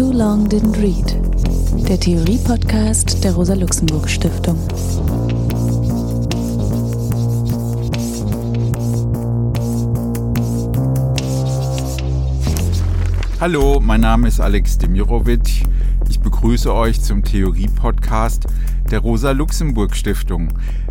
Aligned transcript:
Too 0.00 0.12
Long 0.14 0.48
Didn't 0.48 0.80
Read, 0.80 1.86
der 1.86 2.00
Theorie-Podcast 2.00 3.22
der 3.22 3.34
Rosa-Luxemburg-Stiftung. 3.34 4.56
Hallo, 13.40 13.78
mein 13.78 14.00
Name 14.00 14.28
ist 14.28 14.40
Alex 14.40 14.78
Demirovic. 14.78 15.64
Ich 16.08 16.18
begrüße 16.18 16.72
euch 16.72 17.02
zum 17.02 17.22
Theorie-Podcast 17.22 18.46
der 18.90 19.00
Rosa-Luxemburg-Stiftung. 19.00 20.48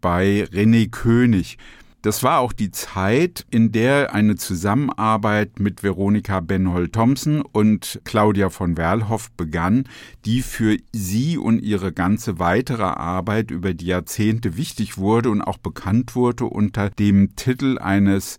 bei 0.00 0.44
René 0.52 0.90
König. 0.90 1.58
Das 2.02 2.22
war 2.22 2.38
auch 2.38 2.52
die 2.52 2.70
Zeit, 2.70 3.44
in 3.50 3.72
der 3.72 4.14
eine 4.14 4.36
Zusammenarbeit 4.36 5.58
mit 5.58 5.82
Veronika 5.82 6.38
Benhold-Thompson 6.38 7.42
und 7.42 8.00
Claudia 8.04 8.50
von 8.50 8.76
Werlhoff 8.76 9.32
begann, 9.32 9.82
die 10.24 10.42
für 10.42 10.76
sie 10.92 11.38
und 11.38 11.58
ihre 11.58 11.92
ganze 11.92 12.38
weitere 12.38 12.84
Arbeit 12.84 13.50
über 13.50 13.74
die 13.74 13.86
Jahrzehnte 13.86 14.56
wichtig 14.56 14.96
wurde 14.96 15.30
und 15.30 15.42
auch 15.42 15.58
bekannt 15.58 16.14
wurde 16.14 16.44
unter 16.44 16.88
dem 16.90 17.34
Titel 17.34 17.78
eines 17.78 18.38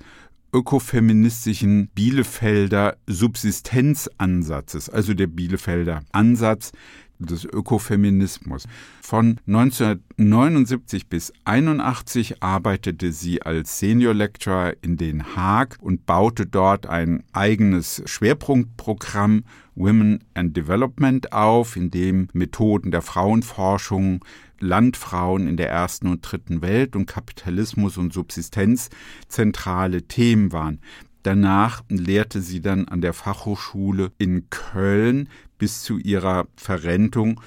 ökofeministischen 0.53 1.89
Bielefelder 1.89 2.95
Subsistenzansatzes, 3.07 4.89
also 4.89 5.13
der 5.13 5.27
Bielefelder 5.27 6.03
Ansatz, 6.13 6.71
des 7.19 7.45
Ökofeminismus. 7.45 8.65
Von 9.01 9.39
1979 9.47 11.07
bis 11.07 11.33
81 11.45 12.41
arbeitete 12.41 13.11
sie 13.11 13.41
als 13.41 13.79
Senior 13.79 14.13
Lecturer 14.13 14.73
in 14.81 14.97
Den 14.97 15.35
Haag 15.35 15.77
und 15.81 16.05
baute 16.05 16.45
dort 16.45 16.87
ein 16.87 17.23
eigenes 17.33 18.01
Schwerpunktprogramm 18.05 19.43
Women 19.75 20.23
and 20.33 20.55
Development 20.55 21.31
auf, 21.31 21.75
in 21.75 21.91
dem 21.91 22.27
Methoden 22.33 22.91
der 22.91 23.01
Frauenforschung, 23.01 24.23
Landfrauen 24.59 25.47
in 25.47 25.57
der 25.57 25.69
ersten 25.69 26.07
und 26.07 26.21
dritten 26.21 26.61
Welt 26.61 26.95
und 26.95 27.05
Kapitalismus 27.05 27.97
und 27.97 28.13
Subsistenz 28.13 28.89
zentrale 29.27 30.03
Themen 30.03 30.51
waren. 30.51 30.79
Danach 31.23 31.83
lehrte 31.89 32.41
sie 32.41 32.61
dann 32.61 32.87
an 32.87 33.01
der 33.01 33.13
Fachhochschule 33.13 34.11
in 34.17 34.49
Köln 34.49 35.29
bis 35.57 35.83
zu 35.83 35.97
ihrer 35.97 36.47
Verrentung 36.55 37.41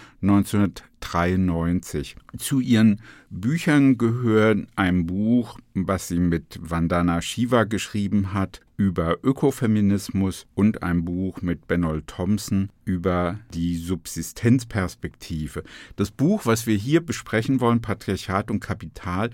1993. 1.02 2.16
Zu 2.38 2.60
ihren 2.60 3.00
Büchern 3.30 3.98
gehören 3.98 4.68
ein 4.76 5.06
Buch, 5.06 5.58
was 5.74 6.08
sie 6.08 6.18
mit 6.18 6.58
Vandana 6.62 7.20
Shiva 7.20 7.64
geschrieben 7.64 8.32
hat, 8.32 8.60
über 8.76 9.18
Ökofeminismus 9.22 10.46
und 10.54 10.82
ein 10.82 11.04
Buch 11.04 11.42
mit 11.42 11.68
Benol 11.68 12.02
Thompson 12.02 12.70
über 12.84 13.38
die 13.54 13.76
Subsistenzperspektive. 13.76 15.62
Das 15.96 16.10
Buch, 16.10 16.46
was 16.46 16.66
wir 16.66 16.76
hier 16.76 17.00
besprechen 17.00 17.60
wollen, 17.60 17.80
Patriarchat 17.80 18.50
und 18.50 18.60
Kapital, 18.60 19.30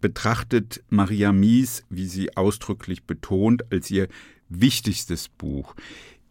betrachtet 0.00 0.82
Maria 0.90 1.32
Mies, 1.32 1.84
wie 1.88 2.06
sie 2.06 2.36
ausdrücklich 2.36 3.04
betont, 3.04 3.70
als 3.72 3.90
ihr 3.90 4.08
wichtigstes 4.48 5.28
Buch. 5.28 5.74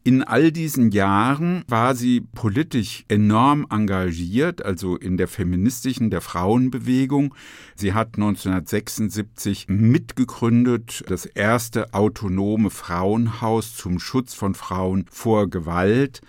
In 0.06 0.24
all 0.24 0.54
diesen 0.54 0.92
Jahren 0.92 1.66
war 1.68 1.94
sie 1.94 2.22
politisch 2.22 3.04
enorm 3.10 3.68
engagiert, 3.70 4.64
also 4.64 4.96
in 4.96 5.18
der 5.18 5.28
feministischen, 5.28 6.10
der 6.10 6.22
Frauenbewegung. 6.22 7.36
Sie 7.76 7.94
hat 7.94 8.16
1976 8.16 9.68
mitgegründet 9.68 11.04
das 11.08 11.26
erste 11.26 11.94
autonome 11.94 12.70
Frauenhaus 12.70 13.76
zum 13.76 14.00
Schutz 14.00 14.34
von 14.34 14.56
Frauen 14.56 15.06
vor 15.12 15.50
Gewalt. 15.50 16.22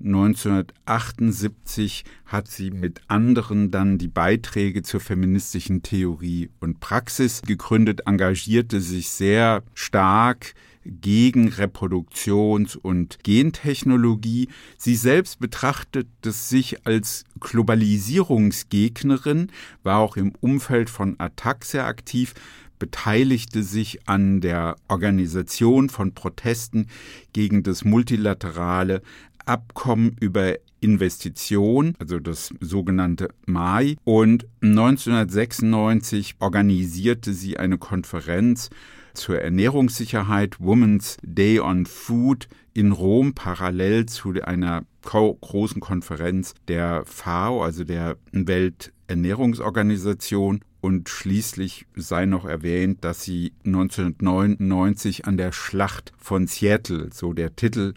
1978 0.00 2.04
hat 2.24 2.48
sie 2.48 2.70
mit 2.70 3.02
anderen 3.08 3.70
dann 3.70 3.98
die 3.98 4.08
Beiträge 4.08 4.80
zur 4.82 5.00
feministischen 5.00 5.82
Theorie 5.82 6.48
und 6.60 6.80
Praxis 6.80 7.42
gegründet, 7.42 8.06
engagierte 8.06 8.80
sich 8.80 9.10
sehr 9.10 9.62
stark 9.74 10.54
gegen 10.88 11.48
Reproduktions- 11.48 12.76
und 12.76 13.18
Gentechnologie. 13.22 14.48
Sie 14.76 14.96
selbst 14.96 15.40
betrachtet 15.40 16.08
es 16.24 16.48
sich 16.48 16.86
als 16.86 17.24
Globalisierungsgegnerin, 17.40 19.50
war 19.82 19.98
auch 19.98 20.16
im 20.16 20.32
Umfeld 20.40 20.90
von 20.90 21.16
Attac 21.18 21.64
sehr 21.64 21.86
aktiv, 21.86 22.34
beteiligte 22.78 23.62
sich 23.62 24.08
an 24.08 24.40
der 24.40 24.76
Organisation 24.88 25.88
von 25.88 26.14
Protesten 26.14 26.86
gegen 27.32 27.62
das 27.62 27.84
multilaterale 27.84 29.02
Abkommen 29.44 30.16
über 30.20 30.56
Investition, 30.80 31.94
also 31.98 32.20
das 32.20 32.54
sogenannte 32.60 33.28
MAI. 33.46 33.96
Und 34.04 34.46
1996 34.62 36.36
organisierte 36.38 37.32
sie 37.32 37.56
eine 37.56 37.78
Konferenz 37.78 38.70
zur 39.18 39.40
Ernährungssicherheit 39.40 40.56
Women's 40.60 41.16
Day 41.22 41.60
on 41.60 41.86
Food 41.86 42.48
in 42.72 42.92
Rom 42.92 43.34
parallel 43.34 44.06
zu 44.06 44.32
einer 44.42 44.84
großen 45.02 45.80
Konferenz 45.80 46.54
der 46.68 47.04
FAO, 47.04 47.62
also 47.62 47.84
der 47.84 48.16
Welternährungsorganisation. 48.32 50.60
Und 50.80 51.08
schließlich 51.08 51.86
sei 51.96 52.26
noch 52.26 52.44
erwähnt, 52.44 53.04
dass 53.04 53.24
sie 53.24 53.52
1999 53.66 55.26
an 55.26 55.36
der 55.36 55.50
Schlacht 55.50 56.12
von 56.18 56.46
Seattle, 56.46 57.10
so 57.12 57.32
der 57.32 57.56
Titel 57.56 57.94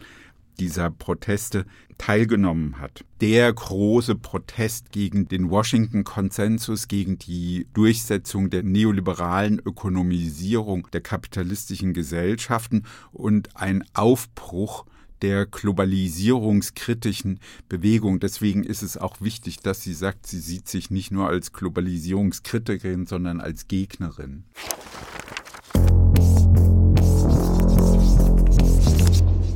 dieser 0.58 0.90
Proteste 0.90 1.66
teilgenommen 1.98 2.80
hat. 2.80 3.04
Der 3.20 3.52
große 3.52 4.16
Protest 4.16 4.90
gegen 4.90 5.28
den 5.28 5.50
Washington-Konsensus, 5.50 6.88
gegen 6.88 7.18
die 7.18 7.66
Durchsetzung 7.74 8.50
der 8.50 8.62
neoliberalen 8.62 9.58
Ökonomisierung 9.58 10.88
der 10.92 11.00
kapitalistischen 11.00 11.92
Gesellschaften 11.92 12.84
und 13.12 13.56
ein 13.56 13.84
Aufbruch 13.94 14.84
der 15.22 15.46
globalisierungskritischen 15.46 17.38
Bewegung. 17.68 18.18
Deswegen 18.18 18.64
ist 18.64 18.82
es 18.82 18.96
auch 18.96 19.20
wichtig, 19.20 19.60
dass 19.60 19.82
sie 19.82 19.94
sagt, 19.94 20.26
sie 20.26 20.40
sieht 20.40 20.68
sich 20.68 20.90
nicht 20.90 21.12
nur 21.12 21.28
als 21.28 21.52
Globalisierungskritikerin, 21.52 23.06
sondern 23.06 23.40
als 23.40 23.68
Gegnerin. 23.68 24.44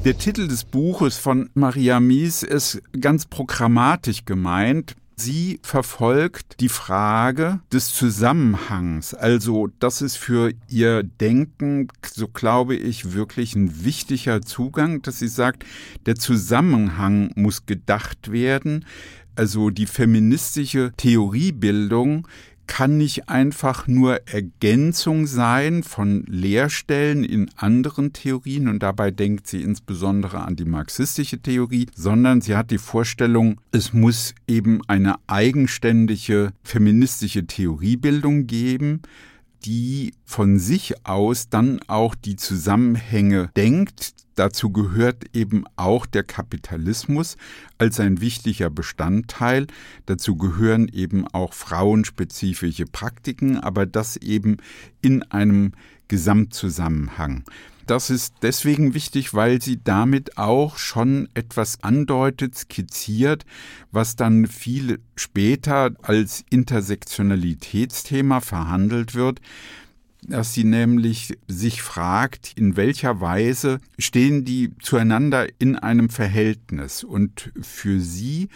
Der 0.06 0.16
Titel 0.16 0.46
des 0.46 0.62
Buches 0.62 1.18
von 1.18 1.50
Maria 1.54 1.98
Mies 1.98 2.44
ist 2.44 2.80
ganz 3.00 3.26
programmatisch 3.26 4.24
gemeint. 4.24 4.94
Sie 5.16 5.58
verfolgt 5.64 6.60
die 6.60 6.68
Frage 6.68 7.58
des 7.72 7.92
Zusammenhangs. 7.92 9.14
Also 9.14 9.68
das 9.80 10.02
ist 10.02 10.16
für 10.16 10.52
ihr 10.68 11.02
Denken, 11.02 11.88
so 12.06 12.28
glaube 12.28 12.76
ich, 12.76 13.14
wirklich 13.14 13.56
ein 13.56 13.84
wichtiger 13.84 14.42
Zugang, 14.42 15.02
dass 15.02 15.18
sie 15.18 15.26
sagt, 15.26 15.64
der 16.06 16.14
Zusammenhang 16.14 17.32
muss 17.34 17.66
gedacht 17.66 18.30
werden. 18.30 18.84
Also 19.34 19.70
die 19.70 19.86
feministische 19.86 20.92
Theoriebildung 20.96 22.28
kann 22.66 22.98
nicht 22.98 23.28
einfach 23.28 23.86
nur 23.86 24.20
Ergänzung 24.26 25.26
sein 25.26 25.82
von 25.82 26.24
Lehrstellen 26.26 27.24
in 27.24 27.50
anderen 27.56 28.12
Theorien 28.12 28.68
und 28.68 28.82
dabei 28.82 29.10
denkt 29.10 29.46
sie 29.46 29.62
insbesondere 29.62 30.40
an 30.40 30.56
die 30.56 30.64
marxistische 30.64 31.38
Theorie, 31.38 31.86
sondern 31.94 32.40
sie 32.40 32.56
hat 32.56 32.70
die 32.70 32.78
Vorstellung, 32.78 33.60
es 33.72 33.92
muss 33.92 34.34
eben 34.46 34.80
eine 34.88 35.16
eigenständige 35.26 36.52
feministische 36.62 37.46
Theoriebildung 37.46 38.46
geben, 38.46 39.02
die 39.66 40.14
von 40.24 40.58
sich 40.60 41.04
aus 41.04 41.48
dann 41.48 41.80
auch 41.88 42.14
die 42.14 42.36
Zusammenhänge 42.36 43.50
denkt. 43.56 44.14
Dazu 44.36 44.70
gehört 44.70 45.24
eben 45.34 45.64
auch 45.74 46.06
der 46.06 46.22
Kapitalismus 46.22 47.36
als 47.78 47.98
ein 47.98 48.20
wichtiger 48.20 48.70
Bestandteil. 48.70 49.66
Dazu 50.04 50.36
gehören 50.36 50.88
eben 50.88 51.26
auch 51.26 51.52
frauenspezifische 51.52 52.84
Praktiken, 52.84 53.58
aber 53.58 53.86
das 53.86 54.16
eben 54.16 54.58
in 55.02 55.22
einem 55.24 55.72
Gesamtzusammenhang. 56.06 57.42
Das 57.86 58.10
ist 58.10 58.34
deswegen 58.42 58.94
wichtig, 58.94 59.32
weil 59.32 59.62
sie 59.62 59.80
damit 59.82 60.38
auch 60.38 60.76
schon 60.76 61.28
etwas 61.34 61.82
andeutet, 61.84 62.56
skizziert, 62.56 63.46
was 63.92 64.16
dann 64.16 64.46
viel 64.46 64.98
später 65.14 65.92
als 66.02 66.44
Intersektionalitätsthema 66.50 68.40
verhandelt 68.40 69.14
wird 69.14 69.40
dass 70.28 70.54
sie 70.54 70.64
nämlich 70.64 71.38
sich 71.46 71.82
fragt, 71.82 72.52
in 72.56 72.76
welcher 72.76 73.20
Weise 73.20 73.78
stehen 73.98 74.44
die 74.44 74.72
zueinander 74.80 75.46
in 75.58 75.76
einem 75.76 76.08
Verhältnis. 76.08 77.04
Und 77.04 77.52
für 77.60 78.00
sie 78.00 78.48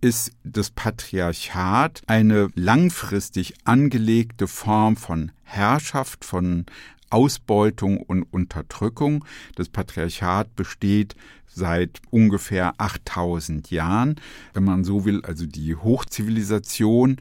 ist 0.00 0.32
das 0.44 0.70
Patriarchat 0.70 2.02
eine 2.06 2.48
langfristig 2.54 3.54
angelegte 3.64 4.46
Form 4.46 4.96
von 4.96 5.32
Herrschaft, 5.42 6.24
von 6.24 6.66
Ausbeutung 7.10 7.98
und 7.98 8.22
Unterdrückung. 8.24 9.24
Das 9.54 9.68
Patriarchat 9.68 10.54
besteht 10.56 11.14
seit 11.46 12.00
ungefähr 12.10 12.74
8000 12.78 13.70
Jahren, 13.70 14.16
wenn 14.52 14.64
man 14.64 14.84
so 14.84 15.04
will, 15.04 15.22
also 15.24 15.46
die 15.46 15.74
Hochzivilisation. 15.74 17.16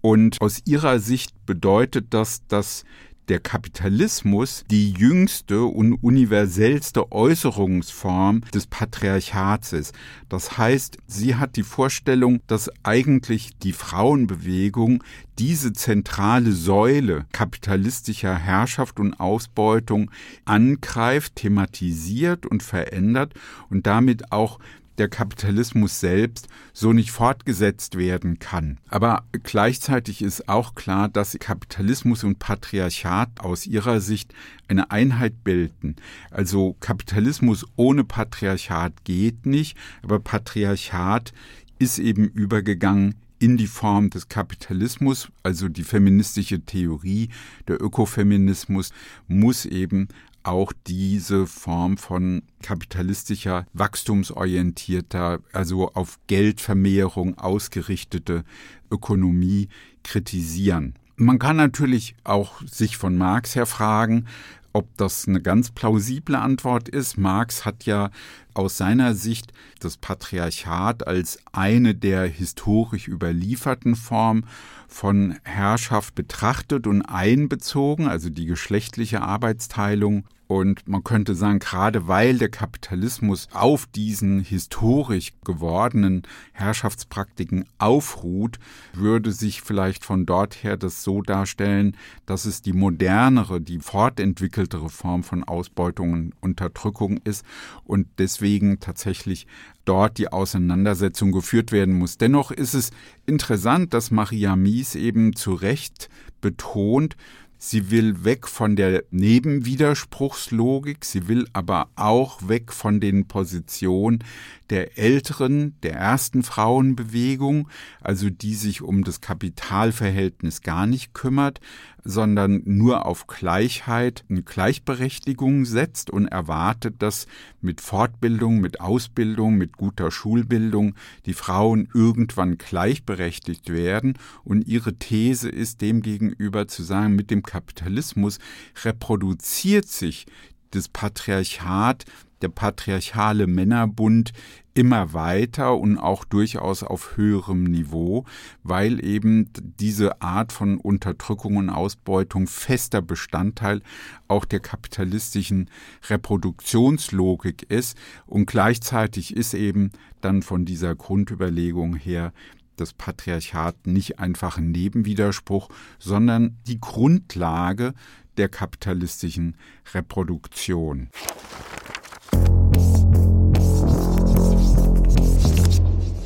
Und 0.00 0.40
aus 0.40 0.62
ihrer 0.64 0.98
Sicht 0.98 1.46
bedeutet 1.46 2.06
das, 2.10 2.46
dass 2.48 2.84
der 3.28 3.40
Kapitalismus 3.40 4.64
die 4.70 4.92
jüngste 4.92 5.64
und 5.64 5.94
universellste 5.94 7.12
Äußerungsform 7.12 8.42
des 8.54 8.66
Patriarchats 8.66 9.72
ist. 9.72 9.94
Das 10.28 10.58
heißt, 10.58 10.98
sie 11.06 11.36
hat 11.36 11.56
die 11.56 11.62
Vorstellung, 11.62 12.40
dass 12.46 12.70
eigentlich 12.82 13.50
die 13.62 13.72
Frauenbewegung 13.72 15.02
diese 15.38 15.72
zentrale 15.72 16.52
Säule 16.52 17.26
kapitalistischer 17.32 18.36
Herrschaft 18.36 19.00
und 19.00 19.18
Ausbeutung 19.18 20.10
angreift, 20.44 21.36
thematisiert 21.36 22.46
und 22.46 22.62
verändert 22.62 23.34
und 23.70 23.86
damit 23.86 24.30
auch 24.30 24.58
der 24.98 25.08
Kapitalismus 25.08 26.00
selbst 26.00 26.48
so 26.72 26.92
nicht 26.92 27.10
fortgesetzt 27.10 27.96
werden 27.96 28.38
kann. 28.38 28.78
Aber 28.88 29.24
gleichzeitig 29.42 30.22
ist 30.22 30.48
auch 30.48 30.74
klar, 30.74 31.08
dass 31.08 31.36
Kapitalismus 31.38 32.24
und 32.24 32.38
Patriarchat 32.38 33.40
aus 33.40 33.66
ihrer 33.66 34.00
Sicht 34.00 34.34
eine 34.68 34.90
Einheit 34.90 35.44
bilden. 35.44 35.96
Also 36.30 36.76
Kapitalismus 36.80 37.66
ohne 37.76 38.04
Patriarchat 38.04 39.04
geht 39.04 39.46
nicht, 39.46 39.76
aber 40.02 40.18
Patriarchat 40.20 41.32
ist 41.78 41.98
eben 41.98 42.24
übergegangen 42.24 43.14
in 43.42 43.56
die 43.56 43.66
Form 43.66 44.08
des 44.08 44.28
Kapitalismus, 44.28 45.28
also 45.42 45.68
die 45.68 45.82
feministische 45.82 46.60
Theorie, 46.60 47.28
der 47.66 47.82
Ökofeminismus, 47.82 48.92
muss 49.26 49.64
eben 49.66 50.06
auch 50.44 50.72
diese 50.86 51.46
Form 51.46 51.96
von 51.96 52.42
kapitalistischer, 52.62 53.66
wachstumsorientierter, 53.72 55.40
also 55.52 55.92
auf 55.92 56.18
Geldvermehrung 56.26 57.38
ausgerichtete 57.38 58.44
Ökonomie 58.90 59.68
kritisieren. 60.02 60.94
Man 61.16 61.38
kann 61.38 61.56
natürlich 61.56 62.16
auch 62.24 62.62
sich 62.66 62.96
von 62.96 63.16
Marx 63.16 63.54
her 63.54 63.66
fragen, 63.66 64.26
ob 64.72 64.96
das 64.96 65.28
eine 65.28 65.40
ganz 65.40 65.70
plausible 65.70 66.38
Antwort 66.38 66.88
ist. 66.88 67.18
Marx 67.18 67.64
hat 67.64 67.84
ja 67.84 68.10
aus 68.54 68.76
seiner 68.76 69.14
Sicht 69.14 69.52
das 69.80 69.96
Patriarchat 69.96 71.06
als 71.06 71.38
eine 71.52 71.94
der 71.94 72.24
historisch 72.26 73.08
überlieferten 73.08 73.96
Formen 73.96 74.46
von 74.88 75.36
Herrschaft 75.42 76.14
betrachtet 76.14 76.86
und 76.86 77.02
einbezogen, 77.02 78.08
also 78.08 78.30
die 78.30 78.46
geschlechtliche 78.46 79.22
Arbeitsteilung. 79.22 80.24
Und 80.54 80.86
man 80.86 81.02
könnte 81.02 81.34
sagen, 81.34 81.60
gerade 81.60 82.08
weil 82.08 82.36
der 82.36 82.50
Kapitalismus 82.50 83.48
auf 83.54 83.86
diesen 83.86 84.40
historisch 84.40 85.32
gewordenen 85.46 86.24
Herrschaftspraktiken 86.52 87.64
aufruht, 87.78 88.58
würde 88.92 89.32
sich 89.32 89.62
vielleicht 89.62 90.04
von 90.04 90.26
dort 90.26 90.62
her 90.62 90.76
das 90.76 91.04
so 91.04 91.22
darstellen, 91.22 91.96
dass 92.26 92.44
es 92.44 92.60
die 92.60 92.74
modernere, 92.74 93.62
die 93.62 93.78
fortentwickeltere 93.78 94.90
Form 94.90 95.22
von 95.22 95.42
Ausbeutung 95.42 96.12
und 96.12 96.32
Unterdrückung 96.42 97.16
ist. 97.24 97.46
Und 97.84 98.08
deswegen 98.18 98.41
tatsächlich 98.80 99.46
dort 99.84 100.18
die 100.18 100.28
Auseinandersetzung 100.28 101.32
geführt 101.32 101.72
werden 101.72 101.94
muss. 101.94 102.18
Dennoch 102.18 102.50
ist 102.50 102.74
es 102.74 102.90
interessant, 103.26 103.94
dass 103.94 104.10
Maria 104.10 104.56
Mies 104.56 104.94
eben 104.94 105.34
zu 105.34 105.54
Recht 105.54 106.08
betont, 106.40 107.16
Sie 107.64 107.92
will 107.92 108.24
weg 108.24 108.48
von 108.48 108.74
der 108.74 109.04
Nebenwiderspruchslogik, 109.12 111.04
sie 111.04 111.28
will 111.28 111.46
aber 111.52 111.90
auch 111.94 112.48
weg 112.48 112.72
von 112.72 112.98
den 112.98 113.28
Positionen 113.28 114.24
der 114.68 114.98
älteren, 114.98 115.76
der 115.84 115.94
ersten 115.94 116.42
Frauenbewegung, 116.42 117.68
also 118.00 118.30
die 118.30 118.56
sich 118.56 118.82
um 118.82 119.04
das 119.04 119.20
Kapitalverhältnis 119.20 120.62
gar 120.62 120.88
nicht 120.88 121.14
kümmert, 121.14 121.60
sondern 122.04 122.62
nur 122.64 123.06
auf 123.06 123.26
Gleichheit 123.26 124.24
und 124.28 124.44
Gleichberechtigung 124.44 125.64
setzt 125.64 126.10
und 126.10 126.26
erwartet, 126.26 126.96
dass 126.98 127.26
mit 127.60 127.80
Fortbildung, 127.80 128.60
mit 128.60 128.80
Ausbildung, 128.80 129.56
mit 129.56 129.76
guter 129.76 130.10
Schulbildung 130.10 130.94
die 131.26 131.34
Frauen 131.34 131.88
irgendwann 131.94 132.58
gleichberechtigt 132.58 133.70
werden. 133.72 134.18
Und 134.44 134.66
ihre 134.66 134.94
These 134.94 135.48
ist 135.48 135.80
demgegenüber 135.80 136.66
zu 136.66 136.82
sagen, 136.82 137.14
mit 137.14 137.30
dem 137.30 137.42
Kapitalismus 137.42 138.38
reproduziert 138.84 139.86
sich 139.86 140.26
das 140.72 140.88
Patriarchat, 140.88 142.04
der 142.42 142.48
patriarchale 142.48 143.46
Männerbund 143.46 144.32
immer 144.74 145.12
weiter 145.12 145.76
und 145.76 145.98
auch 145.98 146.24
durchaus 146.24 146.82
auf 146.82 147.16
höherem 147.16 147.64
Niveau, 147.64 148.24
weil 148.62 149.04
eben 149.04 149.50
diese 149.78 150.22
Art 150.22 150.52
von 150.52 150.78
Unterdrückung 150.78 151.56
und 151.56 151.70
Ausbeutung 151.70 152.46
fester 152.46 153.02
Bestandteil 153.02 153.82
auch 154.28 154.44
der 154.44 154.60
kapitalistischen 154.60 155.68
Reproduktionslogik 156.08 157.70
ist 157.70 157.98
und 158.26 158.46
gleichzeitig 158.46 159.36
ist 159.36 159.54
eben 159.54 159.92
dann 160.20 160.42
von 160.42 160.64
dieser 160.64 160.94
Grundüberlegung 160.94 161.94
her 161.96 162.32
das 162.76 162.94
Patriarchat 162.94 163.86
nicht 163.86 164.18
einfach 164.18 164.56
ein 164.56 164.70
Nebenwiderspruch, 164.70 165.68
sondern 165.98 166.56
die 166.66 166.80
Grundlage 166.80 167.92
der 168.38 168.48
kapitalistischen 168.48 169.56
Reproduktion. 169.92 171.10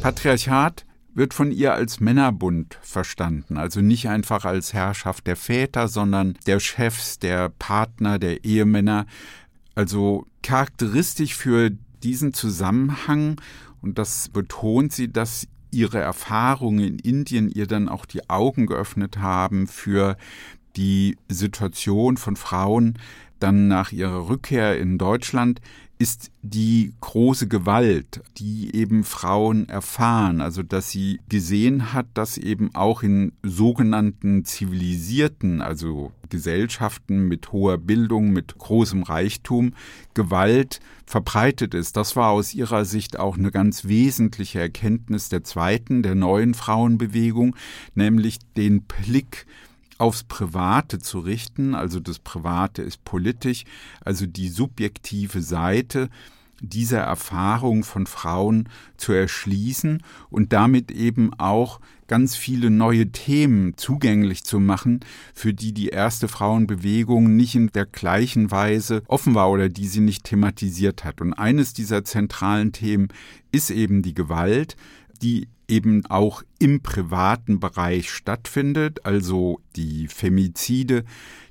Patriarchat 0.06 0.86
wird 1.14 1.34
von 1.34 1.50
ihr 1.50 1.74
als 1.74 1.98
Männerbund 1.98 2.78
verstanden, 2.80 3.56
also 3.56 3.80
nicht 3.80 4.08
einfach 4.08 4.44
als 4.44 4.72
Herrschaft 4.72 5.26
der 5.26 5.34
Väter, 5.34 5.88
sondern 5.88 6.38
der 6.46 6.60
Chefs, 6.60 7.18
der 7.18 7.48
Partner, 7.48 8.20
der 8.20 8.44
Ehemänner. 8.44 9.06
Also 9.74 10.26
charakteristisch 10.42 11.34
für 11.34 11.70
diesen 12.04 12.34
Zusammenhang, 12.34 13.40
und 13.82 13.98
das 13.98 14.28
betont 14.28 14.92
sie, 14.92 15.10
dass 15.10 15.48
ihre 15.72 15.98
Erfahrungen 15.98 16.84
in 16.84 16.98
Indien 17.00 17.48
ihr 17.48 17.66
dann 17.66 17.88
auch 17.88 18.06
die 18.06 18.30
Augen 18.30 18.66
geöffnet 18.66 19.18
haben 19.18 19.66
für 19.66 20.16
die 20.76 21.16
Situation 21.28 22.16
von 22.16 22.36
Frauen 22.36 22.98
dann 23.38 23.68
nach 23.68 23.92
ihrer 23.92 24.28
Rückkehr 24.28 24.78
in 24.78 24.98
Deutschland 24.98 25.60
ist 25.98 26.30
die 26.42 26.92
große 27.00 27.48
Gewalt, 27.48 28.22
die 28.36 28.74
eben 28.74 29.02
Frauen 29.02 29.68
erfahren, 29.68 30.42
also 30.42 30.62
dass 30.62 30.90
sie 30.90 31.20
gesehen 31.30 31.94
hat, 31.94 32.06
dass 32.12 32.36
eben 32.36 32.74
auch 32.74 33.02
in 33.02 33.32
sogenannten 33.42 34.44
zivilisierten, 34.44 35.62
also 35.62 36.12
Gesellschaften 36.28 37.28
mit 37.28 37.50
hoher 37.52 37.78
Bildung, 37.78 38.30
mit 38.30 38.58
großem 38.58 39.04
Reichtum, 39.04 39.72
Gewalt 40.12 40.80
verbreitet 41.06 41.72
ist. 41.72 41.96
Das 41.96 42.14
war 42.14 42.30
aus 42.30 42.52
ihrer 42.52 42.84
Sicht 42.84 43.18
auch 43.18 43.38
eine 43.38 43.50
ganz 43.50 43.86
wesentliche 43.86 44.60
Erkenntnis 44.60 45.30
der 45.30 45.44
zweiten, 45.44 46.02
der 46.02 46.14
neuen 46.14 46.52
Frauenbewegung, 46.52 47.56
nämlich 47.94 48.38
den 48.56 48.82
Blick 48.82 49.46
aufs 49.98 50.24
Private 50.24 50.98
zu 50.98 51.20
richten, 51.20 51.74
also 51.74 52.00
das 52.00 52.18
Private 52.18 52.82
ist 52.82 53.04
politisch, 53.04 53.64
also 54.04 54.26
die 54.26 54.48
subjektive 54.48 55.42
Seite 55.42 56.08
dieser 56.60 57.00
Erfahrung 57.00 57.84
von 57.84 58.06
Frauen 58.06 58.68
zu 58.96 59.12
erschließen 59.12 60.02
und 60.30 60.52
damit 60.52 60.90
eben 60.90 61.34
auch 61.34 61.80
ganz 62.06 62.36
viele 62.36 62.70
neue 62.70 63.10
Themen 63.10 63.76
zugänglich 63.76 64.44
zu 64.44 64.60
machen, 64.60 65.00
für 65.34 65.52
die 65.52 65.72
die 65.72 65.88
erste 65.88 66.28
Frauenbewegung 66.28 67.34
nicht 67.36 67.54
in 67.56 67.68
der 67.68 67.84
gleichen 67.84 68.50
Weise 68.50 69.02
offen 69.08 69.34
war 69.34 69.50
oder 69.50 69.68
die 69.68 69.88
sie 69.88 70.00
nicht 70.00 70.24
thematisiert 70.24 71.04
hat. 71.04 71.20
Und 71.20 71.34
eines 71.34 71.72
dieser 71.72 72.04
zentralen 72.04 72.72
Themen 72.72 73.08
ist 73.52 73.70
eben 73.70 74.02
die 74.02 74.14
Gewalt, 74.14 74.76
die 75.18 75.48
eben 75.68 76.06
auch 76.06 76.42
im 76.58 76.80
privaten 76.80 77.58
Bereich 77.58 78.10
stattfindet, 78.10 79.04
also 79.04 79.60
die 79.74 80.08
Femizide, 80.08 81.04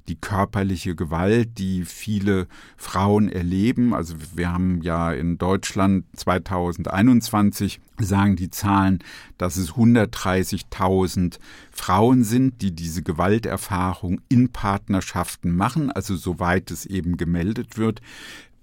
die 0.07 0.15
körperliche 0.15 0.95
Gewalt, 0.95 1.57
die 1.57 1.83
viele 1.83 2.47
Frauen 2.77 3.29
erleben. 3.29 3.93
Also 3.93 4.15
wir 4.35 4.51
haben 4.51 4.81
ja 4.81 5.11
in 5.11 5.37
Deutschland 5.37 6.05
2021 6.15 7.79
sagen 7.99 8.35
die 8.35 8.49
Zahlen, 8.49 8.99
dass 9.37 9.57
es 9.57 9.73
130.000 9.73 11.39
Frauen 11.71 12.23
sind, 12.23 12.61
die 12.61 12.71
diese 12.71 13.03
Gewalterfahrung 13.03 14.21
in 14.29 14.49
Partnerschaften 14.49 15.55
machen, 15.55 15.91
also 15.91 16.15
soweit 16.15 16.71
es 16.71 16.85
eben 16.85 17.17
gemeldet 17.17 17.77
wird. 17.77 18.01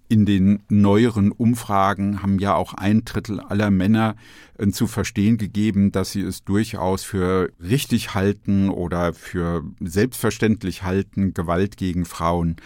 In 0.08 0.26
den 0.26 0.62
neueren 0.68 1.32
Umfragen 1.32 2.22
haben 2.22 2.38
ja 2.38 2.54
auch 2.54 2.74
ein 2.74 3.04
Drittel 3.04 3.40
aller 3.40 3.70
Männer 3.70 4.16
äh, 4.58 4.68
zu 4.68 4.86
verstehen 4.86 5.38
gegeben, 5.38 5.90
dass 5.90 6.12
sie 6.12 6.22
es 6.22 6.44
durchaus 6.44 7.02
für 7.02 7.50
richtig 7.60 8.14
halten 8.14 8.68
oder 8.68 9.14
für 9.14 9.64
selbstverständlich 9.80 10.82
halten, 10.82 11.32
Gewalt 11.32 11.76
gegen 11.76 12.04
Frauen 12.04 12.56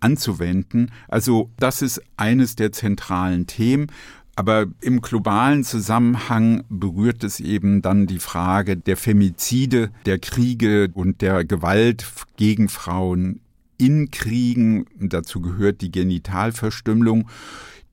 anzuwenden. 0.00 0.90
Also 1.08 1.50
das 1.58 1.82
ist 1.82 2.02
eines 2.16 2.56
der 2.56 2.72
zentralen 2.72 3.46
Themen. 3.46 3.88
Aber 4.34 4.66
im 4.80 5.02
globalen 5.02 5.62
Zusammenhang 5.62 6.64
berührt 6.70 7.22
es 7.22 7.38
eben 7.38 7.82
dann 7.82 8.06
die 8.06 8.18
Frage 8.18 8.78
der 8.78 8.96
Femizide, 8.96 9.90
der 10.06 10.18
Kriege 10.18 10.88
und 10.94 11.20
der 11.20 11.44
Gewalt 11.44 12.06
gegen 12.36 12.70
Frauen 12.70 13.41
in 13.82 14.12
Kriegen, 14.12 14.86
dazu 15.00 15.40
gehört 15.40 15.80
die 15.80 15.90
Genitalverstümmelung, 15.90 17.28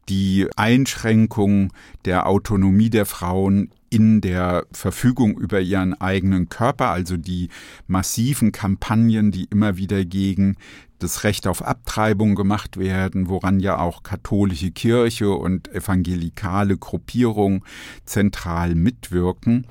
die 0.07 0.47
Einschränkung 0.55 1.73
der 2.05 2.27
Autonomie 2.27 2.91
der 2.91 3.07
Frauen 3.07 3.71
in 3.89 4.21
der 4.21 4.67
Verfügung 4.71 5.35
über 5.39 5.59
ihren 5.59 5.99
eigenen 5.99 6.47
Körper, 6.47 6.89
also 6.89 7.17
die 7.17 7.49
massiven 7.87 8.51
Kampagnen, 8.51 9.31
die 9.31 9.45
immer 9.45 9.77
wieder 9.77 10.05
gegen 10.05 10.57
das 10.99 11.23
Recht 11.23 11.47
auf 11.47 11.65
Abtreibung 11.65 12.35
gemacht 12.35 12.77
werden, 12.77 13.27
woran 13.27 13.59
ja 13.59 13.79
auch 13.79 14.03
katholische 14.03 14.69
Kirche 14.69 15.31
und 15.31 15.73
evangelikale 15.73 16.77
Gruppierungen 16.77 17.63
zentral 18.05 18.75
mitwirken 18.75 19.65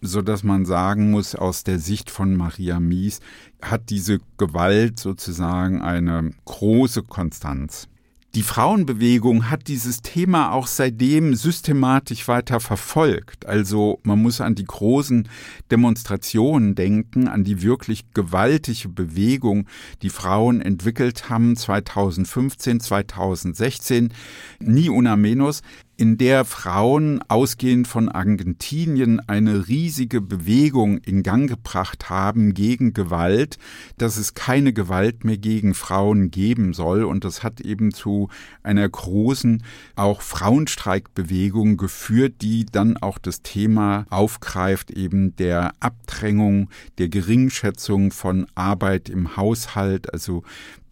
so 0.00 0.22
dass 0.22 0.42
man 0.42 0.64
sagen 0.64 1.10
muss, 1.10 1.34
aus 1.34 1.64
der 1.64 1.78
Sicht 1.78 2.10
von 2.10 2.36
Maria 2.36 2.80
Mies 2.80 3.20
hat 3.62 3.90
diese 3.90 4.18
Gewalt 4.38 4.98
sozusagen 4.98 5.82
eine 5.82 6.30
große 6.44 7.02
Konstanz. 7.02 7.88
Die 8.36 8.44
Frauenbewegung 8.44 9.50
hat 9.50 9.66
dieses 9.66 10.02
Thema 10.02 10.52
auch 10.52 10.68
seitdem 10.68 11.34
systematisch 11.34 12.28
weiter 12.28 12.60
verfolgt. 12.60 13.44
Also 13.44 13.98
man 14.04 14.22
muss 14.22 14.40
an 14.40 14.54
die 14.54 14.64
großen 14.64 15.28
Demonstrationen 15.72 16.76
denken, 16.76 17.26
an 17.26 17.42
die 17.42 17.60
wirklich 17.60 18.04
gewaltige 18.14 18.88
Bewegung, 18.88 19.66
die 20.02 20.10
Frauen 20.10 20.60
entwickelt 20.60 21.28
haben 21.28 21.56
2015, 21.56 22.78
2016. 22.78 24.12
Nie 24.60 24.90
una 24.90 25.16
menos 25.16 25.62
in 26.00 26.16
der 26.16 26.46
Frauen 26.46 27.20
ausgehend 27.28 27.86
von 27.86 28.08
Argentinien 28.08 29.20
eine 29.28 29.68
riesige 29.68 30.22
Bewegung 30.22 30.96
in 30.96 31.22
Gang 31.22 31.46
gebracht 31.46 32.08
haben 32.08 32.54
gegen 32.54 32.94
Gewalt, 32.94 33.58
dass 33.98 34.16
es 34.16 34.32
keine 34.32 34.72
Gewalt 34.72 35.24
mehr 35.24 35.36
gegen 35.36 35.74
Frauen 35.74 36.30
geben 36.30 36.72
soll. 36.72 37.04
Und 37.04 37.24
das 37.24 37.42
hat 37.42 37.60
eben 37.60 37.92
zu 37.92 38.30
einer 38.62 38.88
großen 38.88 39.62
auch 39.94 40.22
Frauenstreikbewegung 40.22 41.76
geführt, 41.76 42.36
die 42.40 42.64
dann 42.64 42.96
auch 42.96 43.18
das 43.18 43.42
Thema 43.42 44.06
aufgreift, 44.08 44.90
eben 44.90 45.36
der 45.36 45.72
Abdrängung, 45.80 46.70
der 46.96 47.10
Geringschätzung 47.10 48.10
von 48.10 48.46
Arbeit 48.54 49.10
im 49.10 49.36
Haushalt, 49.36 50.10
also 50.14 50.44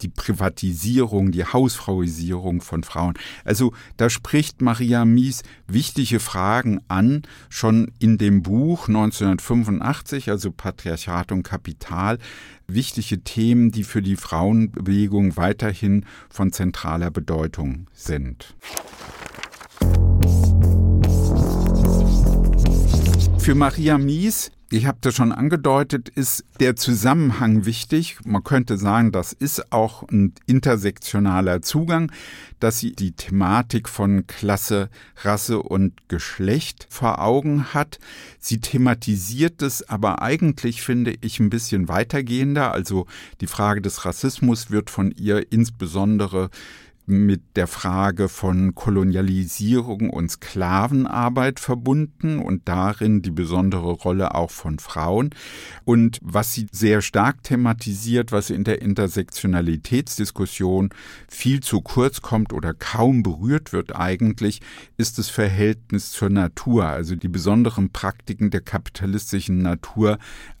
die 0.03 0.07
Privatisierung, 0.07 1.31
die 1.31 1.45
Hausfrauisierung 1.45 2.61
von 2.61 2.83
Frauen. 2.83 3.15
Also 3.43 3.73
da 3.97 4.09
spricht 4.09 4.61
Maria 4.61 4.98
Mies 5.05 5.43
wichtige 5.67 6.19
Fragen 6.19 6.81
an, 6.87 7.23
schon 7.49 7.91
in 7.99 8.17
dem 8.17 8.43
Buch 8.43 8.87
1985, 8.87 10.29
also 10.29 10.51
Patriarchat 10.51 11.31
und 11.31 11.43
Kapital, 11.43 12.17
wichtige 12.67 13.23
Themen, 13.23 13.71
die 13.71 13.83
für 13.83 14.01
die 14.01 14.15
Frauenbewegung 14.15 15.37
weiterhin 15.37 16.05
von 16.29 16.51
zentraler 16.51 17.11
Bedeutung 17.11 17.87
sind. 17.93 18.55
Für 23.39 23.55
Maria 23.55 23.97
Mies 23.97 24.51
ich 24.71 24.85
habe 24.85 24.99
das 25.01 25.15
schon 25.15 25.31
angedeutet, 25.31 26.09
ist 26.09 26.45
der 26.59 26.75
Zusammenhang 26.75 27.65
wichtig. 27.65 28.17
Man 28.23 28.43
könnte 28.43 28.77
sagen, 28.77 29.11
das 29.11 29.33
ist 29.33 29.71
auch 29.71 30.03
ein 30.09 30.33
intersektionaler 30.45 31.63
Zugang, 31.63 32.11
dass 32.59 32.77
sie 32.77 32.91
die 32.91 33.13
Thematik 33.13 33.89
von 33.89 34.27
Klasse, 34.27 34.89
Rasse 35.23 35.63
und 35.63 36.07
Geschlecht 36.07 36.85
vor 36.91 37.19
Augen 37.19 37.73
hat. 37.73 37.97
Sie 38.37 38.59
thematisiert 38.59 39.63
es 39.63 39.89
aber 39.89 40.21
eigentlich, 40.21 40.83
finde 40.83 41.15
ich, 41.21 41.39
ein 41.39 41.49
bisschen 41.49 41.87
weitergehender. 41.87 42.71
Also 42.71 43.07
die 43.41 43.47
Frage 43.47 43.81
des 43.81 44.05
Rassismus 44.05 44.69
wird 44.69 44.91
von 44.91 45.09
ihr 45.09 45.51
insbesondere 45.51 46.51
mit 47.09 47.41
der 47.55 47.67
Frage 47.67 48.29
von 48.29 48.75
Kolonialisierung 48.75 50.11
und 50.11 50.29
Sklavenarbeit 50.29 51.59
verbunden 51.59 52.37
und 52.39 52.69
darin 52.69 53.23
die 53.23 53.31
besondere 53.31 53.91
Rolle 53.91 54.35
auch 54.35 54.51
von 54.51 54.79
Frauen. 54.79 55.31
Und 55.85 56.19
was 56.21 56.53
sie 56.53 56.67
sehr 56.71 57.01
stark 57.01 57.41
thematisiert, 57.43 58.31
was 58.31 58.51
in 58.51 58.63
der 58.63 58.83
Intersektionalitätsdiskussion 58.83 60.91
viel 61.27 61.61
zu 61.61 61.81
kurz 61.81 62.21
kommt 62.21 62.53
oder 62.53 62.73
kaum 62.73 63.23
berührt 63.23 63.73
wird 63.73 63.93
eigentlich, 63.95 64.61
ist 64.97 65.17
das 65.17 65.29
Verhältnis 65.29 66.11
zur 66.11 66.29
Natur, 66.29 66.85
also 66.85 67.15
die 67.15 67.27
besonderen 67.27 67.89
Praktiken 67.89 68.51
der 68.51 68.61
kapitalistischen 68.61 69.57
Natur 69.57 70.19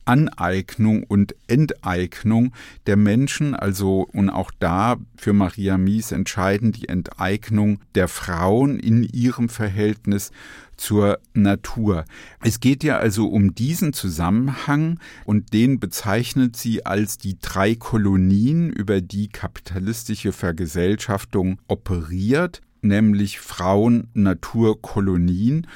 Aneignung 0.09 1.03
und 1.03 1.35
Enteignung 1.45 2.51
der 2.87 2.97
Menschen, 2.97 3.53
also 3.53 4.07
und 4.11 4.31
auch 4.31 4.49
da 4.57 4.97
für 5.15 5.33
Maria 5.33 5.77
Mies 5.77 6.11
entscheidend 6.11 6.77
die 6.77 6.89
Enteignung 6.89 7.79
der 7.93 8.07
Frauen 8.07 8.79
in 8.79 9.03
ihrem 9.03 9.49
Verhältnis 9.49 10.31
zur 10.77 11.19
Natur. 11.35 12.05
Es 12.41 12.59
geht 12.59 12.83
ja 12.83 12.97
also 12.97 13.27
um 13.27 13.53
diesen 13.53 13.93
Zusammenhang 13.93 14.99
und 15.25 15.53
den 15.53 15.79
bezeichnet 15.79 16.55
sie 16.55 16.87
als 16.87 17.19
die 17.19 17.37
drei 17.39 17.75
Kolonien, 17.75 18.71
über 18.71 19.01
die 19.01 19.27
kapitalistische 19.27 20.31
Vergesellschaftung 20.31 21.59
operiert, 21.67 22.61
nämlich 22.81 23.39
Frauen, 23.39 24.07
Natur, 24.15 24.81
Kolonien. 24.81 25.67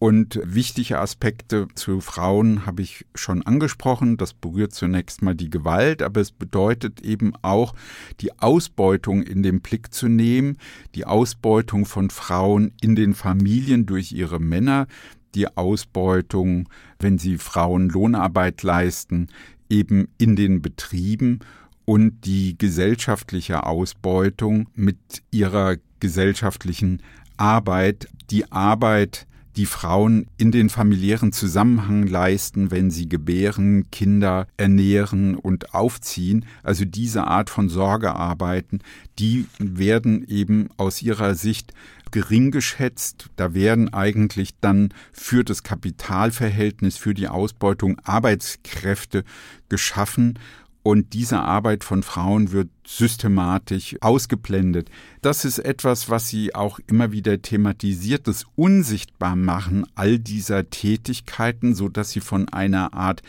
Und 0.00 0.40
wichtige 0.42 0.98
Aspekte 0.98 1.68
zu 1.74 2.00
Frauen 2.00 2.64
habe 2.64 2.80
ich 2.80 3.04
schon 3.14 3.42
angesprochen. 3.42 4.16
Das 4.16 4.32
berührt 4.32 4.72
zunächst 4.72 5.20
mal 5.20 5.34
die 5.34 5.50
Gewalt, 5.50 6.00
aber 6.00 6.22
es 6.22 6.32
bedeutet 6.32 7.02
eben 7.02 7.34
auch, 7.42 7.74
die 8.20 8.38
Ausbeutung 8.38 9.22
in 9.22 9.42
den 9.42 9.60
Blick 9.60 9.92
zu 9.92 10.08
nehmen, 10.08 10.56
die 10.94 11.04
Ausbeutung 11.04 11.84
von 11.84 12.08
Frauen 12.08 12.72
in 12.80 12.96
den 12.96 13.12
Familien 13.12 13.84
durch 13.84 14.12
ihre 14.12 14.40
Männer, 14.40 14.86
die 15.34 15.54
Ausbeutung, 15.54 16.70
wenn 16.98 17.18
sie 17.18 17.36
Frauen 17.36 17.90
Lohnarbeit 17.90 18.62
leisten, 18.62 19.28
eben 19.68 20.08
in 20.16 20.34
den 20.34 20.62
Betrieben 20.62 21.40
und 21.84 22.24
die 22.24 22.56
gesellschaftliche 22.56 23.66
Ausbeutung 23.66 24.70
mit 24.74 24.96
ihrer 25.30 25.76
gesellschaftlichen 26.00 27.02
Arbeit, 27.36 28.08
die 28.30 28.50
Arbeit, 28.50 29.26
die 29.56 29.66
Frauen 29.66 30.26
in 30.36 30.52
den 30.52 30.70
familiären 30.70 31.32
Zusammenhang 31.32 32.06
leisten, 32.06 32.70
wenn 32.70 32.90
sie 32.90 33.08
gebären, 33.08 33.90
Kinder 33.90 34.46
ernähren 34.56 35.34
und 35.34 35.74
aufziehen. 35.74 36.44
Also 36.62 36.84
diese 36.84 37.26
Art 37.26 37.50
von 37.50 37.68
Sorgearbeiten, 37.68 38.80
die 39.18 39.46
werden 39.58 40.26
eben 40.28 40.68
aus 40.76 41.02
ihrer 41.02 41.34
Sicht 41.34 41.74
gering 42.10 42.50
geschätzt. 42.50 43.30
Da 43.36 43.54
werden 43.54 43.92
eigentlich 43.92 44.50
dann 44.60 44.92
für 45.12 45.44
das 45.44 45.62
Kapitalverhältnis, 45.62 46.96
für 46.96 47.14
die 47.14 47.28
Ausbeutung 47.28 47.98
Arbeitskräfte 48.04 49.24
geschaffen 49.68 50.38
und 50.82 51.12
diese 51.12 51.40
Arbeit 51.40 51.84
von 51.84 52.02
Frauen 52.02 52.52
wird 52.52 52.68
systematisch 52.86 53.96
ausgeblendet. 54.00 54.90
Das 55.20 55.44
ist 55.44 55.58
etwas, 55.58 56.08
was 56.08 56.28
sie 56.28 56.54
auch 56.54 56.80
immer 56.86 57.12
wieder 57.12 57.42
thematisiert, 57.42 58.26
das 58.26 58.46
Unsichtbarmachen 58.56 59.86
all 59.94 60.18
dieser 60.18 60.70
Tätigkeiten, 60.70 61.74
so 61.74 61.88
dass 61.88 62.10
sie 62.10 62.20
von 62.20 62.48
einer 62.48 62.94
Art 62.94 63.22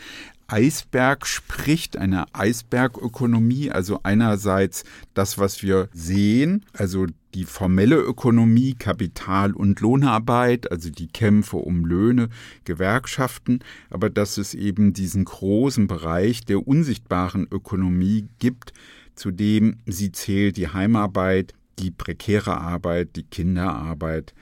Eisberg 0.52 1.26
spricht, 1.26 1.96
eine 1.96 2.26
Eisbergökonomie, 2.34 3.70
also 3.70 4.00
einerseits 4.02 4.84
das, 5.14 5.38
was 5.38 5.62
wir 5.62 5.88
sehen, 5.94 6.66
also 6.74 7.06
die 7.32 7.46
formelle 7.46 7.96
Ökonomie, 7.96 8.74
Kapital- 8.74 9.54
und 9.54 9.80
Lohnarbeit, 9.80 10.70
also 10.70 10.90
die 10.90 11.08
Kämpfe 11.08 11.56
um 11.56 11.86
Löhne, 11.86 12.28
Gewerkschaften, 12.64 13.60
aber 13.88 14.10
dass 14.10 14.36
es 14.36 14.52
eben 14.52 14.92
diesen 14.92 15.24
großen 15.24 15.86
Bereich 15.86 16.44
der 16.44 16.68
unsichtbaren 16.68 17.46
Ökonomie 17.50 18.26
gibt, 18.38 18.74
zu 19.14 19.30
dem 19.30 19.78
sie 19.86 20.12
zählt 20.12 20.58
die 20.58 20.68
Heimarbeit, 20.68 21.54
die 21.78 21.90
prekäre 21.90 22.58
Arbeit, 22.60 23.16
die 23.16 23.24
Kinderarbeit, 23.24 24.34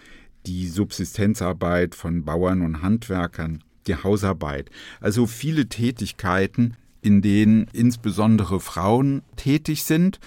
die 0.47 0.67
Subsistenzarbeit 0.67 1.95
von 1.95 2.25
Bauern 2.25 2.63
und 2.63 2.83
Handwerkern, 2.83 3.63
die 3.87 3.97
Hausarbeit. 3.97 4.71
Also 5.01 5.27
viele 5.27 5.69
Tätigkeiten, 5.69 6.77
in 7.03 7.23
denen 7.23 7.67
insbesondere 7.73 8.61
Frauen 8.61 9.23
tätig 9.37 9.85
sind 9.85 10.21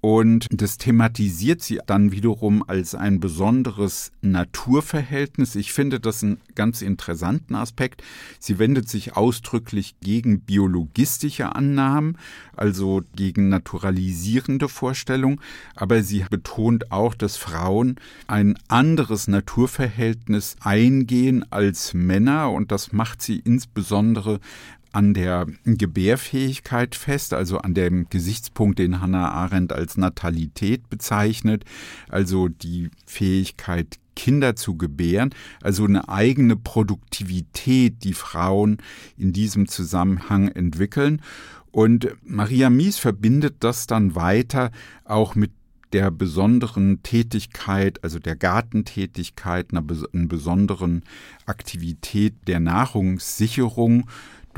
und 0.00 0.46
das 0.50 0.78
thematisiert 0.78 1.60
sie 1.60 1.80
dann 1.86 2.12
wiederum 2.12 2.62
als 2.66 2.94
ein 2.94 3.18
besonderes 3.18 4.12
Naturverhältnis. 4.20 5.56
Ich 5.56 5.72
finde 5.72 5.98
das 5.98 6.22
einen 6.22 6.40
ganz 6.54 6.82
interessanten 6.82 7.56
Aspekt. 7.56 8.02
Sie 8.38 8.60
wendet 8.60 8.88
sich 8.88 9.16
ausdrücklich 9.16 9.96
gegen 10.00 10.40
biologistische 10.40 11.54
Annahmen, 11.56 12.16
also 12.56 13.02
gegen 13.16 13.48
naturalisierende 13.48 14.68
Vorstellungen, 14.68 15.40
aber 15.74 16.02
sie 16.04 16.24
betont 16.30 16.92
auch, 16.92 17.14
dass 17.14 17.36
Frauen 17.36 17.96
ein 18.28 18.56
anderes 18.68 19.26
Naturverhältnis 19.26 20.56
eingehen 20.60 21.44
als 21.50 21.92
Männer 21.92 22.52
und 22.52 22.70
das 22.70 22.92
macht 22.92 23.20
sie 23.20 23.40
insbesondere 23.40 24.38
an 24.98 25.14
der 25.14 25.46
Gebärfähigkeit 25.64 26.96
fest, 26.96 27.32
also 27.32 27.58
an 27.58 27.72
dem 27.72 28.08
Gesichtspunkt, 28.10 28.80
den 28.80 29.00
Hannah 29.00 29.30
Arendt 29.30 29.72
als 29.72 29.96
Natalität 29.96 30.90
bezeichnet, 30.90 31.64
also 32.08 32.48
die 32.48 32.90
Fähigkeit, 33.06 34.00
Kinder 34.16 34.56
zu 34.56 34.76
gebären, 34.76 35.30
also 35.62 35.84
eine 35.84 36.08
eigene 36.08 36.56
Produktivität, 36.56 38.02
die 38.02 38.12
Frauen 38.12 38.78
in 39.16 39.32
diesem 39.32 39.68
Zusammenhang 39.68 40.48
entwickeln. 40.48 41.22
Und 41.70 42.08
Maria 42.24 42.68
Mies 42.68 42.98
verbindet 42.98 43.58
das 43.60 43.86
dann 43.86 44.16
weiter 44.16 44.72
auch 45.04 45.36
mit 45.36 45.52
der 45.92 46.10
besonderen 46.10 47.04
Tätigkeit, 47.04 48.02
also 48.02 48.18
der 48.18 48.34
Gartentätigkeit, 48.34 49.70
einer, 49.70 49.82
besonderen 49.82 51.04
Aktivität 51.46 52.34
der 52.48 52.58
Nahrungssicherung 52.58 54.08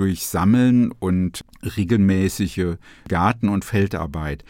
durch 0.00 0.26
Sammeln 0.26 0.92
und 0.98 1.44
regelmäßige 1.76 2.76
Garten- 3.06 3.50
und 3.50 3.66
Feldarbeit. 3.66 4.44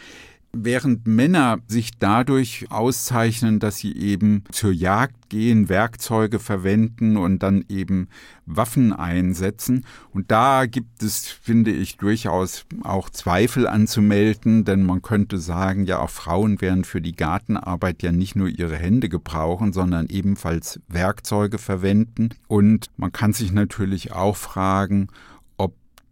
Während 0.52 1.07
Männer 1.07 1.59
sich 1.69 1.99
dadurch 2.00 2.66
auszeichnen, 2.71 3.61
dass 3.61 3.78
sie 3.78 3.97
eben 3.97 4.42
zur 4.50 4.73
Jagd 4.73 5.28
gehen, 5.28 5.69
Werkzeuge 5.69 6.40
verwenden 6.40 7.16
und 7.16 7.40
dann 7.45 7.64
eben 7.69 8.09
Waffen 8.47 8.92
einsetzen. 8.92 9.85
Und 10.12 10.33
da 10.33 10.66
gibt 10.66 11.04
es, 11.04 11.28
finde 11.28 11.71
ich, 11.71 11.99
durchaus 11.99 12.64
auch 12.83 13.11
Zweifel 13.11 13.69
anzumelden, 13.69 14.64
denn 14.64 14.85
man 14.85 15.02
könnte 15.02 15.38
sagen, 15.38 15.85
ja, 15.85 16.01
auch 16.01 16.11
Frauen 16.11 16.61
werden 16.61 16.83
für 16.83 17.01
die 17.01 17.14
Gartenarbeit 17.14 18.03
ja 18.03 18.11
nicht 18.11 18.35
nur 18.35 18.48
ihre 18.48 18.77
Hände 18.77 19.09
gebrauchen, 19.09 19.72
sondern 19.72 20.09
ebenfalls 20.09 20.81
Werkzeuge 20.88 21.59
verwenden. 21.59 22.31
Und 22.48 22.90
man 22.96 23.12
kann 23.12 23.33
sich 23.33 23.53
natürlich 23.53 24.11
auch 24.12 24.37
fragen, 24.37 25.09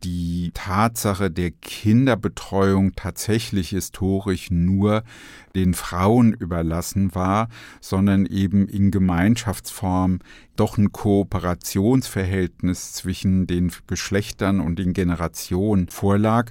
die 0.05 0.51
Tatsache 0.55 1.31
der 1.31 1.51
Kinderbetreuung 1.51 2.93
tatsächlich 2.95 3.71
historisch 3.71 4.51
nur 4.51 5.03
den 5.55 5.75
Frauen 5.75 6.33
überlassen 6.33 7.15
war, 7.15 7.49
sondern 7.81 8.27
eben 8.27 8.69
in 8.69 8.91
Gemeinschaftsform 8.91 10.21
doch 10.57 10.79
ein 10.79 10.93
Kooperationsverhältnis 10.93 12.93
zwischen 12.93 13.47
den 13.47 13.73
Geschlechtern 13.87 14.61
und 14.61 14.79
den 14.79 14.93
Generationen 14.93 15.89
vorlag 15.89 16.51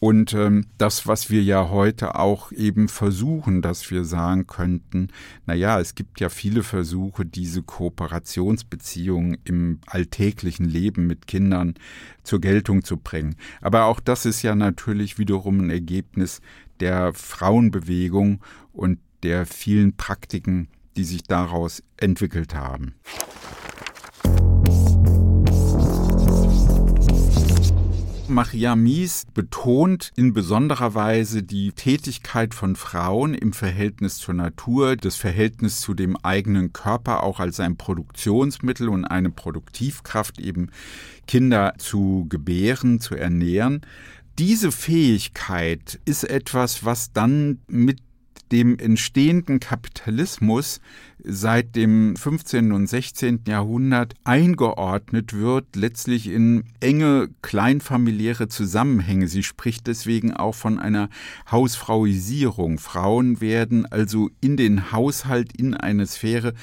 und 0.00 0.32
ähm, 0.32 0.66
das, 0.78 1.08
was 1.08 1.28
wir 1.28 1.42
ja 1.42 1.70
heute 1.70 2.14
auch 2.14 2.52
eben 2.52 2.88
versuchen, 2.88 3.62
dass 3.62 3.90
wir 3.90 4.04
sagen 4.04 4.46
könnten, 4.46 5.08
na 5.46 5.54
ja, 5.54 5.80
es 5.80 5.96
gibt 5.96 6.20
ja 6.20 6.28
viele 6.28 6.62
Versuche, 6.62 7.26
diese 7.26 7.62
Kooperationsbeziehungen 7.62 9.38
im 9.44 9.80
alltäglichen 9.86 10.66
Leben 10.66 11.08
mit 11.08 11.26
Kindern 11.26 11.74
zur 12.22 12.40
Geltung 12.40 12.84
zu 12.84 12.96
bringen. 12.96 13.34
Aber 13.60 13.86
auch 13.86 13.98
das 13.98 14.24
ist 14.24 14.42
ja 14.42 14.54
natürlich 14.54 15.18
wiederum 15.18 15.60
ein 15.60 15.70
Ergebnis 15.70 16.40
der 16.78 17.12
Frauenbewegung 17.12 18.40
und 18.72 19.00
der 19.24 19.46
vielen 19.46 19.96
Praktiken, 19.96 20.68
die 20.96 21.04
sich 21.04 21.24
daraus 21.24 21.82
entwickelt 21.96 22.54
haben. 22.54 22.94
Maria 28.38 28.76
Mies 28.76 29.26
betont 29.34 30.12
in 30.14 30.32
besonderer 30.32 30.94
Weise 30.94 31.42
die 31.42 31.72
Tätigkeit 31.72 32.54
von 32.54 32.76
Frauen 32.76 33.34
im 33.34 33.52
Verhältnis 33.52 34.18
zur 34.18 34.34
Natur, 34.34 34.94
das 34.94 35.16
Verhältnis 35.16 35.80
zu 35.80 35.92
dem 35.92 36.16
eigenen 36.16 36.72
Körper 36.72 37.24
auch 37.24 37.40
als 37.40 37.58
ein 37.58 37.76
Produktionsmittel 37.76 38.90
und 38.90 39.04
eine 39.04 39.30
Produktivkraft 39.30 40.38
eben 40.38 40.70
Kinder 41.26 41.74
zu 41.78 42.26
gebären, 42.28 43.00
zu 43.00 43.16
ernähren. 43.16 43.80
Diese 44.38 44.70
Fähigkeit 44.70 45.98
ist 46.04 46.22
etwas, 46.22 46.84
was 46.84 47.12
dann 47.12 47.58
mit 47.66 47.98
dem 48.52 48.78
entstehenden 48.78 49.60
Kapitalismus 49.60 50.80
seit 51.24 51.74
dem 51.74 52.16
15. 52.16 52.72
und 52.72 52.86
16. 52.86 53.40
Jahrhundert 53.46 54.14
eingeordnet 54.24 55.32
wird, 55.32 55.74
letztlich 55.74 56.28
in 56.28 56.64
enge 56.80 57.28
kleinfamiliäre 57.42 58.48
Zusammenhänge. 58.48 59.28
Sie 59.28 59.42
spricht 59.42 59.86
deswegen 59.86 60.32
auch 60.32 60.54
von 60.54 60.78
einer 60.78 61.08
Hausfrauisierung. 61.50 62.78
Frauen 62.78 63.40
werden 63.40 63.84
also 63.86 64.30
in 64.40 64.56
den 64.56 64.92
Haushalt, 64.92 65.52
in 65.56 65.74
eine 65.74 66.06
Sphäre 66.06 66.54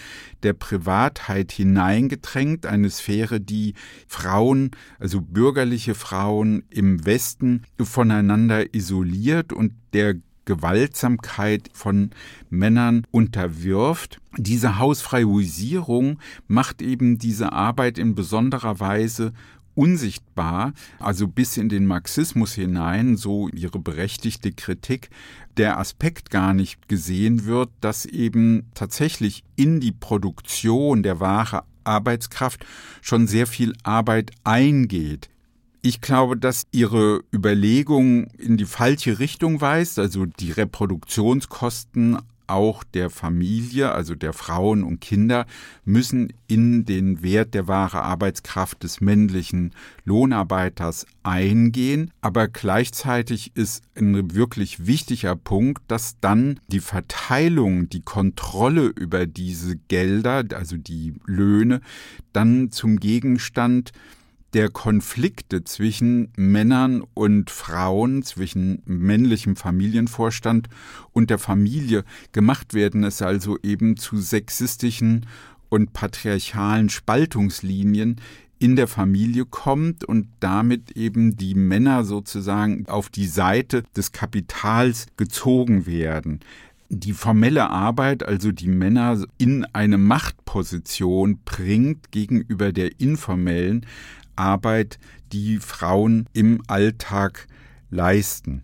der 0.44 0.54
Privatheit 0.54 1.52
hineingedrängt, 1.52 2.66
eine 2.66 2.90
Sphäre, 2.90 3.42
die 3.42 3.74
Frauen, 4.08 4.72
also 5.00 5.22
bürgerliche 5.22 5.96
Frauen 5.96 6.64
im 6.70 7.06
Westen 7.06 7.64
voneinander 7.82 8.74
isoliert 8.74 9.52
und 9.52 9.74
der 9.94 10.16
Gewaltsamkeit 10.46 11.70
von 11.74 12.12
Männern 12.50 13.06
unterwirft. 13.12 14.20
Diese 14.38 14.80
Hausfreihuisierung 14.80 16.20
macht 16.48 16.82
eben 16.82 17.18
diese 17.18 17.52
Arbeit 17.52 17.98
in 17.98 18.16
besonderer 18.16 18.80
Weise 18.80 19.34
unsichtbar, 19.76 20.74
also 21.00 21.28
bis 21.28 21.58
in 21.58 21.70
den 21.70 21.86
Marxismus 21.86 22.54
hinein, 22.54 23.18
so 23.18 23.50
ihre 23.50 23.80
berechtigte 23.80 24.52
Kritik, 24.52 25.10
der 25.58 25.78
Aspekt 25.78 26.32
gar 26.32 26.54
nicht 26.54 26.88
gesehen 26.88 27.46
wird, 27.46 27.70
dass 27.82 28.06
eben 28.06 28.72
tatsächlich 28.74 29.44
in 29.56 29.80
die 29.80 29.92
Produktion 29.92 31.04
der 31.04 31.20
wahre 31.20 31.64
Arbeitskraft 31.84 32.66
schon 33.02 33.28
sehr 33.28 33.48
viel 33.48 33.74
Arbeit 33.84 34.32
eingeht. 34.44 35.30
Ich 35.86 36.02
glaube, 36.02 36.36
dass 36.36 36.66
Ihre 36.72 37.22
Überlegung 37.32 38.26
in 38.40 38.58
die 38.58 38.66
falsche 38.66 39.20
Richtung 39.20 39.62
weist. 39.62 40.00
Also 40.00 40.26
die 40.26 40.50
Reproduktionskosten 40.50 42.18
auch 42.48 42.84
der 42.84 43.12
Familie, 43.12 43.92
also 43.92 44.16
der 44.16 44.34
Frauen 44.34 44.84
und 44.84 45.00
Kinder, 45.00 45.46
müssen 45.84 46.34
in 46.48 46.86
den 46.86 47.22
Wert 47.22 47.54
der 47.54 47.68
wahre 47.68 48.02
Arbeitskraft 48.02 48.82
des 48.82 49.00
männlichen 49.00 49.76
Lohnarbeiters 50.06 51.06
eingehen. 51.22 52.10
Aber 52.20 52.48
gleichzeitig 52.48 53.52
ist 53.54 53.84
ein 53.96 54.34
wirklich 54.34 54.88
wichtiger 54.88 55.36
Punkt, 55.36 55.84
dass 55.88 56.20
dann 56.20 56.60
die 56.68 56.80
Verteilung, 56.80 57.90
die 57.90 58.02
Kontrolle 58.02 58.88
über 58.88 59.28
diese 59.28 59.76
Gelder, 59.76 60.46
also 60.56 60.78
die 60.78 61.14
Löhne, 61.28 61.82
dann 62.34 62.72
zum 62.72 63.00
Gegenstand 63.00 63.92
der 64.56 64.70
Konflikte 64.70 65.66
zwischen 65.66 66.32
Männern 66.38 67.04
und 67.14 67.50
Frauen, 67.50 68.24
zwischen 68.24 68.82
männlichem 68.86 69.58
Familienvorstand 69.58 70.70
und 71.12 71.30
der 71.30 71.40
Familie 71.40 72.06
gemacht 72.32 72.74
werden, 72.74 73.04
es 73.04 73.22
also 73.22 73.58
eben 73.64 73.98
zu 73.98 74.18
sexistischen 74.18 75.26
und 75.68 75.92
patriarchalen 75.92 76.88
Spaltungslinien 76.88 78.22
in 78.58 78.78
der 78.78 78.88
Familie 78.88 79.44
kommt 79.44 80.06
und 80.06 80.30
damit 80.40 80.92
eben 80.92 81.36
die 81.36 81.54
Männer 81.54 82.06
sozusagen 82.06 82.88
auf 82.88 83.10
die 83.10 83.28
Seite 83.28 83.84
des 83.94 84.14
Kapitals 84.14 85.08
gezogen 85.18 85.86
werden. 85.86 86.40
Die 86.88 87.12
formelle 87.12 87.72
Arbeit, 87.72 88.24
also 88.24 88.54
die 88.54 88.70
Männer 88.70 89.22
in 89.38 89.66
eine 89.74 89.98
Machtposition 89.98 91.40
bringt 91.44 92.14
gegenüber 92.14 92.72
der 92.72 93.02
informellen, 93.02 93.86
Arbeit, 94.36 95.00
die 95.32 95.58
Frauen 95.58 96.28
im 96.34 96.62
Alltag 96.68 97.48
leisten. 97.90 98.64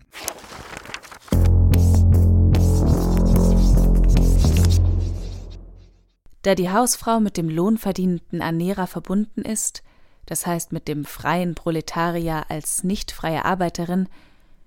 Da 6.42 6.56
die 6.56 6.70
Hausfrau 6.70 7.20
mit 7.20 7.36
dem 7.36 7.48
lohnverdienenden 7.48 8.40
Ernährer 8.40 8.88
verbunden 8.88 9.42
ist, 9.42 9.82
das 10.26 10.46
heißt 10.46 10.72
mit 10.72 10.88
dem 10.88 11.04
freien 11.04 11.54
Proletarier 11.54 12.46
als 12.48 12.84
nicht 12.84 13.12
freie 13.12 13.44
Arbeiterin, 13.44 14.08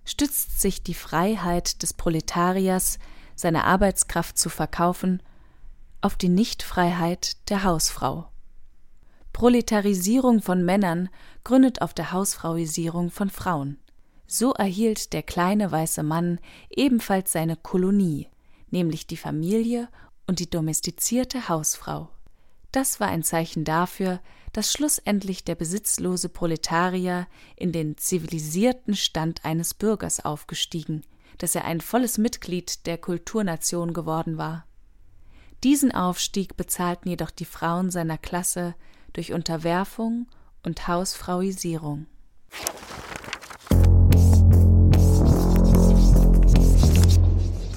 stützt 0.06 0.62
sich 0.62 0.84
die 0.84 0.94
Freiheit 0.94 1.82
des 1.82 1.94
Proletariers, 1.94 3.00
seine 3.36 3.66
Arbeitskraft 3.66 4.38
zu 4.38 4.50
verkaufen, 4.50 5.22
auf 6.00 6.16
die 6.16 6.30
Nichtfreiheit 6.30 7.50
der 7.50 7.64
Hausfrau. 7.64 8.30
Proletarisierung 9.36 10.42
von 10.42 10.64
Männern 10.64 11.10
gründet 11.44 11.82
auf 11.82 11.94
der 11.94 12.14
Hausfrauisierung 12.14 13.12
von 13.12 13.30
Frauen. 13.30 13.78
So 14.28 14.54
erhielt 14.54 15.12
der 15.12 15.24
kleine 15.24 15.74
weiße 15.74 16.04
Mann 16.04 16.40
ebenfalls 16.70 17.34
seine 17.34 17.58
Kolonie, 17.58 18.30
nämlich 18.72 19.08
die 19.08 19.18
Familie 19.18 19.90
und 20.26 20.40
die 20.40 20.50
domestizierte 20.50 21.50
Hausfrau. 21.50 22.08
Das 22.72 23.02
war 23.02 23.10
ein 23.10 23.24
Zeichen 23.24 23.66
dafür, 23.66 24.22
dass 24.54 24.72
schlussendlich 24.72 25.44
der 25.44 25.56
besitzlose 25.56 26.30
Proletarier 26.30 27.28
in 27.58 27.74
den 27.74 27.98
zivilisierten 27.98 28.96
Stand 28.96 29.44
eines 29.44 29.74
Bürgers 29.74 30.24
aufgestiegen, 30.24 31.02
dass 31.40 31.56
er 31.56 31.66
ein 31.66 31.82
volles 31.82 32.18
Mitglied 32.18 32.86
der 32.86 32.98
Kulturnation 32.98 33.94
geworden 33.94 34.38
war. 34.38 34.66
Diesen 35.66 35.92
Aufstieg 35.92 36.56
bezahlten 36.56 37.10
jedoch 37.10 37.32
die 37.32 37.44
Frauen 37.44 37.92
seiner 37.92 38.18
Klasse 38.18 38.76
durch 39.16 39.32
Unterwerfung 39.34 40.28
und 40.64 40.88
Hausfrauisierung. 40.88 42.06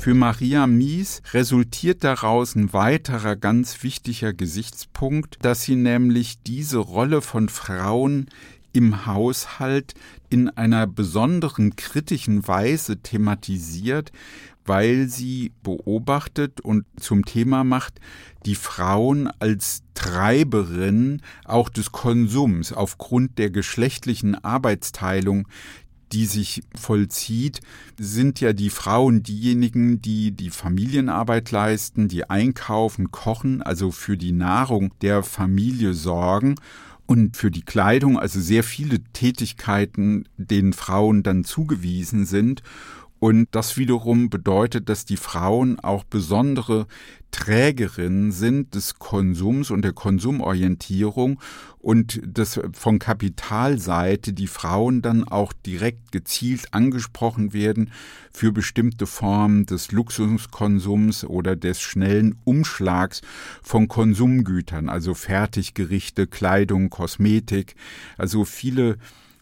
Für 0.01 0.15
Maria 0.15 0.67
Mies 0.67 1.23
resultiert 1.33 2.03
daraus 2.03 2.55
ein 2.55 2.73
weiterer 2.73 3.37
ganz 3.37 3.83
wichtiger 3.83 4.33
Gesichtspunkt, 4.33 5.37
dass 5.43 5.63
sie 5.63 5.77
nämlich 5.77 6.43
diese 6.43 6.79
Rolle 6.79 7.21
von 7.21 7.49
Frauen 7.49 8.29
im 8.73 9.07
Haushalt 9.07 9.95
in 10.31 10.49
einer 10.51 10.87
besonderen 10.87 11.77
kritischen 11.77 12.47
Weise 12.49 13.03
thematisiert, 13.03 14.13
weil 14.69 15.09
sie 15.09 15.53
beobachtet 15.63 16.61
und 16.61 16.85
zum 17.01 17.25
Thema 17.25 17.65
macht, 17.65 18.01
die 18.47 18.55
Frauen 18.55 19.29
als 19.39 19.83
Treiberin 19.95 21.23
auch 21.45 21.69
des 21.69 21.91
Konsums 21.91 22.73
aufgrund 22.73 23.39
der 23.39 23.51
geschlechtlichen 23.51 24.37
Arbeitsteilung, 24.45 25.49
die 26.13 26.27
sich 26.27 26.63
vollzieht, 26.75 27.61
sind 27.99 28.41
ja 28.41 28.53
die 28.53 28.71
Frauen 28.71 29.23
diejenigen, 29.23 30.01
die 30.01 30.33
die 30.33 30.51
Familienarbeit 30.51 31.51
leisten, 31.51 32.09
die 32.09 32.31
einkaufen, 32.31 33.11
kochen, 33.11 33.63
also 33.63 33.91
für 33.91 34.17
die 34.17 34.33
Nahrung 34.33 34.95
der 35.03 35.23
Familie 35.23 35.95
sorgen 35.95 36.55
und 37.07 37.37
für 37.37 37.51
die 37.51 37.63
Kleidung, 37.63 38.19
also 38.19 38.39
sehr 38.41 38.63
viele 38.63 39.01
Tätigkeiten 39.13 40.29
den 40.37 40.75
Frauen 40.75 41.23
dann 41.23 41.43
zugewiesen 41.45 42.27
sind. 42.27 42.63
Und 43.21 43.49
das 43.51 43.77
wiederum 43.77 44.31
bedeutet, 44.31 44.89
dass 44.89 45.05
die 45.05 45.17
Frauen 45.17 45.81
auch 45.81 46.05
besondere 46.05 46.87
Trägerinnen 47.31 48.33
sind 48.33 48.75
des 48.75 48.99
Konsums 48.99 49.71
und 49.71 49.83
der 49.83 49.93
Konsumorientierung 49.93 51.41
und 51.79 52.21
das 52.25 52.61
von 52.73 52.99
Kapitalseite 52.99 54.33
die 54.33 54.47
Frauen 54.47 55.03
dann 55.03 55.25
auch 55.25 55.53
direkt 55.53 56.11
gezielt 56.11 56.73
angesprochen 56.73 57.53
werden 57.53 57.91
für 58.33 58.51
bestimmte 58.51 59.07
Formen 59.07 59.67
des 59.67 59.93
Luxuskonsums 59.93 61.25
oder 61.25 61.55
des 61.55 61.81
schnellen 61.81 62.37
Umschlags 62.45 63.21
von 63.63 63.89
Konsumgütern, 63.89 64.89
also 64.89 65.13
Fertiggerichte, 65.13 66.27
Kleidung, 66.27 66.89
Kosmetik, 66.89 67.75
also 68.17 68.45
viele 68.45 68.97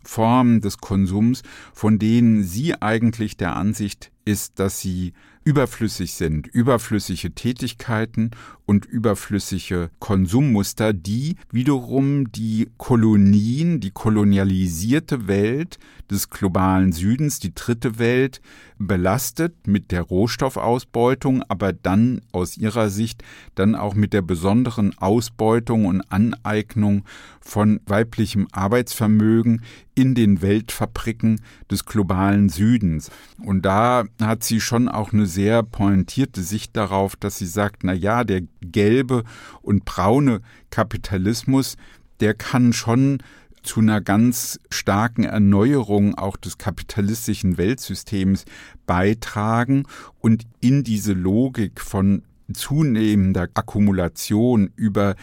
Formen 0.07 0.61
des 0.61 0.79
Konsums, 0.79 1.43
von 1.73 1.99
denen 1.99 2.43
sie 2.43 2.81
eigentlich 2.81 3.37
der 3.37 3.57
Ansicht 3.57 4.11
ist, 4.25 4.59
dass 4.59 4.81
sie 4.81 5.13
überflüssig 5.47 6.15
sind, 6.15 6.49
überflüssige 6.49 7.31
Tätigkeiten 7.31 8.33
und 8.67 8.85
überflüssige 8.85 9.91
Konsummuster, 10.01 10.93
die 10.93 11.37
wiederum 11.53 12.33
die 12.33 12.69
Kolonien, 12.79 13.79
die 13.79 13.93
kolonialisierte 13.93 15.29
Welt 15.29 15.79
des 16.11 16.31
globalen 16.31 16.91
Südens, 16.91 17.39
die 17.39 17.55
dritte 17.55 18.01
Welt, 18.01 18.41
belastet 18.79 19.69
mit 19.69 19.93
der 19.93 20.03
Rohstoffausbeutung, 20.03 21.45
aber 21.49 21.73
dann 21.73 22.23
aus 22.33 22.57
ihrer 22.57 22.91
Sicht 22.91 23.23
dann 23.55 23.77
auch 23.77 23.95
mit 23.95 24.13
der 24.13 24.23
besonderen 24.23 24.99
Ausbeutung 24.99 25.87
und 25.87 26.03
Aneignung 26.11 27.05
von 27.41 27.81
weiblichem 27.87 28.49
Arbeitsvermögen 28.51 29.63
in 29.95 30.15
den 30.15 30.43
Weltfabriken 30.43 31.41
des 31.71 31.87
globalen 31.87 32.49
Südens. 32.49 33.11
Und 33.39 33.63
da 33.63 34.05
hat 34.21 34.45
sie 34.45 34.61
schon 34.61 34.89
auch 34.89 35.13
eine 35.13 35.27
sehr 35.37 35.63
pointierte 35.63 36.43
Sicht 36.43 36.75
darauf, 36.79 37.15
dass 37.15 37.37
sie 37.37 37.47
sagt, 37.47 37.85
na 37.85 37.93
ja, 37.93 38.25
der 38.25 38.41
gelbe 38.63 39.23
und 39.61 39.85
braune 39.85 40.41
Kapitalismus, 40.71 41.77
der 42.21 42.33
kann 42.33 42.73
schon 42.73 43.19
zu 43.63 43.81
einer 43.81 44.01
ganz 44.01 44.59
starken 44.71 45.25
Erneuerung 45.25 46.15
auch 46.15 46.39
des 46.39 46.57
kapitalistischen 46.57 47.59
Weltsystems 47.59 48.47
beitragen 48.87 49.83
und 50.21 50.47
in 50.61 50.85
diese 50.85 51.13
Logik 51.13 51.83
von 51.83 52.23
zunehmender 52.51 53.49
Akkumulation 53.53 54.71
über 54.75 55.17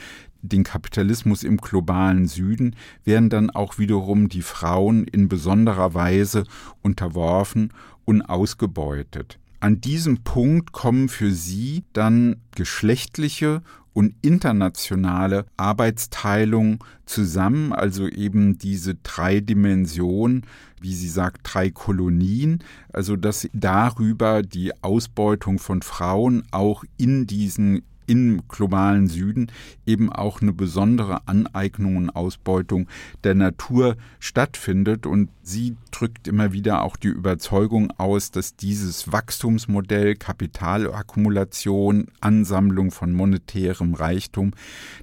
den 0.43 0.63
Kapitalismus 0.63 1.41
im 1.41 1.57
globalen 1.57 2.27
Süden 2.27 2.75
werden 3.03 3.29
dann 3.31 3.49
auch 3.49 3.79
wiederum 3.79 4.29
die 4.29 4.43
Frauen 4.43 5.05
in 5.05 5.27
besonderer 5.27 5.95
Weise 5.95 6.43
unterworfen 6.83 7.73
und 8.05 8.21
ausgebeutet. 8.21 9.39
An 9.63 9.79
diesem 9.79 10.25
Punkt 10.25 10.73
kommen 10.73 11.07
für 11.07 11.31
sie 11.31 11.85
dann 11.93 12.41
geschlechtliche 12.53 13.61
und 13.93 14.13
internationale 14.21 15.45
Arbeitsteilung 15.55 16.83
zusammen, 17.05 17.71
also 17.71 18.09
eben 18.09 18.57
diese 18.57 18.95
drei 18.95 19.39
Dimensionen, 19.39 20.45
wie 20.81 20.93
sie 20.93 21.07
sagt, 21.07 21.39
drei 21.43 21.69
Kolonien, 21.69 22.61
also 22.91 23.15
dass 23.15 23.47
darüber 23.53 24.41
die 24.41 24.73
Ausbeutung 24.83 25.59
von 25.59 25.81
Frauen 25.81 26.43
auch 26.51 26.83
in 26.97 27.25
diesen 27.25 27.83
im 28.13 28.47
globalen 28.47 29.07
Süden 29.07 29.51
eben 29.87 30.11
auch 30.11 30.39
eine 30.39 30.53
besondere 30.53 31.27
Aneignung 31.27 31.97
und 31.97 32.09
Ausbeutung 32.11 32.87
der 33.23 33.33
Natur 33.33 33.97
stattfindet. 34.19 35.07
Und 35.07 35.31
sie 35.41 35.75
drückt 35.89 36.27
immer 36.27 36.53
wieder 36.53 36.83
auch 36.83 36.95
die 36.95 37.07
Überzeugung 37.07 37.89
aus, 37.97 38.29
dass 38.29 38.55
dieses 38.55 39.11
Wachstumsmodell, 39.11 40.15
Kapitalakkumulation, 40.15 42.05
Ansammlung 42.21 42.91
von 42.91 43.13
monetärem 43.13 43.95
Reichtum, 43.95 44.51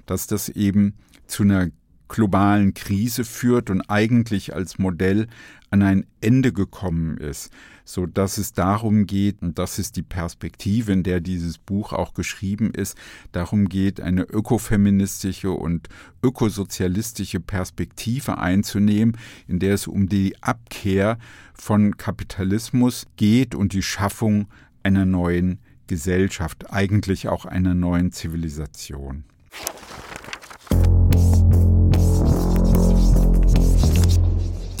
dass 0.05 0.27
das 0.27 0.47
eben 0.47 0.93
zu 1.27 1.43
einer 1.43 1.67
globalen 2.11 2.73
Krise 2.73 3.23
führt 3.23 3.69
und 3.69 3.81
eigentlich 3.89 4.53
als 4.53 4.77
Modell 4.77 5.27
an 5.69 5.81
ein 5.81 6.05
Ende 6.19 6.51
gekommen 6.51 7.17
ist, 7.17 7.51
so 7.85 8.05
dass 8.05 8.37
es 8.37 8.51
darum 8.51 9.07
geht, 9.07 9.41
und 9.41 9.57
das 9.57 9.79
ist 9.79 9.95
die 9.95 10.03
Perspektive, 10.03 10.91
in 10.91 11.03
der 11.03 11.21
dieses 11.21 11.57
Buch 11.57 11.93
auch 11.93 12.13
geschrieben 12.13 12.71
ist, 12.71 12.97
darum 13.31 13.69
geht, 13.69 14.01
eine 14.01 14.23
ökofeministische 14.23 15.51
und 15.51 15.87
ökosozialistische 16.21 17.39
Perspektive 17.39 18.37
einzunehmen, 18.37 19.17
in 19.47 19.59
der 19.59 19.75
es 19.75 19.87
um 19.87 20.09
die 20.09 20.35
Abkehr 20.41 21.17
von 21.53 21.95
Kapitalismus 21.95 23.07
geht 23.15 23.55
und 23.55 23.71
die 23.71 23.83
Schaffung 23.83 24.47
einer 24.83 25.05
neuen 25.05 25.59
Gesellschaft, 25.87 26.73
eigentlich 26.73 27.29
auch 27.29 27.45
einer 27.45 27.73
neuen 27.73 28.11
Zivilisation. 28.11 29.23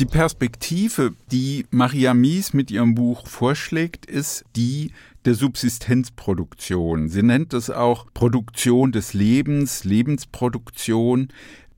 Die 0.01 0.07
Perspektive, 0.07 1.13
die 1.31 1.67
Maria 1.69 2.15
Mies 2.15 2.53
mit 2.53 2.71
ihrem 2.71 2.95
Buch 2.95 3.27
vorschlägt, 3.27 4.07
ist 4.07 4.43
die 4.55 4.93
der 5.25 5.35
Subsistenzproduktion. 5.35 7.07
Sie 7.07 7.21
nennt 7.21 7.53
es 7.53 7.69
auch 7.69 8.07
Produktion 8.15 8.91
des 8.91 9.13
Lebens, 9.13 9.83
Lebensproduktion. 9.83 11.27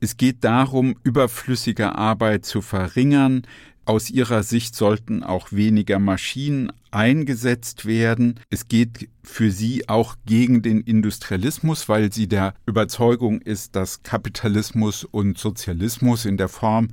Es 0.00 0.16
geht 0.16 0.42
darum, 0.42 0.96
überflüssige 1.02 1.96
Arbeit 1.96 2.46
zu 2.46 2.62
verringern, 2.62 3.42
aus 3.86 4.10
ihrer 4.10 4.42
Sicht 4.42 4.74
sollten 4.74 5.22
auch 5.22 5.52
weniger 5.52 5.98
Maschinen 5.98 6.72
eingesetzt 6.90 7.86
werden. 7.86 8.40
Es 8.50 8.68
geht 8.68 9.08
für 9.22 9.50
sie 9.50 9.88
auch 9.88 10.16
gegen 10.26 10.62
den 10.62 10.80
Industrialismus, 10.80 11.88
weil 11.88 12.12
sie 12.12 12.28
der 12.28 12.54
Überzeugung 12.66 13.40
ist, 13.40 13.74
dass 13.74 14.02
Kapitalismus 14.02 15.04
und 15.04 15.38
Sozialismus 15.38 16.24
in 16.24 16.36
der 16.36 16.48
Form 16.48 16.88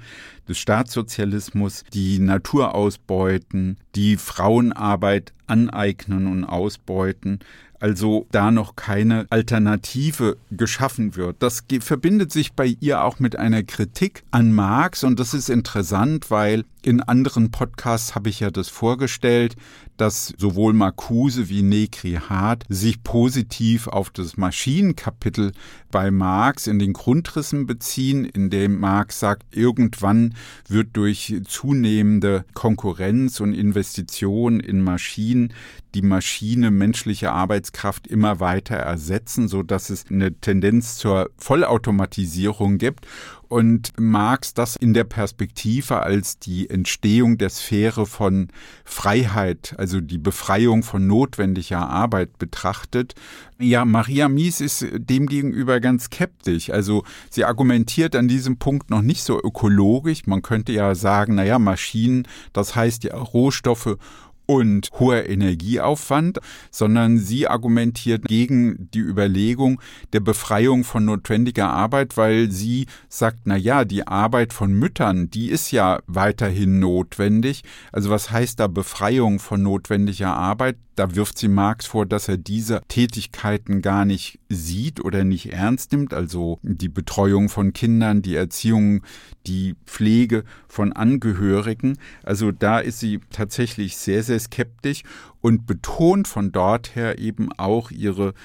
des 0.47 0.57
Staatssozialismus 0.57 1.83
die 1.93 2.19
Natur 2.19 2.73
ausbeuten, 2.73 3.77
die 3.95 4.17
Frauenarbeit 4.17 5.33
aneignen 5.47 6.27
und 6.27 6.45
ausbeuten 6.45 7.39
also 7.81 8.27
da 8.31 8.51
noch 8.51 8.75
keine 8.75 9.25
Alternative 9.31 10.37
geschaffen 10.51 11.15
wird. 11.15 11.37
Das 11.39 11.63
verbindet 11.79 12.31
sich 12.31 12.53
bei 12.53 12.77
ihr 12.79 13.03
auch 13.03 13.19
mit 13.19 13.37
einer 13.37 13.63
Kritik 13.63 14.23
an 14.29 14.53
Marx 14.53 15.03
und 15.03 15.19
das 15.19 15.33
ist 15.33 15.49
interessant, 15.49 16.29
weil 16.29 16.63
in 16.83 17.01
anderen 17.01 17.51
Podcasts 17.51 18.15
habe 18.15 18.29
ich 18.29 18.39
ja 18.39 18.49
das 18.49 18.67
vorgestellt, 18.67 19.55
dass 19.97 20.33
sowohl 20.37 20.73
Marcuse 20.73 21.47
wie 21.47 21.61
Negri 21.61 22.13
Hart 22.13 22.63
sich 22.69 23.03
positiv 23.03 23.87
auf 23.87 24.09
das 24.09 24.35
Maschinenkapitel 24.35 25.51
bei 25.91 26.09
Marx 26.09 26.65
in 26.65 26.79
den 26.79 26.93
Grundrissen 26.93 27.67
beziehen, 27.67 28.25
in 28.25 28.49
dem 28.49 28.79
Marx 28.79 29.19
sagt, 29.19 29.55
irgendwann 29.55 30.33
wird 30.67 30.89
durch 30.93 31.39
zunehmende 31.47 32.45
Konkurrenz 32.53 33.39
und 33.41 33.53
Investitionen 33.53 34.59
in 34.59 34.81
Maschinen 34.81 35.53
die 35.93 36.01
Maschine 36.01 36.71
menschliche 36.71 37.31
Arbeitskraft 37.31 38.07
immer 38.07 38.39
weiter 38.39 38.77
ersetzen, 38.77 39.47
so 39.47 39.61
dass 39.61 39.89
es 39.89 40.05
eine 40.09 40.33
Tendenz 40.33 40.95
zur 40.95 41.29
Vollautomatisierung 41.37 42.77
gibt 42.77 43.05
und 43.51 43.91
Marx 43.99 44.53
das 44.53 44.77
in 44.77 44.93
der 44.93 45.03
Perspektive 45.03 46.03
als 46.03 46.39
die 46.39 46.69
Entstehung 46.69 47.37
der 47.37 47.49
Sphäre 47.49 48.05
von 48.05 48.47
Freiheit, 48.85 49.75
also 49.77 49.99
die 49.99 50.17
Befreiung 50.17 50.83
von 50.83 51.05
notwendiger 51.05 51.89
Arbeit 51.89 52.37
betrachtet. 52.37 53.13
Ja, 53.59 53.83
Maria 53.83 54.29
Mies 54.29 54.61
ist 54.61 54.85
demgegenüber 54.93 55.81
ganz 55.81 56.05
skeptisch. 56.05 56.69
Also 56.69 57.03
sie 57.29 57.43
argumentiert 57.43 58.15
an 58.15 58.29
diesem 58.29 58.57
Punkt 58.57 58.89
noch 58.89 59.01
nicht 59.01 59.23
so 59.23 59.37
ökologisch. 59.37 60.25
Man 60.27 60.41
könnte 60.41 60.71
ja 60.71 60.95
sagen, 60.95 61.35
naja, 61.35 61.59
Maschinen, 61.59 62.27
das 62.53 62.77
heißt 62.77 63.03
ja 63.03 63.17
Rohstoffe 63.17 63.97
und 64.45 64.89
hoher 64.99 65.27
Energieaufwand, 65.29 66.39
sondern 66.71 67.17
sie 67.17 67.47
argumentiert 67.47 68.25
gegen 68.25 68.89
die 68.93 68.99
Überlegung 68.99 69.81
der 70.13 70.19
Befreiung 70.19 70.83
von 70.83 71.05
notwendiger 71.05 71.69
Arbeit, 71.69 72.17
weil 72.17 72.51
sie 72.51 72.87
sagt, 73.09 73.39
na 73.45 73.55
ja, 73.55 73.85
die 73.85 74.07
Arbeit 74.07 74.53
von 74.53 74.73
Müttern, 74.73 75.29
die 75.29 75.49
ist 75.49 75.71
ja 75.71 75.99
weiterhin 76.07 76.79
notwendig. 76.79 77.63
Also 77.91 78.09
was 78.09 78.31
heißt 78.31 78.59
da 78.59 78.67
Befreiung 78.67 79.39
von 79.39 79.63
notwendiger 79.63 80.33
Arbeit? 80.33 80.77
Da 81.01 81.15
wirft 81.15 81.39
sie 81.39 81.47
Marx 81.47 81.87
vor, 81.87 82.05
dass 82.05 82.27
er 82.27 82.37
diese 82.37 82.83
Tätigkeiten 82.87 83.81
gar 83.81 84.05
nicht 84.05 84.37
sieht 84.49 85.03
oder 85.03 85.23
nicht 85.23 85.51
ernst 85.51 85.93
nimmt, 85.93 86.13
also 86.13 86.59
die 86.61 86.89
Betreuung 86.89 87.49
von 87.49 87.73
Kindern, 87.73 88.21
die 88.21 88.35
Erziehung, 88.35 89.01
die 89.47 89.75
Pflege 89.87 90.43
von 90.67 90.93
Angehörigen. 90.93 91.97
Also 92.21 92.51
da 92.51 92.77
ist 92.77 92.99
sie 92.99 93.19
tatsächlich 93.31 93.97
sehr, 93.97 94.21
sehr 94.21 94.39
skeptisch 94.39 95.01
und 95.41 95.65
betont 95.65 96.27
von 96.27 96.51
dort 96.51 96.95
her 96.95 97.17
eben 97.17 97.51
auch 97.53 97.89
ihre 97.89 98.35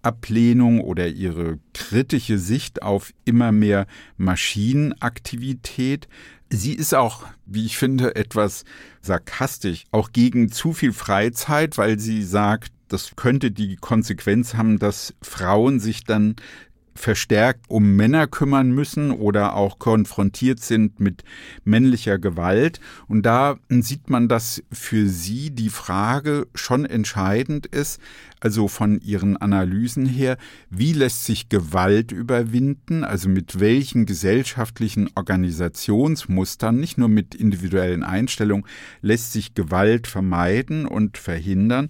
Ablehnung 0.00 0.80
oder 0.80 1.08
ihre 1.08 1.58
kritische 1.74 2.38
Sicht 2.38 2.80
auf 2.80 3.12
immer 3.26 3.52
mehr 3.52 3.86
Maschinenaktivität. 4.16 6.08
Sie 6.48 6.74
ist 6.74 6.94
auch, 6.94 7.24
wie 7.44 7.66
ich 7.66 7.76
finde, 7.76 8.14
etwas 8.14 8.64
sarkastisch, 9.00 9.84
auch 9.90 10.12
gegen 10.12 10.50
zu 10.52 10.72
viel 10.72 10.92
Freizeit, 10.92 11.76
weil 11.76 11.98
sie 11.98 12.22
sagt, 12.22 12.72
das 12.88 13.16
könnte 13.16 13.50
die 13.50 13.76
Konsequenz 13.76 14.54
haben, 14.54 14.78
dass 14.78 15.14
Frauen 15.22 15.80
sich 15.80 16.04
dann 16.04 16.36
verstärkt 16.96 17.66
um 17.68 17.94
Männer 17.96 18.26
kümmern 18.26 18.70
müssen 18.72 19.10
oder 19.10 19.54
auch 19.54 19.78
konfrontiert 19.78 20.60
sind 20.60 20.98
mit 21.00 21.22
männlicher 21.64 22.18
Gewalt. 22.18 22.80
Und 23.06 23.24
da 23.24 23.56
sieht 23.68 24.10
man, 24.10 24.28
dass 24.28 24.62
für 24.72 25.06
sie 25.06 25.50
die 25.50 25.70
Frage 25.70 26.46
schon 26.54 26.84
entscheidend 26.84 27.66
ist, 27.66 28.00
also 28.40 28.68
von 28.68 29.00
ihren 29.00 29.36
Analysen 29.36 30.06
her, 30.06 30.36
wie 30.70 30.92
lässt 30.92 31.24
sich 31.24 31.48
Gewalt 31.48 32.12
überwinden, 32.12 33.04
also 33.04 33.28
mit 33.28 33.60
welchen 33.60 34.06
gesellschaftlichen 34.06 35.08
Organisationsmustern, 35.14 36.76
nicht 36.76 36.98
nur 36.98 37.08
mit 37.08 37.34
individuellen 37.34 38.02
Einstellungen, 38.02 38.66
lässt 39.00 39.32
sich 39.32 39.54
Gewalt 39.54 40.06
vermeiden 40.06 40.86
und 40.86 41.18
verhindern 41.18 41.88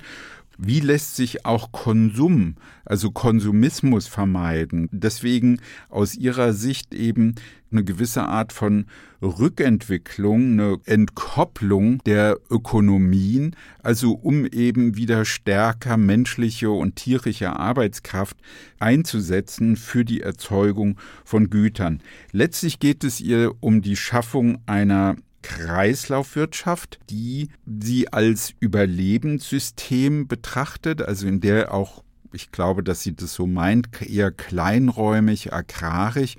wie 0.59 0.81
lässt 0.81 1.17
sich 1.17 1.45
auch 1.45 1.73
Konsum, 1.73 2.57
also 2.85 3.11
Konsumismus 3.11 4.07
vermeiden? 4.07 4.89
Deswegen 4.91 5.61
aus 5.89 6.15
Ihrer 6.15 6.53
Sicht 6.53 6.95
eben 6.95 7.35
eine 7.71 7.85
gewisse 7.85 8.23
Art 8.23 8.53
von 8.53 8.87
Rückentwicklung, 9.21 10.53
eine 10.53 10.79
Entkopplung 10.85 11.99
der 12.07 12.39
Ökonomien, 12.51 13.57
also 13.83 14.13
um 14.13 14.47
eben 14.47 14.97
wieder 14.97 15.25
stärker 15.25 15.97
menschliche 15.97 16.71
und 16.71 16.97
tierische 16.97 17.59
Arbeitskraft 17.59 18.37
einzusetzen 18.79 19.77
für 19.77 20.05
die 20.05 20.21
Erzeugung 20.21 20.99
von 21.25 21.51
Gütern. 21.51 22.03
Letztlich 22.33 22.79
geht 22.79 23.05
es 23.05 23.21
ihr 23.21 23.53
um 23.61 23.83
die 23.83 23.97
Schaffung 23.97 24.59
einer 24.67 25.17
Kreislaufwirtschaft, 25.47 26.99
die 27.09 27.51
sie 27.65 28.13
als 28.13 28.53
Überlebenssystem 28.59 30.27
betrachtet, 30.27 31.03
also 31.03 31.27
in 31.27 31.41
der 31.41 31.73
auch 31.73 32.03
ich 32.33 32.51
glaube, 32.51 32.83
dass 32.83 33.03
sie 33.03 33.15
das 33.17 33.33
so 33.33 33.47
meint, 33.47 33.89
eher 34.03 34.31
kleinräumig, 34.31 35.55
agrarisch 35.55 36.37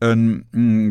ähm, 0.00 0.44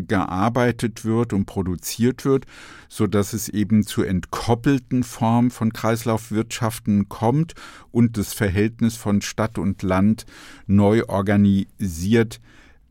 gearbeitet 0.08 1.04
wird 1.04 1.32
und 1.32 1.44
produziert 1.44 2.24
wird, 2.24 2.46
so 2.88 3.06
dass 3.06 3.32
es 3.32 3.48
eben 3.48 3.82
zu 3.82 4.02
entkoppelten 4.02 5.02
Formen 5.02 5.50
von 5.50 5.72
Kreislaufwirtschaften 5.72 7.08
kommt 7.08 7.54
und 7.90 8.16
das 8.16 8.32
Verhältnis 8.32 8.96
von 8.96 9.20
Stadt 9.20 9.58
und 9.58 9.82
Land 9.82 10.24
neu 10.66 11.04
organisiert 11.06 12.40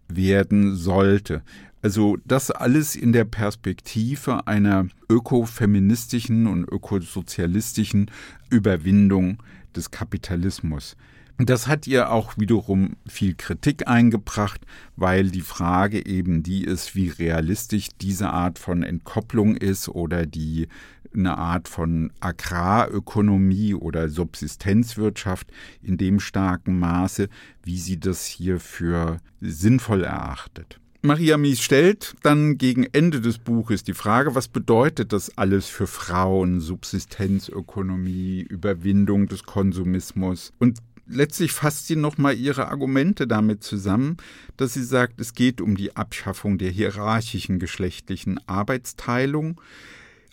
werden 0.07 0.75
sollte. 0.75 1.41
Also 1.85 2.17
das 2.25 2.49
alles 2.49 2.95
in 2.95 3.13
der 3.13 3.25
Perspektive 3.25 4.47
einer 4.47 4.87
ökofeministischen 5.07 6.47
und 6.47 6.63
ökosozialistischen 6.67 8.09
Überwindung 8.49 9.43
des 9.75 9.91
Kapitalismus. 9.91 10.97
Das 11.37 11.67
hat 11.67 11.85
ihr 11.85 12.09
auch 12.09 12.39
wiederum 12.39 12.95
viel 13.05 13.35
Kritik 13.35 13.87
eingebracht, 13.87 14.61
weil 14.95 15.29
die 15.29 15.41
Frage 15.41 16.03
eben 16.07 16.41
die 16.41 16.63
ist, 16.63 16.95
wie 16.95 17.09
realistisch 17.09 17.89
diese 18.01 18.31
Art 18.31 18.57
von 18.57 18.81
Entkopplung 18.81 19.55
ist 19.55 19.87
oder 19.87 20.25
die 20.25 20.67
eine 21.13 21.37
Art 21.37 21.67
von 21.67 22.11
Agrarökonomie 22.19 23.75
oder 23.75 24.09
Subsistenzwirtschaft 24.09 25.51
in 25.83 25.97
dem 25.97 26.19
starken 26.19 26.79
Maße, 26.79 27.29
wie 27.61 27.77
sie 27.77 27.99
das 27.99 28.25
hier 28.25 28.59
für 28.59 29.17
sinnvoll 29.39 30.03
erachtet. 30.03 30.79
Maria 31.05 31.37
Mies 31.37 31.61
stellt 31.61 32.15
dann 32.23 32.57
gegen 32.57 32.83
Ende 32.91 33.21
des 33.21 33.37
Buches 33.37 33.83
die 33.83 33.93
Frage, 33.93 34.33
was 34.33 34.47
bedeutet 34.47 35.13
das 35.13 35.37
alles 35.37 35.67
für 35.67 35.85
Frauen, 35.85 36.59
Subsistenzökonomie, 36.59 38.41
Überwindung 38.41 39.27
des 39.27 39.43
Konsumismus? 39.43 40.51
Und 40.57 40.79
letztlich 41.05 41.51
fasst 41.51 41.85
sie 41.85 41.95
nochmal 41.95 42.35
ihre 42.35 42.69
Argumente 42.69 43.27
damit 43.27 43.63
zusammen, 43.63 44.17
dass 44.57 44.73
sie 44.73 44.83
sagt, 44.83 45.21
es 45.21 45.35
geht 45.35 45.61
um 45.61 45.77
die 45.77 45.95
Abschaffung 45.95 46.57
der 46.57 46.71
hierarchischen 46.71 47.59
geschlechtlichen 47.59 48.39
Arbeitsteilung, 48.47 49.61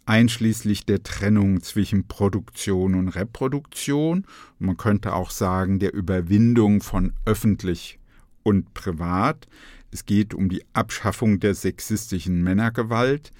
einschließlich 0.06 0.87
der 0.87 1.02
Trennung 1.02 1.62
zwischen 1.62 2.08
Produktion 2.08 2.94
und 2.94 3.08
Reproduktion. 3.08 4.24
Man 4.58 4.78
könnte 4.78 5.12
auch 5.12 5.30
sagen, 5.32 5.78
der 5.80 5.92
Überwindung 5.92 6.80
von 6.80 7.12
öffentlich 7.26 7.98
und 8.42 8.72
privat. 8.72 9.46
Es 9.92 10.07
geht 10.07 10.33
um 10.33 10.48
die 10.48 10.64
Abschaffung 10.72 11.38
der 11.38 11.55
sexistischen 11.55 12.42
Männergewalt. 12.42 13.31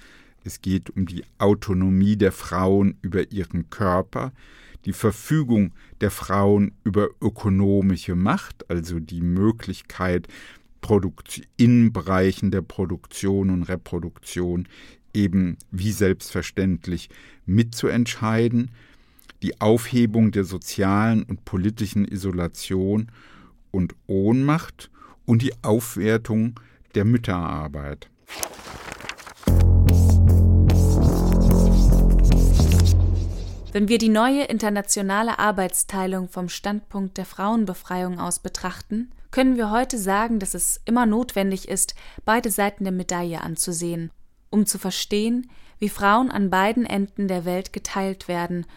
Es 0.43 0.61
geht 0.61 0.91
um 0.91 1.07
die 1.07 1.23
Autonomie 1.39 2.15
der 2.15 2.31
Frauen 2.31 2.95
über 3.01 3.31
ihren 3.31 3.71
Körper, 3.71 4.31
die 4.85 4.93
Verfügung 4.93 5.73
der 5.99 6.11
Frauen 6.11 6.73
über 6.83 7.09
ökonomische 7.21 8.15
Macht, 8.15 8.69
also 8.69 8.99
die 8.99 9.21
Möglichkeit, 9.21 10.27
in 11.57 11.93
Bereichen 11.93 12.51
der 12.51 12.61
Produktion 12.61 13.49
und 13.49 13.63
Reproduktion 13.63 14.67
eben 15.13 15.57
wie 15.71 15.91
selbstverständlich 15.91 17.09
mitzuentscheiden, 17.45 18.69
die 19.41 19.59
Aufhebung 19.61 20.31
der 20.31 20.43
sozialen 20.43 21.23
und 21.23 21.45
politischen 21.45 22.05
Isolation 22.05 23.09
und 23.71 23.95
Ohnmacht 24.07 24.91
und 25.25 25.41
die 25.41 25.53
Aufwertung 25.63 26.59
der 26.95 27.05
Mütterarbeit. 27.05 28.09
Wenn 33.71 33.87
wir 33.87 33.97
die 33.97 34.09
neue 34.09 34.43
internationale 34.43 35.39
Arbeitsteilung 35.39 36.29
vom 36.29 36.47
Standpunkt 36.47 37.17
der 37.17 37.25
Frauenbefreiung 37.25 38.19
aus 38.19 38.37
betrachten, 38.37 39.09
können 39.31 39.57
wir 39.57 39.71
heute 39.71 39.97
sagen, 39.97 40.37
dass 40.37 40.53
es 40.53 40.79
immer 40.85 41.07
notwendig 41.07 41.67
ist, 41.67 41.95
beide 42.23 42.51
Seiten 42.51 42.83
der 42.83 42.93
Medaille 42.93 43.41
anzusehen, 43.41 44.11
um 44.51 44.67
zu 44.67 44.77
verstehen, 44.77 45.49
wie 45.79 45.89
Frauen 45.89 46.29
an 46.29 46.51
beiden 46.51 46.85
Enden 46.85 47.27
der 47.27 47.45
Welt 47.45 47.73
geteilt 47.73 48.27
werden 48.27 48.67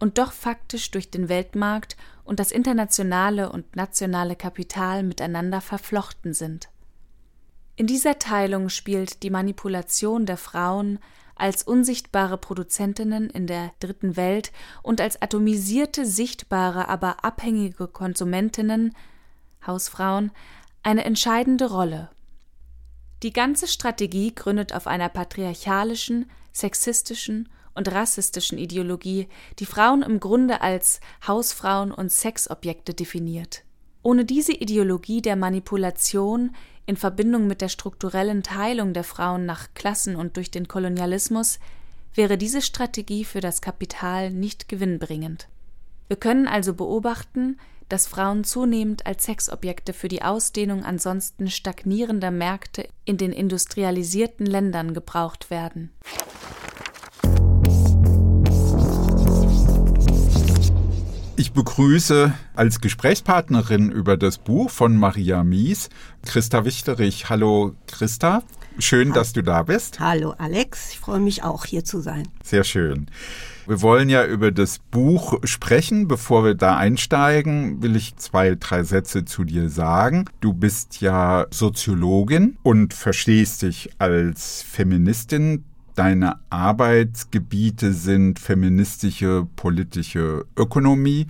und 0.00 0.18
doch 0.18 0.32
faktisch 0.32 0.90
durch 0.90 1.10
den 1.10 1.28
Weltmarkt 1.28 1.96
und 2.24 2.40
das 2.40 2.50
internationale 2.50 3.52
und 3.52 3.76
nationale 3.76 4.34
Kapital 4.34 5.04
miteinander 5.04 5.60
verflochten 5.60 6.34
sind. 6.34 6.68
In 7.76 7.86
dieser 7.86 8.18
Teilung 8.18 8.68
spielt 8.68 9.22
die 9.22 9.30
Manipulation 9.30 10.26
der 10.26 10.36
Frauen 10.36 10.98
als 11.34 11.62
unsichtbare 11.62 12.36
Produzentinnen 12.36 13.30
in 13.30 13.46
der 13.46 13.72
dritten 13.80 14.16
Welt 14.16 14.52
und 14.82 15.00
als 15.00 15.22
atomisierte, 15.22 16.04
sichtbare, 16.04 16.88
aber 16.88 17.24
abhängige 17.24 17.88
Konsumentinnen, 17.88 18.94
Hausfrauen, 19.66 20.32
eine 20.82 21.04
entscheidende 21.04 21.70
Rolle. 21.70 22.10
Die 23.22 23.32
ganze 23.32 23.66
Strategie 23.66 24.34
gründet 24.34 24.74
auf 24.74 24.86
einer 24.86 25.08
patriarchalischen, 25.08 26.30
sexistischen 26.52 27.48
und 27.80 27.90
rassistischen 27.90 28.58
Ideologie, 28.58 29.26
die 29.58 29.64
Frauen 29.64 30.02
im 30.02 30.20
Grunde 30.20 30.60
als 30.60 31.00
Hausfrauen 31.26 31.92
und 31.92 32.12
Sexobjekte 32.12 32.92
definiert. 32.92 33.64
Ohne 34.02 34.26
diese 34.26 34.52
Ideologie 34.52 35.22
der 35.22 35.34
Manipulation 35.34 36.54
in 36.84 36.98
Verbindung 36.98 37.46
mit 37.46 37.62
der 37.62 37.70
strukturellen 37.70 38.42
Teilung 38.42 38.92
der 38.92 39.04
Frauen 39.04 39.46
nach 39.46 39.68
Klassen 39.72 40.14
und 40.14 40.36
durch 40.36 40.50
den 40.50 40.68
Kolonialismus 40.68 41.58
wäre 42.12 42.36
diese 42.36 42.60
Strategie 42.60 43.24
für 43.24 43.40
das 43.40 43.62
Kapital 43.62 44.30
nicht 44.30 44.68
gewinnbringend. 44.68 45.48
Wir 46.08 46.18
können 46.18 46.48
also 46.48 46.74
beobachten, 46.74 47.56
dass 47.88 48.06
Frauen 48.06 48.44
zunehmend 48.44 49.06
als 49.06 49.24
Sexobjekte 49.24 49.94
für 49.94 50.08
die 50.08 50.20
Ausdehnung 50.20 50.84
ansonsten 50.84 51.48
stagnierender 51.48 52.30
Märkte 52.30 52.86
in 53.06 53.16
den 53.16 53.32
industrialisierten 53.32 54.44
Ländern 54.44 54.92
gebraucht 54.92 55.50
werden. 55.50 55.92
Ich 61.40 61.52
begrüße 61.52 62.34
als 62.54 62.82
Gesprächspartnerin 62.82 63.90
über 63.90 64.18
das 64.18 64.36
Buch 64.36 64.68
von 64.68 64.94
Maria 64.94 65.42
Mies 65.42 65.88
Christa 66.26 66.66
Wichterich. 66.66 67.30
Hallo 67.30 67.74
Christa, 67.86 68.42
schön, 68.78 69.08
Hallo. 69.08 69.14
dass 69.14 69.32
du 69.32 69.42
da 69.42 69.62
bist. 69.62 70.00
Hallo 70.00 70.34
Alex, 70.36 70.90
ich 70.92 70.98
freue 70.98 71.18
mich 71.18 71.42
auch 71.42 71.64
hier 71.64 71.82
zu 71.82 72.02
sein. 72.02 72.28
Sehr 72.44 72.62
schön. 72.62 73.06
Wir 73.66 73.80
wollen 73.80 74.10
ja 74.10 74.26
über 74.26 74.52
das 74.52 74.80
Buch 74.90 75.38
sprechen. 75.44 76.08
Bevor 76.08 76.44
wir 76.44 76.54
da 76.54 76.76
einsteigen, 76.76 77.82
will 77.82 77.96
ich 77.96 78.16
zwei, 78.16 78.54
drei 78.54 78.82
Sätze 78.82 79.24
zu 79.24 79.44
dir 79.44 79.70
sagen. 79.70 80.26
Du 80.40 80.52
bist 80.52 81.00
ja 81.00 81.46
Soziologin 81.50 82.58
und 82.62 82.92
verstehst 82.92 83.62
dich 83.62 83.88
als 83.98 84.62
Feministin. 84.62 85.64
Deine 86.00 86.36
Arbeitsgebiete 86.48 87.92
sind 87.92 88.38
feministische 88.38 89.46
politische 89.54 90.46
Ökonomie 90.56 91.26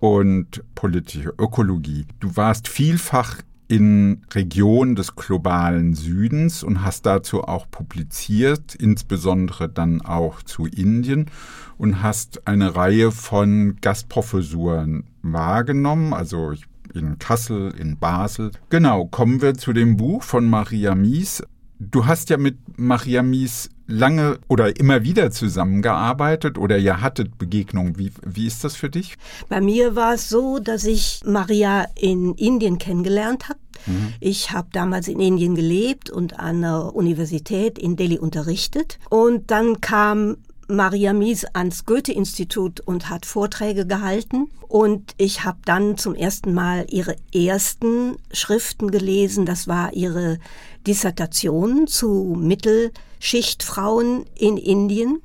und 0.00 0.62
politische 0.74 1.32
Ökologie. 1.38 2.04
Du 2.20 2.36
warst 2.36 2.68
vielfach 2.68 3.38
in 3.68 4.20
Regionen 4.34 4.96
des 4.96 5.16
globalen 5.16 5.94
Südens 5.94 6.62
und 6.62 6.84
hast 6.84 7.06
dazu 7.06 7.44
auch 7.44 7.70
publiziert, 7.70 8.74
insbesondere 8.74 9.70
dann 9.70 10.02
auch 10.02 10.42
zu 10.42 10.66
Indien 10.66 11.30
und 11.78 12.02
hast 12.02 12.46
eine 12.46 12.76
Reihe 12.76 13.12
von 13.12 13.78
Gastprofessuren 13.80 15.04
wahrgenommen, 15.22 16.12
also 16.12 16.52
in 16.92 17.18
Kassel, 17.18 17.72
in 17.78 17.96
Basel. 17.96 18.50
Genau, 18.68 19.06
kommen 19.06 19.40
wir 19.40 19.54
zu 19.54 19.72
dem 19.72 19.96
Buch 19.96 20.22
von 20.22 20.50
Maria 20.50 20.94
Mies. 20.94 21.42
Du 21.78 22.06
hast 22.06 22.28
ja 22.28 22.36
mit 22.36 22.58
Maria 22.78 23.22
Mies 23.22 23.70
lange 23.92 24.38
oder 24.48 24.76
immer 24.78 25.04
wieder 25.04 25.30
zusammengearbeitet 25.30 26.58
oder 26.58 26.78
ihr 26.78 27.00
hattet 27.00 27.38
Begegnungen. 27.38 27.98
Wie, 27.98 28.10
wie 28.24 28.46
ist 28.46 28.64
das 28.64 28.74
für 28.74 28.88
dich? 28.88 29.16
Bei 29.48 29.60
mir 29.60 29.94
war 29.94 30.14
es 30.14 30.28
so, 30.28 30.58
dass 30.58 30.84
ich 30.84 31.20
Maria 31.24 31.86
in 31.94 32.34
Indien 32.34 32.78
kennengelernt 32.78 33.48
habe. 33.48 33.58
Mhm. 33.86 34.14
Ich 34.20 34.52
habe 34.52 34.68
damals 34.72 35.08
in 35.08 35.20
Indien 35.20 35.54
gelebt 35.54 36.10
und 36.10 36.38
an 36.38 36.62
der 36.62 36.94
Universität 36.94 37.78
in 37.78 37.96
Delhi 37.96 38.18
unterrichtet. 38.18 38.98
Und 39.10 39.50
dann 39.50 39.80
kam 39.80 40.38
Maria 40.72 41.12
Mies 41.12 41.44
ans 41.52 41.84
Goethe-Institut 41.84 42.80
und 42.80 43.08
hat 43.08 43.26
Vorträge 43.26 43.86
gehalten. 43.86 44.48
Und 44.68 45.14
ich 45.18 45.44
habe 45.44 45.58
dann 45.64 45.98
zum 45.98 46.14
ersten 46.14 46.54
Mal 46.54 46.86
ihre 46.90 47.16
ersten 47.34 48.16
Schriften 48.32 48.90
gelesen. 48.90 49.46
Das 49.46 49.68
war 49.68 49.92
ihre 49.92 50.38
Dissertation 50.86 51.86
zu 51.86 52.36
Mittelschichtfrauen 52.38 54.24
in 54.34 54.56
Indien. 54.56 55.20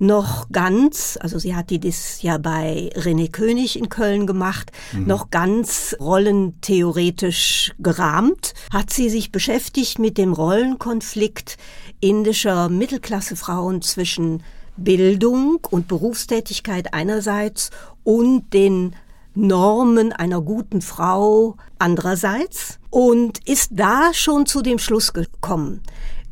Noch 0.00 0.48
ganz, 0.50 1.18
also 1.20 1.40
sie 1.40 1.56
hat 1.56 1.70
die 1.70 1.80
das 1.80 2.22
ja 2.22 2.38
bei 2.38 2.90
René 2.94 3.32
König 3.32 3.76
in 3.76 3.88
Köln 3.88 4.28
gemacht, 4.28 4.70
mhm. 4.92 5.06
noch 5.06 5.30
ganz 5.30 5.96
rollentheoretisch 5.98 7.72
gerahmt, 7.80 8.54
hat 8.72 8.90
sie 8.90 9.10
sich 9.10 9.32
beschäftigt 9.32 9.98
mit 9.98 10.16
dem 10.16 10.32
Rollenkonflikt 10.32 11.56
indischer 12.00 12.68
Mittelklassefrauen 12.68 13.82
zwischen 13.82 14.44
Bildung 14.78 15.58
und 15.70 15.88
Berufstätigkeit 15.88 16.94
einerseits 16.94 17.70
und 18.04 18.52
den 18.54 18.94
Normen 19.34 20.12
einer 20.12 20.40
guten 20.40 20.80
Frau 20.80 21.56
andererseits 21.78 22.78
und 22.90 23.46
ist 23.46 23.70
da 23.72 24.12
schon 24.12 24.46
zu 24.46 24.62
dem 24.62 24.78
Schluss 24.78 25.12
gekommen, 25.12 25.82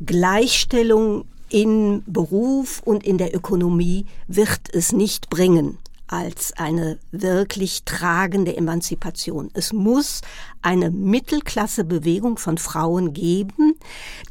Gleichstellung 0.05 1.25
in 1.49 2.03
Beruf 2.05 2.81
und 2.83 3.05
in 3.05 3.17
der 3.17 3.33
Ökonomie 3.33 4.05
wird 4.27 4.59
es 4.73 4.91
nicht 4.91 5.29
bringen 5.29 5.77
als 6.07 6.53
eine 6.55 6.99
wirklich 7.11 7.83
tragende 7.83 8.55
Emanzipation. 8.55 9.49
Es 9.53 9.73
muss 9.73 10.21
eine 10.61 10.89
Mittelklassebewegung 10.89 12.37
von 12.37 12.57
Frauen 12.57 13.13
geben, 13.13 13.75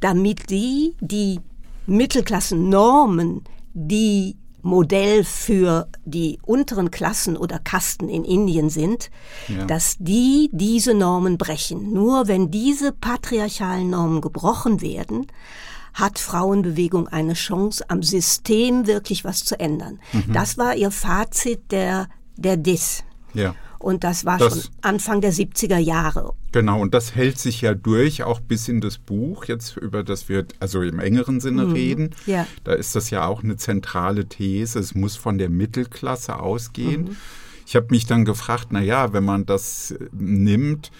damit 0.01 0.51
die 0.51 0.95
die 1.01 1.41
Mittelklassennormen 1.87 3.45
die 3.79 4.37
Modell 4.63 5.23
für 5.23 5.87
die 6.05 6.39
unteren 6.43 6.91
Klassen 6.91 7.37
oder 7.37 7.59
Kasten 7.59 8.09
in 8.09 8.25
Indien 8.25 8.71
sind, 8.71 9.11
ja. 9.49 9.65
dass 9.67 9.97
die 9.99 10.51
diese 10.53 10.95
Normen 10.95 11.39
brechen. 11.39 11.93
Nur 11.93 12.27
wenn 12.27 12.51
diese 12.51 12.91
patriarchalen 12.91 13.91
Normen 13.91 14.21
gebrochen 14.21 14.81
werden, 14.81 15.27
hat 15.95 16.19
Frauenbewegung 16.19 17.07
eine 17.07 17.35
Chance, 17.35 17.85
am 17.89 18.03
System 18.03 18.87
wirklich 18.87 19.25
was 19.25 19.45
zu 19.45 19.61
ändern. 19.61 20.01
Mhm. 20.13 20.33
Das 20.33 20.59
war 20.59 20.75
ihr 20.75 20.91
Fazit 20.91 21.71
der, 21.71 22.09
der 22.37 22.57
DIS. 22.57 23.05
Ja. 23.35 23.55
Und 23.79 24.05
das 24.05 24.25
war 24.25 24.39
das, 24.39 24.65
schon 24.65 24.73
Anfang 24.83 25.21
der 25.21 25.33
70er 25.33 25.79
Jahre. 25.79 26.33
Genau, 26.53 26.81
und 26.81 26.95
das 26.95 27.15
hält 27.15 27.39
sich 27.39 27.61
ja 27.61 27.75
durch, 27.75 28.23
auch 28.23 28.41
bis 28.41 28.69
in 28.69 28.81
das 28.81 28.99
Buch, 28.99 29.45
jetzt 29.45 29.77
über 29.77 30.03
das 30.03 30.29
wir 30.29 30.47
also 30.61 30.83
im 30.83 30.99
engeren 30.99 31.41
Sinne 31.41 31.67
mhm. 31.67 31.73
reden. 31.73 32.11
Ja. 32.27 32.47
Da 32.65 32.73
ist 32.73 32.97
das 32.97 33.11
ja 33.11 33.27
auch 33.27 33.43
eine 33.43 33.57
zentrale 33.57 34.27
These. 34.27 34.79
Es 34.79 34.95
muss 34.95 35.17
von 35.17 35.39
der 35.39 35.51
Mittelklasse 35.51 36.39
ausgehen. 36.39 37.03
Mhm. 37.05 37.17
Ich 37.67 37.75
habe 37.75 37.89
mich 37.91 38.07
dann 38.07 38.25
gefragt, 38.25 38.69
na 38.71 38.81
ja, 38.81 39.13
wenn 39.13 39.25
man 39.25 39.45
das 39.45 39.91
äh, 39.91 40.09
nimmt, 40.13 40.93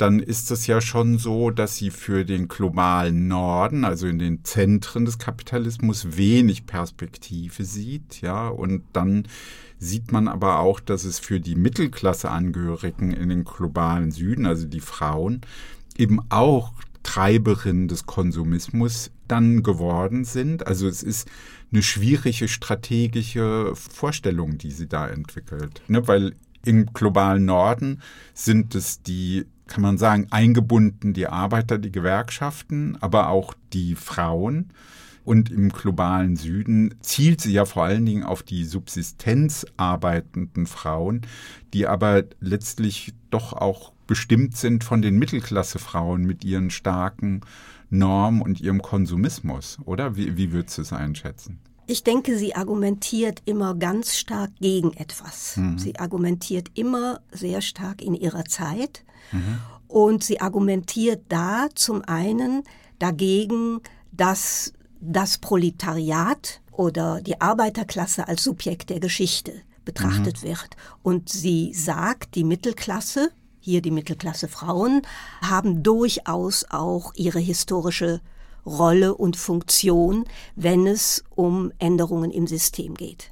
dann 0.00 0.20
ist 0.20 0.50
es 0.50 0.66
ja 0.66 0.80
schon 0.80 1.18
so, 1.18 1.50
dass 1.50 1.76
sie 1.76 1.90
für 1.90 2.24
den 2.24 2.48
globalen 2.48 3.28
Norden, 3.28 3.84
also 3.84 4.06
in 4.06 4.18
den 4.18 4.44
Zentren 4.44 5.04
des 5.04 5.18
Kapitalismus, 5.18 6.16
wenig 6.16 6.66
Perspektive 6.66 7.64
sieht, 7.64 8.22
ja, 8.22 8.48
und 8.48 8.82
dann 8.94 9.28
sieht 9.80 10.12
man 10.12 10.28
aber 10.28 10.60
auch, 10.60 10.78
dass 10.78 11.04
es 11.04 11.18
für 11.18 11.40
die 11.40 11.56
Mittelklasseangehörigen 11.56 13.12
in 13.12 13.30
den 13.30 13.44
globalen 13.44 14.12
Süden, 14.12 14.46
also 14.46 14.66
die 14.66 14.80
Frauen, 14.80 15.40
eben 15.96 16.20
auch 16.28 16.72
Treiberinnen 17.02 17.88
des 17.88 18.06
Konsumismus 18.06 19.10
dann 19.26 19.62
geworden 19.62 20.24
sind. 20.24 20.66
Also 20.66 20.86
es 20.86 21.02
ist 21.02 21.28
eine 21.72 21.82
schwierige 21.82 22.46
strategische 22.46 23.72
Vorstellung, 23.74 24.58
die 24.58 24.70
sie 24.70 24.86
da 24.86 25.08
entwickelt. 25.08 25.82
Ne? 25.88 26.06
Weil 26.06 26.36
im 26.64 26.92
globalen 26.92 27.46
Norden 27.46 28.02
sind 28.34 28.74
es 28.74 29.02
die 29.02 29.46
kann 29.70 29.82
man 29.82 29.98
sagen, 29.98 30.26
eingebunden 30.30 31.14
die 31.14 31.28
Arbeiter, 31.28 31.78
die 31.78 31.92
Gewerkschaften, 31.92 32.98
aber 33.00 33.28
auch 33.28 33.54
die 33.72 33.94
Frauen. 33.94 34.72
Und 35.24 35.50
im 35.50 35.68
globalen 35.68 36.36
Süden 36.36 36.94
zielt 37.00 37.40
sie 37.40 37.52
ja 37.52 37.64
vor 37.64 37.84
allen 37.84 38.06
Dingen 38.06 38.24
auf 38.24 38.42
die 38.42 38.64
Subsistenz 38.64 39.66
arbeitenden 39.76 40.66
Frauen, 40.66 41.22
die 41.74 41.86
aber 41.86 42.24
letztlich 42.40 43.12
doch 43.30 43.52
auch 43.52 43.92
bestimmt 44.06 44.56
sind 44.56 44.82
von 44.82 45.02
den 45.02 45.18
Mittelklassefrauen 45.18 46.22
mit 46.22 46.44
ihren 46.44 46.70
starken 46.70 47.42
Normen 47.90 48.40
und 48.40 48.60
ihrem 48.60 48.82
Konsumismus, 48.82 49.78
oder? 49.84 50.16
Wie, 50.16 50.36
wie 50.36 50.52
würdest 50.52 50.78
du 50.78 50.82
es 50.82 50.92
einschätzen? 50.92 51.60
Ich 51.86 52.04
denke, 52.04 52.38
sie 52.38 52.54
argumentiert 52.54 53.42
immer 53.46 53.74
ganz 53.74 54.16
stark 54.16 54.50
gegen 54.60 54.92
etwas. 54.92 55.56
Mhm. 55.56 55.78
Sie 55.78 55.98
argumentiert 55.98 56.70
immer 56.74 57.20
sehr 57.32 57.60
stark 57.60 58.00
in 58.00 58.14
ihrer 58.14 58.44
Zeit. 58.44 59.04
Mhm. 59.32 59.58
Und 59.88 60.22
sie 60.22 60.40
argumentiert 60.40 61.24
da 61.28 61.66
zum 61.74 62.02
einen 62.02 62.62
dagegen, 63.00 63.80
dass 64.12 64.72
das 65.00 65.38
Proletariat 65.38 66.60
oder 66.72 67.20
die 67.20 67.40
Arbeiterklasse 67.40 68.28
als 68.28 68.44
Subjekt 68.44 68.90
der 68.90 69.00
Geschichte 69.00 69.52
betrachtet 69.84 70.42
mhm. 70.42 70.48
wird. 70.48 70.68
Und 71.02 71.28
sie 71.28 71.72
sagt, 71.74 72.34
die 72.34 72.44
Mittelklasse, 72.44 73.30
hier 73.60 73.82
die 73.82 73.90
Mittelklasse 73.90 74.48
Frauen, 74.48 75.02
haben 75.42 75.82
durchaus 75.82 76.64
auch 76.70 77.12
ihre 77.14 77.40
historische 77.40 78.20
Rolle 78.64 79.14
und 79.14 79.36
Funktion, 79.36 80.24
wenn 80.54 80.86
es 80.86 81.24
um 81.34 81.72
Änderungen 81.78 82.30
im 82.30 82.46
System 82.46 82.94
geht. 82.94 83.30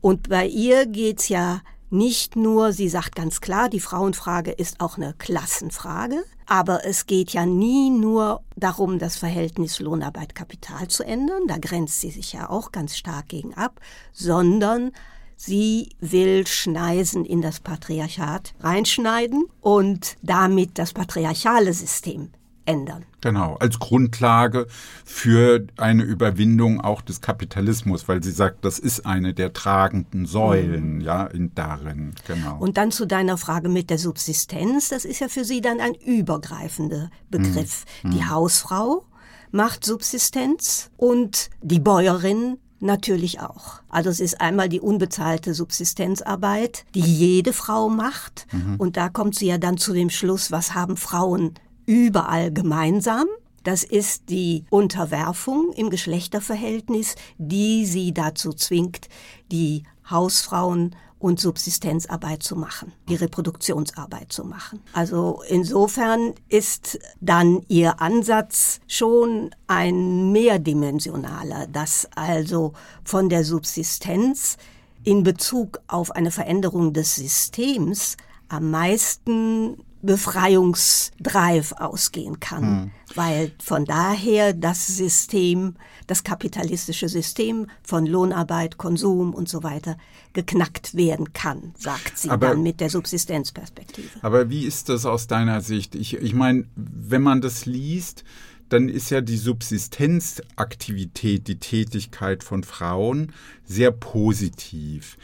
Und 0.00 0.28
bei 0.28 0.46
ihr 0.46 0.86
geht's 0.86 1.28
ja 1.28 1.62
nicht 1.90 2.36
nur, 2.36 2.72
sie 2.72 2.88
sagt 2.88 3.16
ganz 3.16 3.40
klar, 3.40 3.68
die 3.68 3.80
Frauenfrage 3.80 4.52
ist 4.52 4.80
auch 4.80 4.96
eine 4.96 5.14
Klassenfrage, 5.18 6.22
aber 6.50 6.84
es 6.84 7.06
geht 7.06 7.30
ja 7.30 7.46
nie 7.46 7.90
nur 7.90 8.42
darum, 8.56 8.98
das 8.98 9.14
Verhältnis 9.14 9.78
Lohnarbeit-Kapital 9.78 10.88
zu 10.88 11.04
ändern, 11.04 11.46
da 11.46 11.58
grenzt 11.58 12.00
sie 12.00 12.10
sich 12.10 12.32
ja 12.32 12.50
auch 12.50 12.72
ganz 12.72 12.96
stark 12.96 13.28
gegen 13.28 13.54
ab, 13.54 13.80
sondern 14.12 14.90
sie 15.36 15.90
will 16.00 16.48
Schneisen 16.48 17.24
in 17.24 17.40
das 17.40 17.60
Patriarchat 17.60 18.52
reinschneiden 18.58 19.44
und 19.60 20.16
damit 20.22 20.76
das 20.76 20.92
patriarchale 20.92 21.72
System 21.72 22.32
ändern. 22.70 23.04
Genau, 23.20 23.56
als 23.56 23.78
Grundlage 23.78 24.66
für 25.04 25.66
eine 25.76 26.02
Überwindung 26.02 26.80
auch 26.80 27.02
des 27.02 27.20
Kapitalismus, 27.20 28.08
weil 28.08 28.22
sie 28.22 28.30
sagt, 28.30 28.64
das 28.64 28.78
ist 28.78 29.04
eine 29.04 29.34
der 29.34 29.52
tragenden 29.52 30.24
Säulen, 30.24 30.96
mhm. 30.96 31.00
ja, 31.00 31.26
in 31.26 31.54
darin, 31.54 32.14
genau. 32.26 32.58
Und 32.58 32.76
dann 32.76 32.92
zu 32.92 33.06
deiner 33.06 33.36
Frage 33.36 33.68
mit 33.68 33.90
der 33.90 33.98
Subsistenz, 33.98 34.88
das 34.88 35.04
ist 35.04 35.20
ja 35.20 35.28
für 35.28 35.44
sie 35.44 35.60
dann 35.60 35.80
ein 35.80 35.94
übergreifender 35.94 37.10
Begriff. 37.30 37.84
Mhm. 38.02 38.10
Die 38.12 38.18
mhm. 38.18 38.30
Hausfrau 38.30 39.04
macht 39.50 39.84
Subsistenz 39.84 40.90
und 40.96 41.50
die 41.62 41.80
Bäuerin 41.80 42.56
Natürlich 42.82 43.40
auch. 43.40 43.82
Also 43.90 44.08
es 44.08 44.20
ist 44.20 44.40
einmal 44.40 44.70
die 44.70 44.80
unbezahlte 44.80 45.52
Subsistenzarbeit, 45.52 46.86
die 46.94 47.00
jede 47.00 47.52
Frau 47.52 47.90
macht. 47.90 48.46
Mhm. 48.52 48.76
Und 48.78 48.96
da 48.96 49.10
kommt 49.10 49.34
sie 49.34 49.48
ja 49.48 49.58
dann 49.58 49.76
zu 49.76 49.92
dem 49.92 50.08
Schluss, 50.08 50.50
was 50.50 50.74
haben 50.74 50.96
Frauen 50.96 51.52
überall 51.90 52.52
gemeinsam. 52.52 53.26
Das 53.64 53.82
ist 53.82 54.30
die 54.30 54.64
Unterwerfung 54.70 55.72
im 55.72 55.90
Geschlechterverhältnis, 55.90 57.16
die 57.36 57.84
sie 57.84 58.14
dazu 58.14 58.52
zwingt, 58.52 59.08
die 59.50 59.82
Hausfrauen 60.08 60.94
und 61.18 61.40
Subsistenzarbeit 61.40 62.44
zu 62.44 62.54
machen, 62.54 62.92
die 63.08 63.16
Reproduktionsarbeit 63.16 64.32
zu 64.32 64.44
machen. 64.44 64.80
Also 64.92 65.42
insofern 65.48 66.32
ist 66.48 67.00
dann 67.20 67.62
ihr 67.66 68.00
Ansatz 68.00 68.80
schon 68.86 69.50
ein 69.66 70.30
mehrdimensionaler, 70.30 71.66
dass 71.66 72.08
also 72.14 72.72
von 73.04 73.28
der 73.28 73.44
Subsistenz 73.44 74.58
in 75.02 75.24
Bezug 75.24 75.80
auf 75.88 76.12
eine 76.12 76.30
Veränderung 76.30 76.92
des 76.92 77.16
Systems 77.16 78.16
am 78.48 78.70
meisten 78.70 79.84
Befreiungsdrive 80.02 81.72
ausgehen 81.72 82.40
kann, 82.40 82.62
mhm. 82.62 82.90
weil 83.14 83.52
von 83.62 83.84
daher 83.84 84.54
das 84.54 84.86
System, 84.86 85.74
das 86.06 86.24
kapitalistische 86.24 87.08
System 87.08 87.66
von 87.82 88.06
Lohnarbeit, 88.06 88.78
Konsum 88.78 89.34
und 89.34 89.48
so 89.48 89.62
weiter 89.62 89.96
geknackt 90.32 90.94
werden 90.94 91.32
kann, 91.32 91.74
sagt 91.76 92.18
sie 92.18 92.30
aber, 92.30 92.48
dann 92.48 92.62
mit 92.62 92.80
der 92.80 92.88
Subsistenzperspektive. 92.88 94.08
Aber 94.22 94.48
wie 94.48 94.64
ist 94.64 94.88
das 94.88 95.04
aus 95.04 95.26
deiner 95.26 95.60
Sicht? 95.60 95.94
Ich, 95.94 96.14
ich 96.14 96.34
meine, 96.34 96.64
wenn 96.76 97.22
man 97.22 97.40
das 97.40 97.66
liest, 97.66 98.24
dann 98.70 98.88
ist 98.88 99.10
ja 99.10 99.20
die 99.20 99.36
Subsistenzaktivität, 99.36 101.46
die 101.48 101.58
Tätigkeit 101.58 102.42
von 102.44 102.64
Frauen 102.64 103.32
sehr 103.64 103.90
positiv. 103.90 105.18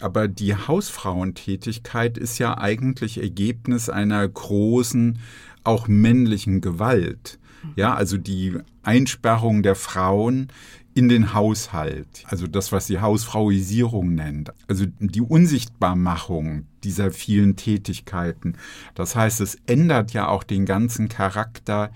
Aber 0.00 0.28
die 0.28 0.54
Hausfrauentätigkeit 0.54 2.18
ist 2.18 2.38
ja 2.38 2.58
eigentlich 2.58 3.18
Ergebnis 3.18 3.88
einer 3.88 4.26
großen, 4.26 5.18
auch 5.64 5.88
männlichen 5.88 6.60
Gewalt. 6.60 7.38
Ja, 7.74 7.94
also 7.94 8.16
die 8.16 8.58
Einsperrung 8.82 9.62
der 9.62 9.74
Frauen 9.74 10.48
in 10.94 11.08
den 11.10 11.34
Haushalt, 11.34 12.24
also 12.26 12.46
das, 12.46 12.72
was 12.72 12.86
sie 12.86 13.00
Hausfrauisierung 13.00 14.14
nennt, 14.14 14.50
also 14.66 14.86
die 14.98 15.20
Unsichtbarmachung 15.20 16.66
dieser 16.84 17.10
vielen 17.10 17.56
Tätigkeiten. 17.56 18.56
Das 18.94 19.14
heißt, 19.14 19.42
es 19.42 19.58
ändert 19.66 20.12
ja 20.14 20.28
auch 20.28 20.42
den 20.42 20.64
ganzen 20.64 21.08
Charakter 21.08 21.90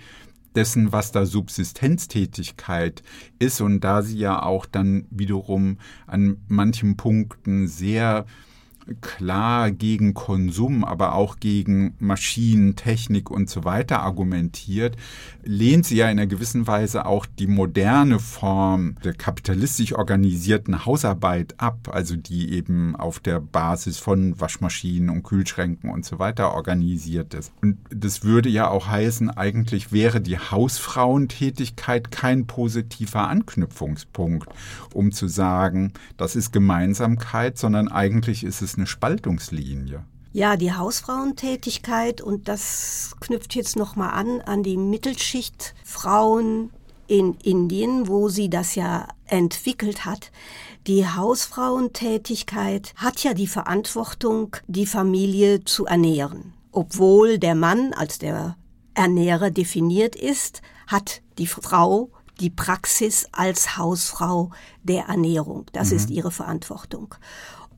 dessen, 0.55 0.93
was 0.93 1.13
da 1.13 1.27
Subsistenztätigkeit 1.27 3.03
ist. 3.39 3.61
Und 3.61 3.81
da 3.81 4.03
sie 4.03 4.19
ja 4.19 4.43
auch 4.43 4.67
dann 4.67 5.07
wiederum 5.11 5.79
an 6.07 6.39
manchen 6.49 6.97
Punkten 6.97 7.67
sehr 7.67 8.27
klar 9.01 9.71
gegen 9.71 10.15
Konsum, 10.15 10.85
aber 10.85 11.15
auch 11.15 11.39
gegen 11.39 11.95
Maschinen, 11.99 12.77
Technik 12.77 13.31
und 13.31 13.49
so 13.49 13.65
weiter 13.65 14.01
argumentiert, 14.03 14.97
lehnt 15.43 15.87
sie 15.87 15.97
ja 15.97 16.07
in 16.07 16.19
einer 16.19 16.27
gewissen 16.27 16.67
Weise 16.67 17.07
auch 17.07 17.27
die 17.27 17.47
moderne 17.47 18.19
Form 18.19 18.97
der 19.05 19.15
kapitalistisch 19.15 19.95
organisierten 19.95 20.85
Hausarbeit 20.85 21.55
ab, 21.59 21.89
also 21.93 22.17
die 22.17 22.53
eben 22.53 22.97
auf 22.97 23.21
der 23.21 23.41
Basis 23.41 23.99
von 23.99 24.39
Waschmaschinen 24.41 25.11
und 25.11 25.23
Kühlschränken 25.23 25.91
und 25.91 26.05
so 26.05 26.19
weiter 26.19 26.53
organisiert 26.55 27.35
ist. 27.35 27.53
Und 27.63 27.79
das 27.91 28.25
würde 28.25 28.49
ja 28.49 28.69
auch 28.69 28.89
heißen, 28.89 29.31
eigentlich 29.31 29.93
wäre 29.93 30.21
die 30.21 30.39
Hausfrauentätigkeit 30.39 32.11
kein 32.11 32.47
positiver 32.47 33.29
Anknüpfungspunkt, 33.29 34.49
um 34.93 35.13
zu 35.13 35.29
sagen, 35.29 35.93
das 36.17 36.37
ist 36.37 36.53
Gemeinsamkeit, 36.53 37.59
sondern 37.59 37.89
eigentlich 37.89 38.45
ist 38.45 38.63
es 38.63 38.70
eine 38.77 38.87
Spaltungslinie. 38.87 40.05
Ja, 40.33 40.57
die 40.57 40.73
Hausfrauentätigkeit 40.73 42.21
und 42.21 42.47
das 42.47 43.17
knüpft 43.21 43.55
jetzt 43.55 43.77
noch 43.77 43.97
mal 43.97 44.11
an 44.11 44.41
an 44.41 44.63
die 44.63 44.77
Mittelschicht 44.77 45.75
Frauen 45.85 46.71
in 47.09 47.35
Indien, 47.43 48.07
wo 48.07 48.29
sie 48.29 48.49
das 48.49 48.77
ja 48.77 49.09
entwickelt 49.27 50.05
hat. 50.05 50.31
Die 50.87 51.07
Hausfrauentätigkeit 51.07 52.95
hat 52.95 53.25
ja 53.25 53.35
die 53.35 53.49
Verantwortung, 53.49 54.57
die 54.69 54.87
Familie 54.87 55.65
zu 55.65 55.87
ernähren. 55.87 56.55
Obwohl 56.71 57.39
der 57.39 57.57
Mann 57.57 57.93
als 57.93 58.19
der 58.19 58.57
Ernährer 58.95 59.51
definiert 59.51 60.15
ist, 60.15 60.63
hat 60.87 61.23
die 61.39 61.49
Frau 61.49 62.11
die 62.39 62.51
Praxis 62.51 63.27
als 63.33 63.77
Hausfrau 63.77 64.51
der 64.83 65.05
Ernährung. 65.05 65.67
Das 65.73 65.91
mhm. 65.91 65.97
ist 65.97 66.11
ihre 66.11 66.31
Verantwortung. 66.31 67.15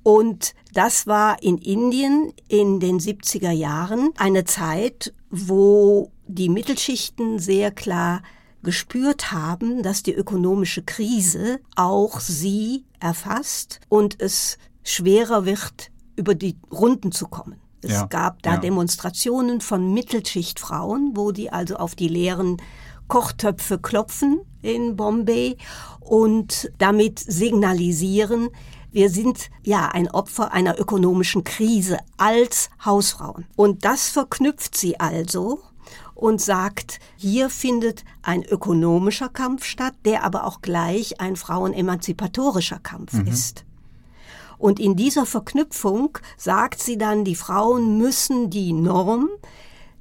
Und 0.02 0.54
das 0.72 1.06
war 1.06 1.42
in 1.42 1.58
Indien 1.58 2.32
in 2.48 2.80
den 2.80 2.98
70er 2.98 3.50
Jahren 3.50 4.10
eine 4.16 4.44
Zeit, 4.44 5.14
wo 5.30 6.10
die 6.26 6.48
Mittelschichten 6.48 7.38
sehr 7.38 7.70
klar 7.70 8.22
gespürt 8.62 9.32
haben, 9.32 9.82
dass 9.82 10.02
die 10.02 10.14
ökonomische 10.14 10.82
Krise 10.82 11.60
auch 11.76 12.20
sie 12.20 12.84
erfasst 13.00 13.80
und 13.88 14.20
es 14.20 14.58
schwerer 14.82 15.44
wird, 15.44 15.90
über 16.16 16.34
die 16.34 16.56
Runden 16.70 17.12
zu 17.12 17.26
kommen. 17.26 17.56
Es 17.82 17.92
Ja, 17.92 18.06
gab 18.06 18.42
da 18.42 18.54
ja. 18.54 18.60
Demonstrationen 18.60 19.60
von 19.60 19.92
Mittelschichtfrauen, 19.92 21.12
wo 21.14 21.32
die 21.32 21.50
also 21.50 21.76
auf 21.76 21.94
die 21.96 22.08
leeren 22.08 22.58
Kochtöpfe 23.08 23.78
klopfen 23.78 24.40
in 24.62 24.94
Bombay 24.94 25.56
und 26.00 26.70
damit 26.78 27.18
signalisieren, 27.18 28.50
wir 28.92 29.10
sind 29.10 29.50
ja 29.64 29.88
ein 29.88 30.08
Opfer 30.10 30.52
einer 30.52 30.78
ökonomischen 30.78 31.44
Krise 31.44 31.98
als 32.16 32.70
Hausfrauen. 32.84 33.46
Und 33.56 33.84
das 33.84 34.10
verknüpft 34.10 34.76
sie 34.76 35.00
also 35.00 35.60
und 36.14 36.40
sagt, 36.40 37.00
hier 37.16 37.50
findet 37.50 38.04
ein 38.22 38.44
ökonomischer 38.44 39.28
Kampf 39.28 39.64
statt, 39.64 39.94
der 40.04 40.24
aber 40.24 40.46
auch 40.46 40.62
gleich 40.62 41.20
ein 41.20 41.36
frauenemanzipatorischer 41.36 42.78
Kampf 42.78 43.14
ist. 43.26 43.64
Und 44.58 44.78
in 44.78 44.94
dieser 44.94 45.26
Verknüpfung 45.26 46.18
sagt 46.36 46.80
sie 46.80 46.96
dann, 46.96 47.24
die 47.24 47.34
Frauen 47.34 47.98
müssen 47.98 48.50
die 48.50 48.72
Norm 48.72 49.28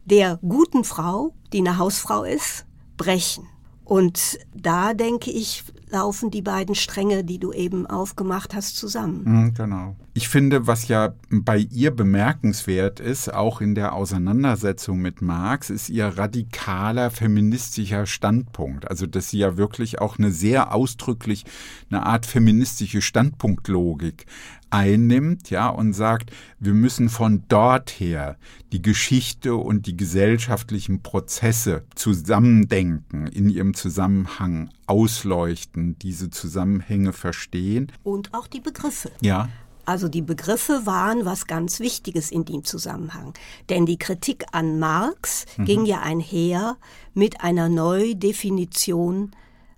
der 0.05 0.37
guten 0.47 0.83
Frau, 0.83 1.33
die 1.51 1.59
eine 1.59 1.79
Hausfrau 1.79 2.23
ist, 2.23 2.65
brechen. 2.97 3.47
Und 3.83 4.37
da 4.53 4.93
denke 4.93 5.31
ich, 5.31 5.63
laufen 5.91 6.31
die 6.31 6.41
beiden 6.41 6.75
Stränge, 6.75 7.23
die 7.23 7.39
du 7.39 7.51
eben 7.53 7.85
aufgemacht 7.85 8.55
hast, 8.55 8.77
zusammen. 8.77 9.23
Mhm, 9.23 9.53
Genau. 9.53 9.95
Ich 10.13 10.27
finde, 10.27 10.67
was 10.67 10.89
ja 10.89 11.13
bei 11.29 11.57
ihr 11.57 11.91
bemerkenswert 11.91 12.99
ist, 12.99 13.33
auch 13.33 13.61
in 13.61 13.75
der 13.75 13.93
Auseinandersetzung 13.93 14.99
mit 14.99 15.21
Marx, 15.21 15.69
ist 15.69 15.89
ihr 15.89 16.05
radikaler 16.05 17.11
feministischer 17.11 18.05
Standpunkt. 18.05 18.89
Also, 18.89 19.05
dass 19.05 19.29
sie 19.29 19.37
ja 19.37 19.55
wirklich 19.55 19.99
auch 19.99 20.17
eine 20.17 20.31
sehr 20.31 20.73
ausdrücklich 20.73 21.45
eine 21.89 22.05
Art 22.05 22.25
feministische 22.25 23.01
Standpunktlogik 23.01 24.25
einnimmt, 24.71 25.49
ja, 25.49 25.69
und 25.69 25.93
sagt, 25.93 26.31
wir 26.59 26.73
müssen 26.73 27.09
von 27.09 27.43
dort 27.47 27.89
her 27.91 28.37
die 28.71 28.81
Geschichte 28.81 29.55
und 29.55 29.85
die 29.85 29.95
gesellschaftlichen 29.95 31.01
Prozesse 31.03 31.83
zusammendenken, 31.95 33.27
in 33.27 33.49
ihrem 33.49 33.73
Zusammenhang 33.73 34.69
ausleuchten, 34.87 35.97
diese 35.99 36.29
Zusammenhänge 36.29 37.13
verstehen. 37.13 37.91
Und 38.03 38.33
auch 38.33 38.47
die 38.47 38.61
Begriffe. 38.61 39.11
Ja, 39.21 39.49
Also 39.85 40.07
die 40.07 40.21
Begriffe 40.21 40.85
waren 40.85 41.25
was 41.25 41.47
ganz 41.47 41.79
Wichtiges 41.79 42.31
in 42.31 42.45
dem 42.45 42.63
Zusammenhang. 42.63 43.33
Denn 43.69 43.85
die 43.85 43.97
Kritik 43.97 44.45
an 44.51 44.79
Marx 44.79 45.45
ging 45.57 45.85
ja 45.85 46.01
einher 46.01 46.77
mit 47.13 47.41
einer 47.41 47.67
Neudefinition 47.67 49.31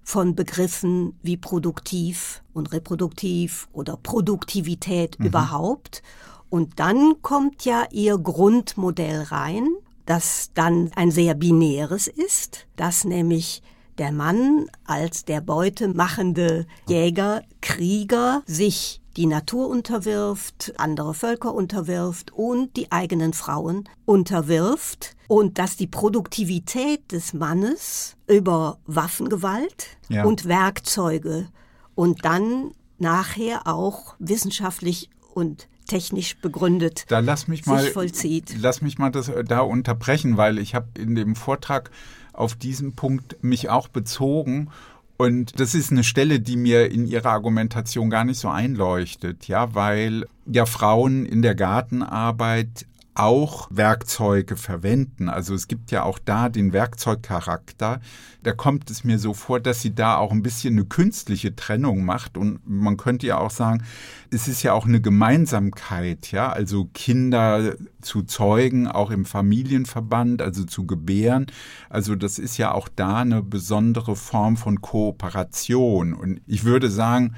von 0.04 0.36
Begriffen 0.36 1.18
wie 1.22 1.38
produktiv 1.38 2.44
und 2.54 2.72
reproduktiv 2.72 3.68
oder 3.72 3.98
Produktivität 3.98 5.16
überhaupt. 5.20 6.04
Und 6.50 6.80
dann 6.80 7.22
kommt 7.22 7.66
ja 7.66 7.86
ihr 7.92 8.18
Grundmodell 8.18 9.24
rein, 9.24 9.70
das 10.06 10.52
dann 10.54 10.92
ein 10.96 11.12
sehr 11.12 11.34
binäres 11.34 12.08
ist, 12.08 12.68
das 12.76 13.06
nämlich 13.06 13.64
der 13.98 14.12
Mann 14.12 14.68
als 14.86 15.26
der 15.26 15.42
beutemachende 15.42 16.66
Jäger, 16.88 17.44
Krieger 17.62 18.44
sich 18.46 19.03
die 19.18 19.26
Natur 19.28 19.68
unterwirft, 19.70 20.74
andere 20.78 21.14
Völker 21.14 21.54
unterwirft 21.54 22.32
und 22.32 22.76
die 22.78 22.92
eigenen 22.92 23.34
Frauen 23.34 23.88
unterwirft 24.06 25.16
und 25.28 25.60
dass 25.60 25.78
die 25.78 25.88
Produktivität 25.88 27.12
des 27.12 27.34
Mannes 27.34 28.16
über 28.28 28.80
Waffengewalt 28.86 29.88
Ja. 30.10 30.24
und 30.26 30.46
Werkzeuge 30.46 31.48
und 31.96 32.26
dann 32.26 32.72
nachher 32.98 33.68
auch 33.68 34.16
wissenschaftlich 34.20 35.10
und 35.34 35.68
technisch 35.88 36.38
begründet 36.38 37.06
Da 37.10 37.20
lass 37.20 37.48
mich 37.48 37.66
mal, 37.66 37.82
sich 37.84 37.92
vollzieht. 37.92 38.56
lass 38.60 38.82
mich 38.82 38.98
mal 38.98 39.10
das 39.12 39.28
äh, 39.30 39.44
da 39.44 39.60
unterbrechen, 39.60 40.38
weil 40.38 40.58
ich 40.58 40.74
habe 40.76 40.88
in 40.98 41.14
dem 41.16 41.36
Vortrag 41.36 41.92
auf 42.32 42.56
diesen 42.56 42.96
Punkt 42.96 43.44
mich 43.44 43.70
auch 43.70 43.90
bezogen 43.90 44.70
und 45.18 45.60
das 45.60 45.76
ist 45.76 45.92
eine 45.92 46.04
Stelle, 46.04 46.40
die 46.40 46.58
mir 46.58 46.92
in 46.92 47.06
ihrer 47.06 47.32
Argumentation 47.32 48.10
gar 48.10 48.26
nicht 48.26 48.40
so 48.40 48.50
einleuchtet, 48.50 49.48
ja, 49.48 49.76
weil 49.76 50.26
ja 50.46 50.66
Frauen 50.66 51.26
in 51.26 51.42
der 51.42 51.56
Gartenarbeit 51.56 52.86
auch 53.16 53.68
Werkzeuge 53.70 54.58
verwenden. 54.58 55.30
Also 55.30 55.54
es 55.54 55.68
gibt 55.68 55.92
ja 55.92 56.04
auch 56.04 56.18
da 56.18 56.50
den 56.50 56.74
Werkzeugcharakter. 56.74 58.02
Da 58.42 58.52
kommt 58.54 58.90
es 58.90 59.04
mir 59.04 59.20
so 59.20 59.34
vor, 59.34 59.60
dass 59.60 59.82
sie 59.82 59.94
da 59.94 60.18
auch 60.18 60.32
ein 60.32 60.42
bisschen 60.42 60.74
eine 60.74 60.86
künstliche 60.86 61.56
Trennung 61.56 62.06
macht. 62.06 62.38
Und 62.38 62.60
man 62.66 62.98
könnte 62.98 63.28
ja 63.28 63.38
auch 63.38 63.52
sagen, 63.52 63.84
es 64.32 64.48
ist 64.48 64.64
ja 64.64 64.74
auch 64.74 64.86
eine 64.86 65.00
Gemeinsamkeit, 65.00 66.32
ja, 66.32 66.52
also 66.52 66.90
Kinder 66.94 67.76
zu 68.02 68.24
zeugen, 68.24 68.88
auch 68.88 69.12
im 69.12 69.26
Familienverband, 69.26 70.42
also 70.42 70.64
zu 70.64 70.88
gebären. 70.88 71.46
Also 71.90 72.16
das 72.16 72.40
ist 72.40 72.58
ja 72.58 72.72
auch 72.72 72.90
da 72.94 73.18
eine 73.18 73.44
besondere 73.44 74.16
Form 74.16 74.58
von 74.58 74.82
Kooperation. 74.82 76.14
Und 76.14 76.42
ich 76.48 76.64
würde 76.64 76.90
sagen, 76.90 77.36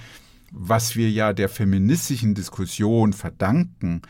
was 0.57 0.95
wir 0.95 1.11
ja 1.11 1.33
der 1.33 1.49
feministischen 1.49 2.33
Diskussion 2.33 3.11
verdanken, 3.11 4.01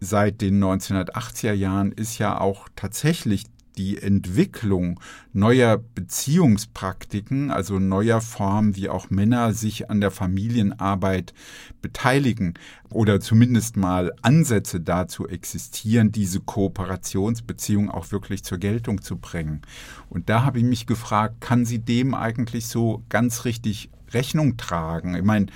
seit 0.00 0.40
den 0.40 0.62
1980er 0.62 1.52
Jahren 1.52 1.92
ist 1.92 2.18
ja 2.18 2.40
auch 2.40 2.68
tatsächlich 2.74 3.44
die 3.76 4.02
Entwicklung 4.02 5.00
neuer 5.32 5.78
Beziehungspraktiken, 5.78 7.50
also 7.50 7.78
neuer 7.78 8.20
Formen, 8.20 8.76
wie 8.76 8.88
auch 8.88 9.10
Männer 9.10 9.54
sich 9.54 9.88
an 9.88 10.00
der 10.00 10.10
Familienarbeit 10.10 11.32
beteiligen 11.80 12.54
oder 12.90 13.20
zumindest 13.20 13.76
mal 13.76 14.12
Ansätze 14.22 14.80
dazu 14.80 15.28
existieren, 15.28 16.12
diese 16.12 16.40
Kooperationsbeziehung 16.40 17.90
auch 17.90 18.10
wirklich 18.12 18.44
zur 18.44 18.58
Geltung 18.58 19.02
zu 19.02 19.16
bringen. 19.16 19.62
Und 20.08 20.28
da 20.28 20.44
habe 20.44 20.58
ich 20.58 20.64
mich 20.64 20.86
gefragt, 20.86 21.40
kann 21.40 21.64
sie 21.64 21.78
dem 21.78 22.14
eigentlich 22.14 22.66
so 22.66 23.02
ganz 23.08 23.44
richtig 23.44 23.90
Rechnung 24.12 24.56
tragen? 24.56 25.14
Ich 25.14 25.24
meine, 25.24 25.46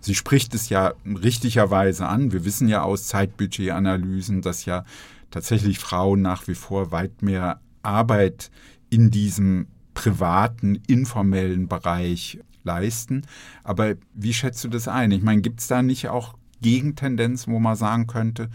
Sie 0.00 0.14
spricht 0.14 0.54
es 0.54 0.68
ja 0.68 0.92
richtigerweise 1.04 2.06
an. 2.06 2.32
Wir 2.32 2.44
wissen 2.44 2.68
ja 2.68 2.82
aus 2.82 3.06
Zeitbudgetanalysen, 3.06 4.42
dass 4.42 4.64
ja 4.64 4.84
tatsächlich 5.30 5.78
Frauen 5.78 6.22
nach 6.22 6.48
wie 6.48 6.54
vor 6.54 6.90
weit 6.92 7.22
mehr 7.22 7.60
Arbeit 7.82 8.50
in 8.90 9.10
diesem 9.10 9.66
privaten, 9.94 10.80
informellen 10.86 11.68
Bereich 11.68 12.38
leisten. 12.62 13.22
Aber 13.64 13.94
wie 14.14 14.34
schätzt 14.34 14.62
du 14.64 14.68
das 14.68 14.88
ein? 14.88 15.10
Ich 15.10 15.22
meine, 15.22 15.42
gibt 15.42 15.60
es 15.60 15.66
da 15.66 15.82
nicht 15.82 16.08
auch 16.08 16.34
Gegentendenzen, 16.60 17.52
wo 17.52 17.58
man 17.58 17.76
sagen 17.76 18.06
könnte, 18.06 18.48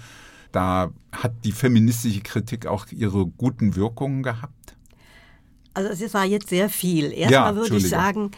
da 0.51 0.91
hat 1.11 1.33
die 1.43 1.51
feministische 1.51 2.21
Kritik 2.21 2.67
auch 2.67 2.87
ihre 2.91 3.25
guten 3.25 3.75
Wirkungen 3.75 4.23
gehabt? 4.23 4.75
Also 5.73 6.05
es 6.05 6.13
war 6.13 6.25
jetzt 6.25 6.49
sehr 6.49 6.69
viel. 6.69 7.11
Ja, 7.11 7.29
Erstmal 7.29 7.55
würde 7.55 7.77
ich 7.77 7.89
sagen, 7.89 8.31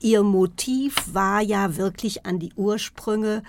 ihr 0.00 0.22
Motiv 0.22 0.96
war 1.12 1.40
ja 1.40 1.76
wirklich 1.76 2.26
an 2.26 2.38
die 2.38 2.52
Ursprünge 2.54 3.42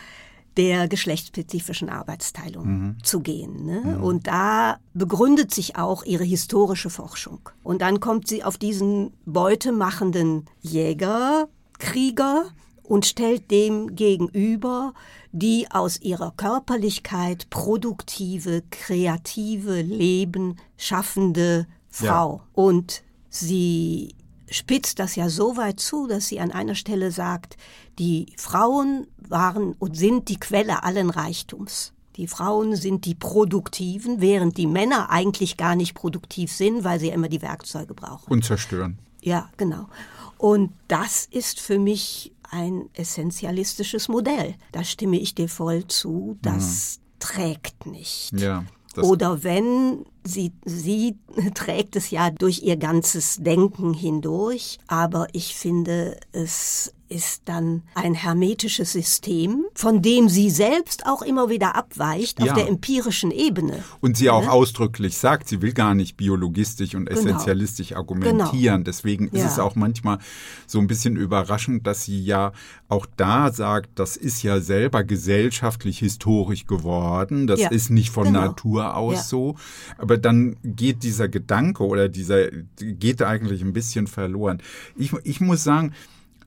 der 0.57 0.87
geschlechtsspezifischen 0.87 1.89
Arbeitsteilung 1.89 2.97
zu 3.01 3.21
gehen. 3.21 3.65
Ne? 3.65 3.99
Und 4.01 4.27
da 4.27 4.79
begründet 4.93 5.53
sich 5.53 5.77
auch 5.77 6.03
ihre 6.03 6.25
historische 6.25 6.89
Forschung. 6.89 7.49
Und 7.63 7.81
dann 7.81 7.99
kommt 7.99 8.27
sie 8.27 8.43
auf 8.43 8.57
diesen 8.57 9.13
beutemachenden 9.25 10.45
Jäger, 10.59 11.47
Krieger 11.77 12.45
und 12.83 13.05
stellt 13.05 13.51
dem 13.51 13.95
gegenüber 13.95 14.93
die 15.31 15.67
aus 15.69 16.01
ihrer 16.01 16.33
Körperlichkeit 16.35 17.49
produktive, 17.49 18.63
kreative, 18.71 19.81
Leben 19.81 20.57
schaffende 20.75 21.67
Frau. 21.87 22.41
Und 22.53 23.03
sie 23.29 24.15
spitzt 24.51 24.99
das 24.99 25.15
ja 25.15 25.29
so 25.29 25.57
weit 25.57 25.79
zu, 25.79 26.07
dass 26.07 26.27
sie 26.27 26.39
an 26.39 26.51
einer 26.51 26.75
Stelle 26.75 27.11
sagt, 27.11 27.57
die 27.97 28.33
Frauen 28.37 29.07
waren 29.17 29.73
und 29.73 29.97
sind 29.97 30.29
die 30.29 30.39
Quelle 30.39 30.83
allen 30.83 31.09
Reichtums. 31.09 31.93
Die 32.15 32.27
Frauen 32.27 32.75
sind 32.75 33.05
die 33.05 33.15
Produktiven, 33.15 34.19
während 34.19 34.57
die 34.57 34.67
Männer 34.67 35.09
eigentlich 35.09 35.55
gar 35.55 35.75
nicht 35.75 35.93
produktiv 35.93 36.51
sind, 36.51 36.83
weil 36.83 36.99
sie 36.99 37.07
ja 37.07 37.13
immer 37.13 37.29
die 37.29 37.41
Werkzeuge 37.41 37.93
brauchen. 37.93 38.31
Und 38.31 38.43
zerstören. 38.43 38.99
Ja, 39.21 39.49
genau. 39.57 39.87
Und 40.37 40.73
das 40.87 41.25
ist 41.25 41.59
für 41.59 41.79
mich 41.79 42.33
ein 42.49 42.89
essentialistisches 42.93 44.07
Modell. 44.07 44.55
Da 44.71 44.83
stimme 44.83 45.19
ich 45.19 45.35
dir 45.35 45.49
voll 45.49 45.87
zu. 45.87 46.37
Das 46.41 46.99
trägt 47.19 47.85
nicht. 47.85 48.31
Ja. 48.37 48.63
Das, 48.93 49.05
Oder 49.05 49.43
wenn 49.43 50.05
sie, 50.23 50.51
sie 50.65 51.17
trägt 51.53 51.95
es 51.95 52.09
ja 52.09 52.31
durch 52.31 52.63
ihr 52.63 52.77
ganzes 52.77 53.37
Denken 53.37 53.93
hindurch, 53.93 54.79
aber 54.87 55.27
ich 55.31 55.55
finde, 55.55 56.19
es 56.31 56.93
ist 57.09 57.41
dann 57.45 57.81
ein 57.95 58.13
hermetisches 58.13 58.91
System, 58.91 59.65
von 59.73 60.01
dem 60.01 60.29
sie 60.29 60.49
selbst 60.49 61.05
auch 61.07 61.21
immer 61.21 61.49
wieder 61.49 61.75
abweicht 61.75 62.39
Ja. 62.39 62.45
auf 62.51 62.53
der 62.57 62.67
empirischen 62.67 63.31
Ebene. 63.31 63.83
Und 63.99 64.15
sie 64.15 64.29
auch 64.29 64.43
Ne? 64.45 64.51
ausdrücklich 64.51 65.17
sagt, 65.17 65.47
sie 65.49 65.61
will 65.61 65.73
gar 65.73 65.95
nicht 65.95 66.17
biologistisch 66.17 66.95
und 66.95 67.05
Genau. 67.07 67.19
essentialistisch 67.19 67.93
argumentieren. 67.95 68.83
Deswegen 68.83 69.27
ist 69.29 69.41
Ja. 69.41 69.47
es 69.47 69.59
auch 69.59 69.75
manchmal 69.75 70.19
so 70.67 70.79
ein 70.79 70.87
bisschen 70.87 71.15
überraschend, 71.17 71.87
dass 71.87 72.03
sie 72.05 72.23
ja 72.23 72.51
auch 72.87 73.05
da 73.17 73.51
sagt, 73.51 73.89
das 73.95 74.15
ist 74.15 74.43
ja 74.43 74.59
selber 74.61 75.03
gesellschaftlich 75.03 75.99
historisch 75.99 76.65
geworden. 76.65 77.47
Das 77.47 77.59
Ja, 77.59 77.69
ist 77.69 77.89
nicht 77.89 78.11
von 78.11 78.25
genau. 78.25 78.41
Natur 78.41 78.95
aus 78.95 79.15
Ja. 79.15 79.23
so. 79.23 79.55
Aber 79.97 80.17
dann 80.17 80.57
geht 80.63 81.03
dieser 81.03 81.27
Gedanke 81.27 81.83
oder 81.85 82.07
dieser 82.09 82.47
geht 82.77 83.21
eigentlich 83.21 83.61
ein 83.61 83.73
bisschen 83.73 84.07
verloren. 84.07 84.61
Ich, 84.95 85.11
ich 85.23 85.41
muss 85.41 85.63
sagen, 85.63 85.93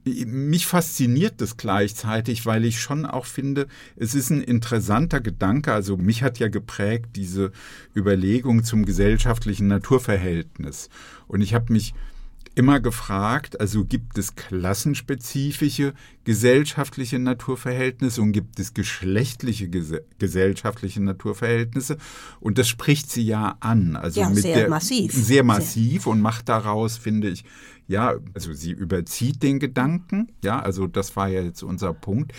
mich 0.04 0.66
fasziniert 0.66 1.34
das 1.40 1.56
gleichzeitig, 1.56 2.44
weil 2.44 2.64
ich 2.64 2.80
schon 2.80 3.06
auch 3.06 3.26
finde, 3.26 3.68
es 3.96 4.14
ist 4.14 4.30
ein 4.30 4.42
interessanter 4.42 5.20
Gedanke. 5.20 5.72
Also 5.72 5.96
mich 5.96 6.22
hat 6.22 6.38
ja 6.38 6.48
geprägt 6.48 7.10
diese 7.16 7.52
Überlegung 7.94 8.64
zum 8.64 8.84
gesellschaftlichen 8.84 9.68
Naturverhältnis. 9.68 10.88
Und 11.28 11.40
ich 11.40 11.54
habe 11.54 11.72
mich 11.72 11.94
immer 12.54 12.80
gefragt, 12.80 13.60
also 13.60 13.84
gibt 13.84 14.18
es 14.18 14.34
klassenspezifische 14.34 15.94
gesellschaftliche 16.24 17.18
Naturverhältnisse 17.18 18.20
und 18.20 18.32
gibt 18.32 18.58
es 18.60 18.74
geschlechtliche 18.74 19.68
gese 19.68 20.04
gesellschaftliche 20.18 21.02
Naturverhältnisse? 21.02 21.96
Und 22.40 22.58
das 22.58 22.68
spricht 22.68 23.10
sie 23.10 23.24
ja 23.24 23.56
an. 23.60 23.96
Also 23.96 24.20
Ja, 24.20 24.28
mit 24.28 24.42
sehr 24.42 24.56
der, 24.56 24.68
massiv. 24.68 25.12
Sehr 25.12 25.44
massiv 25.44 26.06
und 26.06 26.20
macht 26.20 26.48
daraus, 26.48 26.98
finde 26.98 27.30
ich, 27.30 27.44
ja, 27.88 28.14
also 28.34 28.52
sie 28.52 28.72
überzieht 28.72 29.42
den 29.42 29.58
Gedanken. 29.58 30.28
Ja, 30.42 30.60
also 30.60 30.86
das 30.86 31.16
war 31.16 31.28
ja 31.28 31.42
jetzt 31.42 31.62
unser 31.62 31.92
Punkt. 31.92 32.32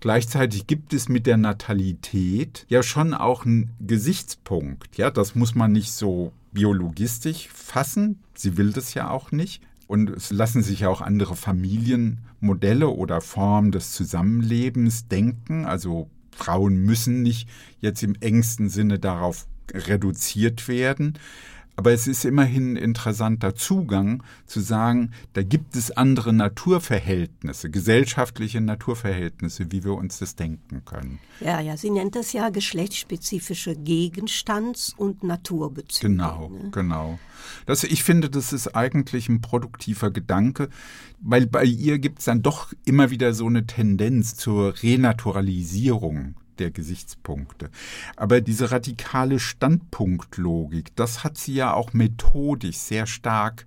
Gleichzeitig 0.00 0.66
gibt 0.66 0.92
es 0.92 1.08
mit 1.08 1.26
der 1.26 1.36
Natalität 1.36 2.66
ja 2.68 2.82
schon 2.82 3.14
auch 3.14 3.44
einen 3.44 3.70
Gesichtspunkt. 3.80 4.96
Ja, 4.96 5.10
das 5.10 5.34
muss 5.34 5.54
man 5.54 5.72
nicht 5.72 5.92
so 5.92 6.32
biologistisch 6.52 7.48
fassen. 7.48 8.20
Sie 8.34 8.56
will 8.56 8.72
das 8.72 8.94
ja 8.94 9.10
auch 9.10 9.32
nicht. 9.32 9.62
Und 9.88 10.10
es 10.10 10.30
lassen 10.30 10.62
sich 10.62 10.80
ja 10.80 10.88
auch 10.88 11.00
andere 11.00 11.34
Familienmodelle 11.34 12.88
oder 12.88 13.20
Formen 13.20 13.72
des 13.72 13.92
Zusammenlebens 13.92 15.08
denken. 15.08 15.64
Also 15.64 16.08
Frauen 16.30 16.76
müssen 16.76 17.22
nicht 17.22 17.48
jetzt 17.80 18.02
im 18.02 18.14
engsten 18.20 18.68
Sinne 18.68 18.98
darauf 18.98 19.46
reduziert 19.72 20.68
werden. 20.68 21.14
Aber 21.78 21.92
es 21.92 22.08
ist 22.08 22.24
immerhin 22.24 22.72
ein 22.72 22.76
interessanter 22.76 23.54
Zugang 23.54 24.24
zu 24.46 24.58
sagen, 24.58 25.12
da 25.34 25.44
gibt 25.44 25.76
es 25.76 25.92
andere 25.92 26.32
Naturverhältnisse, 26.32 27.70
gesellschaftliche 27.70 28.60
Naturverhältnisse, 28.60 29.70
wie 29.70 29.84
wir 29.84 29.94
uns 29.94 30.18
das 30.18 30.34
denken 30.34 30.84
können. 30.84 31.20
Ja, 31.38 31.60
ja, 31.60 31.76
sie 31.76 31.90
nennt 31.90 32.16
das 32.16 32.32
ja 32.32 32.48
geschlechtsspezifische 32.48 33.76
Gegenstands- 33.76 34.92
und 34.96 35.22
Naturbezüge. 35.22 36.08
Genau, 36.08 36.48
ne? 36.48 36.70
genau. 36.72 37.20
Das, 37.64 37.84
ich 37.84 38.02
finde, 38.02 38.28
das 38.28 38.52
ist 38.52 38.74
eigentlich 38.74 39.28
ein 39.28 39.40
produktiver 39.40 40.10
Gedanke, 40.10 40.70
weil 41.20 41.46
bei 41.46 41.62
ihr 41.62 42.00
gibt 42.00 42.18
es 42.18 42.24
dann 42.24 42.42
doch 42.42 42.72
immer 42.86 43.12
wieder 43.12 43.34
so 43.34 43.46
eine 43.46 43.68
Tendenz 43.68 44.34
zur 44.34 44.74
Renaturalisierung 44.82 46.34
der 46.60 46.70
Gesichtspunkte. 46.70 47.70
Aber 48.16 48.40
diese 48.40 48.70
radikale 48.70 49.38
Standpunktlogik, 49.38 50.94
das 50.96 51.24
hat 51.24 51.38
sie 51.38 51.54
ja 51.54 51.74
auch 51.74 51.92
methodisch 51.92 52.76
sehr 52.76 53.06
stark 53.06 53.64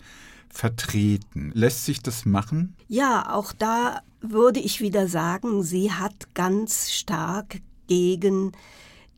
vertreten. 0.49 1.51
Lässt 1.53 1.85
sich 1.85 2.01
das 2.01 2.25
machen? 2.25 2.75
Ja, 2.87 3.33
auch 3.33 3.53
da 3.53 4.01
würde 4.21 4.59
ich 4.59 4.81
wieder 4.81 5.07
sagen, 5.07 5.63
sie 5.63 5.91
hat 5.91 6.33
ganz 6.35 6.91
stark 6.91 7.61
gegen 7.87 8.51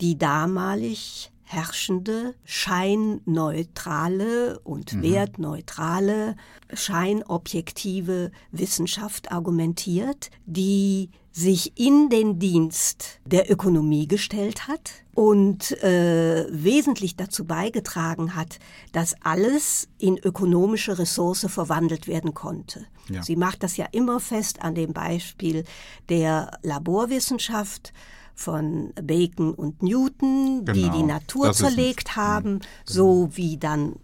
die 0.01 0.17
damalig 0.17 1.31
herrschende 1.43 2.35
scheinneutrale 2.45 4.59
und 4.59 5.01
wertneutrale, 5.01 6.35
scheinobjektive 6.73 8.31
Wissenschaft 8.51 9.31
argumentiert, 9.31 10.29
die 10.45 11.09
sich 11.33 11.77
in 11.79 12.09
den 12.09 12.37
Dienst 12.37 13.19
der 13.25 13.51
Ökonomie 13.51 14.07
gestellt 14.07 14.67
hat 14.67 14.91
und 15.15 15.71
äh, 15.83 16.45
wesentlich 16.51 17.15
dazu 17.15 17.45
beigetragen 17.45 18.35
hat, 18.35 18.59
dass 18.91 19.15
alles 19.23 19.89
in 19.97 20.17
ökonomische 20.19 20.99
Ressource 20.99 21.47
verwandelt 21.49 22.07
werden 22.07 22.35
konnte. 22.35 22.85
Ja. 23.09 23.23
Sie 23.23 23.35
macht 23.35 23.63
das 23.63 23.77
ja 23.77 23.87
immer 23.91 24.19
fest 24.19 24.61
an 24.61 24.75
dem 24.75 24.93
Beispiel 24.93 25.63
der 26.07 26.59
Laborwissenschaft 26.61 27.93
von 28.35 28.93
Bacon 29.01 29.55
und 29.55 29.81
Newton, 29.81 30.65
die 30.65 30.83
Genau, 30.83 30.97
die 30.97 31.03
Natur 31.03 31.47
das 31.47 31.57
zerlegt 31.57 32.15
haben, 32.15 32.61
so 32.85 33.29
wie 33.33 33.57
dann 33.57 33.95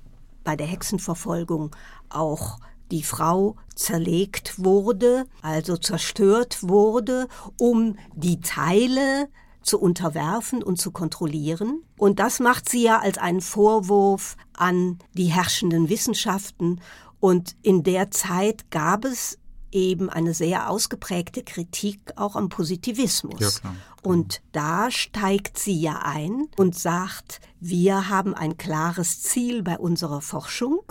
bei 0.44 0.56
der 0.56 0.68
Hexenverfolgung 0.68 1.76
auch 2.10 2.60
die 2.92 3.04
Frau 3.04 3.56
zerlegt 3.76 4.64
wurde, 4.64 5.26
also 5.42 5.78
zerstört 5.78 6.58
wurde, 6.62 7.28
um 7.58 7.98
die 8.16 8.40
Teile 8.42 9.30
zu 9.62 9.80
unterwerfen 9.80 10.64
und 10.64 10.78
zu 10.80 10.92
kontrollieren. 10.92 11.84
Und 11.98 12.20
das 12.20 12.40
macht 12.40 12.70
sie 12.70 12.84
ja 12.84 13.00
als 13.00 13.18
einen 13.18 13.42
Vorwurf 13.42 14.36
an 14.54 15.00
die 15.14 15.28
herrschenden 15.28 15.90
Wissenschaften. 15.90 16.82
Und 17.20 17.56
in 17.62 17.84
der 17.84 18.12
Zeit 18.12 18.72
gab 18.72 19.06
es 19.06 19.38
eben 19.72 20.10
eine 20.10 20.34
sehr 20.34 20.70
ausgeprägte 20.70 21.44
Kritik 21.44 22.00
auch 22.16 22.36
am 22.36 22.50
Positivismus. 22.50 23.40
Ja, 23.40 23.50
klar. 23.50 23.76
Und 24.02 24.42
da 24.52 24.92
steigt 24.92 25.60
sie 25.60 25.80
ja 25.80 26.02
ein 26.04 26.48
und 26.58 26.76
sagt, 26.76 27.42
wir 27.60 28.10
haben 28.10 28.34
ein 28.34 28.58
klares 28.58 29.22
Ziel 29.22 29.62
bei 29.62 29.78
unserer 29.78 30.22
Forschung, 30.22 30.82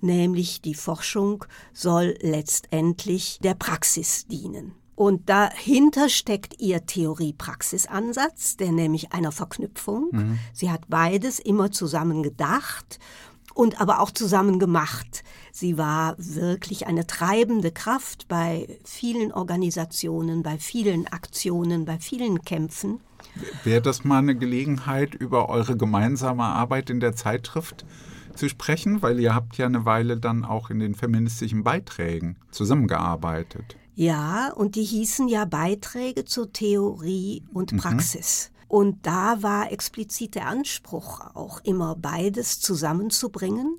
nämlich 0.00 0.60
die 0.62 0.74
Forschung 0.74 1.44
soll 1.72 2.16
letztendlich 2.20 3.38
der 3.42 3.54
Praxis 3.54 4.26
dienen. 4.26 4.74
Und 4.96 5.28
dahinter 5.28 6.08
steckt 6.08 6.58
ihr 6.58 6.86
Theorie-Praxis-Ansatz, 6.86 8.56
der 8.56 8.72
nämlich 8.72 9.12
einer 9.12 9.30
Verknüpfung. 9.30 10.38
Sie 10.54 10.70
hat 10.70 10.88
beides 10.88 11.38
immer 11.38 11.70
zusammen 11.70 12.22
gedacht 12.22 12.98
und 13.54 13.80
aber 13.80 14.00
auch 14.00 14.10
zusammen 14.10 14.58
gemacht. 14.58 15.22
Sie 15.58 15.78
war 15.78 16.16
wirklich 16.18 16.86
eine 16.86 17.06
treibende 17.06 17.70
Kraft 17.70 18.28
bei 18.28 18.68
vielen 18.84 19.32
Organisationen, 19.32 20.42
bei 20.42 20.58
vielen 20.58 21.06
Aktionen, 21.06 21.86
bei 21.86 21.98
vielen 21.98 22.42
Kämpfen. 22.42 23.00
Wäre 23.64 23.80
das 23.80 24.04
mal 24.04 24.18
eine 24.18 24.36
Gelegenheit, 24.36 25.14
über 25.14 25.48
eure 25.48 25.78
gemeinsame 25.78 26.42
Arbeit 26.42 26.90
in 26.90 27.00
der 27.00 27.16
Zeitschrift 27.16 27.86
zu 28.34 28.50
sprechen? 28.50 29.00
Weil 29.00 29.18
ihr 29.18 29.34
habt 29.34 29.56
ja 29.56 29.64
eine 29.64 29.86
Weile 29.86 30.18
dann 30.18 30.44
auch 30.44 30.68
in 30.68 30.78
den 30.78 30.94
feministischen 30.94 31.64
Beiträgen 31.64 32.36
zusammengearbeitet. 32.50 33.78
Ja, 33.94 34.52
und 34.52 34.74
die 34.74 34.84
hießen 34.84 35.26
ja 35.26 35.46
Beiträge 35.46 36.26
zur 36.26 36.52
Theorie 36.52 37.44
und 37.54 37.74
Praxis. 37.78 38.50
Und 38.68 39.06
da 39.06 39.42
war 39.42 39.72
explizit 39.72 40.34
der 40.34 40.48
Anspruch 40.48 41.22
auch 41.34 41.64
immer 41.64 41.96
beides 41.96 42.60
zusammenzubringen 42.60 43.78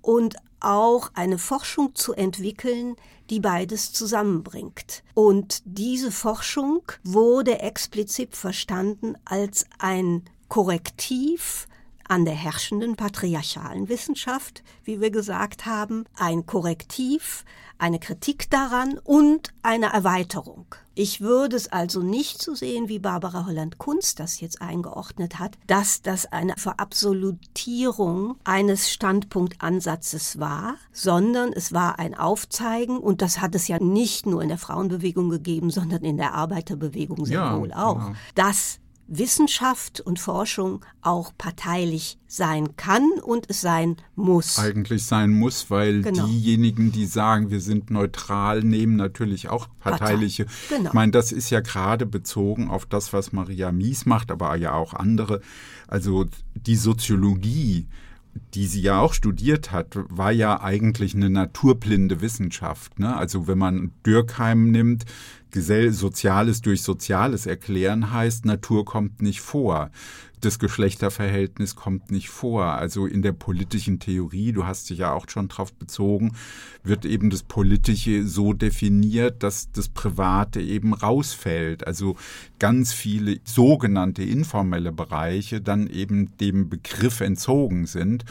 und 0.00 0.36
auch 0.60 1.10
eine 1.14 1.38
Forschung 1.38 1.94
zu 1.94 2.12
entwickeln, 2.14 2.96
die 3.30 3.40
beides 3.40 3.92
zusammenbringt. 3.92 5.02
Und 5.14 5.62
diese 5.64 6.10
Forschung 6.10 6.82
wurde 7.04 7.60
explizit 7.60 8.36
verstanden 8.36 9.14
als 9.24 9.66
ein 9.78 10.24
Korrektiv 10.48 11.68
an 12.08 12.24
der 12.24 12.34
herrschenden 12.34 12.96
patriarchalen 12.96 13.88
Wissenschaft, 13.88 14.62
wie 14.84 15.00
wir 15.00 15.10
gesagt 15.10 15.66
haben, 15.66 16.04
ein 16.16 16.46
Korrektiv, 16.46 17.44
eine 17.78 18.00
Kritik 18.00 18.50
daran 18.50 18.98
und 19.04 19.52
eine 19.62 19.92
Erweiterung. 19.92 20.66
Ich 20.94 21.20
würde 21.20 21.54
es 21.54 21.70
also 21.70 22.02
nicht 22.02 22.42
so 22.42 22.56
sehen, 22.56 22.88
wie 22.88 22.98
Barbara 22.98 23.46
Holland-Kunz 23.46 24.16
das 24.16 24.40
jetzt 24.40 24.60
eingeordnet 24.60 25.38
hat, 25.38 25.56
dass 25.68 26.02
das 26.02 26.26
eine 26.26 26.54
Verabsolutierung 26.56 28.36
eines 28.42 28.90
Standpunktansatzes 28.90 30.40
war, 30.40 30.74
sondern 30.92 31.52
es 31.52 31.72
war 31.72 32.00
ein 32.00 32.16
Aufzeigen 32.16 32.98
und 32.98 33.22
das 33.22 33.40
hat 33.40 33.54
es 33.54 33.68
ja 33.68 33.78
nicht 33.78 34.26
nur 34.26 34.42
in 34.42 34.48
der 34.48 34.58
Frauenbewegung 34.58 35.30
gegeben, 35.30 35.70
sondern 35.70 36.02
in 36.02 36.16
der 36.16 36.34
Arbeiterbewegung 36.34 37.26
sehr 37.26 37.36
Ja, 37.36 37.60
wohl 37.60 37.72
auch, 37.72 37.94
genau. 37.94 38.12
dass 38.34 38.80
Wissenschaft 39.08 40.00
und 40.00 40.18
Forschung 40.18 40.84
auch 41.00 41.32
parteilich 41.36 42.18
sein 42.26 42.76
kann 42.76 43.04
und 43.24 43.46
es 43.48 43.62
sein 43.62 43.96
muss. 44.14 44.58
Eigentlich 44.58 45.04
sein 45.06 45.30
muss, 45.32 45.70
weil 45.70 46.02
Genau. 46.02 46.26
diejenigen, 46.26 46.92
die 46.92 47.06
sagen, 47.06 47.50
wir 47.50 47.60
sind 47.60 47.90
neutral, 47.90 48.62
nehmen 48.62 48.96
natürlich 48.96 49.48
auch 49.48 49.68
parteiliche. 49.80 50.44
Partei, 50.44 50.76
genau. 50.76 50.88
Ich 50.90 50.94
meine, 50.94 51.12
das 51.12 51.32
ist 51.32 51.48
ja 51.48 51.60
gerade 51.60 52.04
bezogen 52.04 52.68
auf 52.68 52.84
das, 52.84 53.14
was 53.14 53.32
Maria 53.32 53.72
Mies 53.72 54.04
macht, 54.04 54.30
aber 54.30 54.54
ja 54.56 54.74
auch 54.74 54.92
andere. 54.92 55.40
Also 55.86 56.26
die 56.54 56.76
Soziologie 56.76 57.88
die 58.54 58.66
sie 58.66 58.80
ja 58.80 59.00
auch 59.00 59.14
studiert 59.14 59.72
hat, 59.72 59.98
war 60.08 60.32
ja 60.32 60.60
eigentlich 60.60 61.14
eine 61.14 61.30
naturblinde 61.30 62.20
Wissenschaft. 62.20 62.98
Ne? 62.98 63.16
Also 63.16 63.46
wenn 63.46 63.58
man 63.58 63.92
Dürkheim 64.06 64.70
nimmt, 64.70 65.04
Gesell 65.50 65.92
Soziales 65.92 66.60
durch 66.60 66.82
Soziales 66.82 67.46
erklären 67.46 68.12
heißt, 68.12 68.44
Natur 68.44 68.84
kommt 68.84 69.22
nicht 69.22 69.40
vor 69.40 69.90
das 70.40 70.58
Geschlechterverhältnis 70.58 71.76
kommt 71.76 72.10
nicht 72.10 72.28
vor. 72.28 72.64
Also 72.64 73.06
in 73.06 73.22
der 73.22 73.32
politischen 73.32 73.98
Theorie, 73.98 74.52
du 74.52 74.66
hast 74.66 74.90
dich 74.90 74.98
ja 74.98 75.12
auch 75.12 75.28
schon 75.28 75.48
drauf 75.48 75.72
bezogen, 75.72 76.34
wird 76.82 77.04
eben 77.04 77.30
das 77.30 77.42
Politische 77.42 78.26
so 78.26 78.52
definiert, 78.52 79.42
dass 79.42 79.70
das 79.72 79.88
Private 79.88 80.60
eben 80.60 80.94
rausfällt. 80.94 81.86
Also 81.86 82.16
ganz 82.58 82.92
viele 82.92 83.40
sogenannte 83.44 84.22
informelle 84.22 84.92
Bereiche 84.92 85.60
dann 85.60 85.88
eben 85.88 86.36
dem 86.38 86.68
Begriff 86.68 87.20
entzogen 87.20 87.86
sind. 87.86 88.24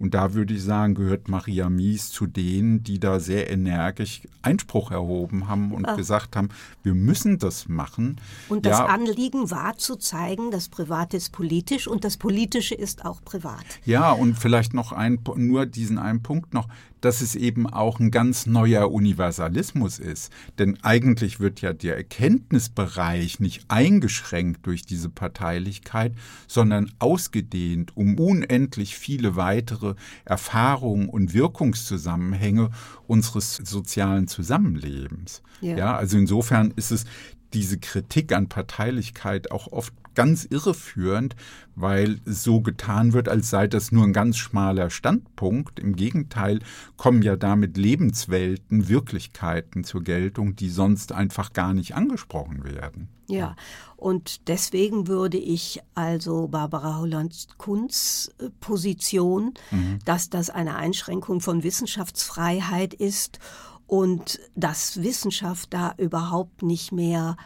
Und 0.00 0.14
da 0.14 0.32
würde 0.32 0.54
ich 0.54 0.62
sagen, 0.62 0.94
gehört 0.94 1.28
Maria 1.28 1.68
Mies 1.68 2.08
zu 2.08 2.26
denen, 2.26 2.82
die 2.82 2.98
da 2.98 3.20
sehr 3.20 3.50
energisch 3.50 4.22
Einspruch 4.40 4.90
erhoben 4.90 5.46
haben 5.46 5.72
und 5.72 5.86
ah. 5.86 5.94
gesagt 5.94 6.36
haben, 6.36 6.48
wir 6.82 6.94
müssen 6.94 7.38
das 7.38 7.68
machen. 7.68 8.18
Und 8.48 8.64
das 8.64 8.78
ja, 8.78 8.86
Anliegen 8.86 9.50
war 9.50 9.76
zu 9.76 9.96
zeigen, 9.96 10.50
das 10.50 10.70
Private 10.70 11.18
ist 11.18 11.32
politisch 11.32 11.86
und 11.86 12.04
das 12.04 12.16
Politische 12.16 12.74
ist 12.74 13.04
auch 13.04 13.22
privat. 13.22 13.64
Ja, 13.84 14.12
und 14.12 14.38
vielleicht 14.38 14.72
noch 14.72 14.92
ein, 14.92 15.20
nur 15.36 15.66
diesen 15.66 15.98
einen 15.98 16.22
Punkt 16.22 16.54
noch 16.54 16.68
dass 17.00 17.20
es 17.20 17.34
eben 17.34 17.66
auch 17.66 18.00
ein 18.00 18.10
ganz 18.10 18.46
neuer 18.46 18.90
Universalismus 18.90 19.98
ist. 19.98 20.32
Denn 20.58 20.78
eigentlich 20.82 21.40
wird 21.40 21.60
ja 21.60 21.72
der 21.72 21.96
Erkenntnisbereich 21.96 23.40
nicht 23.40 23.64
eingeschränkt 23.68 24.66
durch 24.66 24.82
diese 24.82 25.08
Parteilichkeit, 25.08 26.14
sondern 26.46 26.92
ausgedehnt 26.98 27.96
um 27.96 28.18
unendlich 28.18 28.96
viele 28.96 29.36
weitere 29.36 29.94
Erfahrungen 30.24 31.08
und 31.08 31.34
Wirkungszusammenhänge 31.34 32.70
unseres 33.06 33.56
sozialen 33.56 34.28
Zusammenlebens. 34.28 35.42
Ja. 35.60 35.76
ja, 35.76 35.96
also 35.96 36.16
insofern 36.16 36.72
ist 36.76 36.90
es 36.90 37.04
diese 37.52 37.78
Kritik 37.78 38.32
an 38.32 38.48
Parteilichkeit 38.48 39.50
auch 39.50 39.72
oft 39.72 39.92
ganz 40.14 40.44
irreführend, 40.44 41.36
weil 41.74 42.20
so 42.24 42.60
getan 42.60 43.12
wird, 43.12 43.28
als 43.28 43.50
sei 43.50 43.66
das 43.66 43.92
nur 43.92 44.04
ein 44.04 44.12
ganz 44.12 44.36
schmaler 44.36 44.90
Standpunkt. 44.90 45.78
Im 45.78 45.96
Gegenteil 45.96 46.60
kommen 46.96 47.22
ja 47.22 47.36
damit 47.36 47.76
Lebenswelten, 47.76 48.88
Wirklichkeiten 48.88 49.84
zur 49.84 50.02
Geltung, 50.02 50.56
die 50.56 50.70
sonst 50.70 51.12
einfach 51.12 51.52
gar 51.52 51.72
nicht 51.74 51.94
angesprochen 51.94 52.64
werden. 52.64 53.08
Ja, 53.30 53.54
und 53.96 54.48
deswegen 54.48 55.06
würde 55.06 55.38
ich 55.38 55.80
also 55.94 56.48
Barbara 56.48 56.98
Holland-Kunz 56.98 58.32
äh, 58.38 58.50
Position, 58.58 59.54
mhm. 59.70 60.00
dass 60.04 60.30
das 60.30 60.50
eine 60.50 60.74
Einschränkung 60.74 61.40
von 61.40 61.62
Wissenschaftsfreiheit 61.62 62.92
ist 62.92 63.38
und 63.86 64.40
dass 64.56 65.02
Wissenschaft 65.02 65.72
da 65.72 65.94
überhaupt 65.96 66.62
nicht 66.62 66.90
mehr 66.92 67.36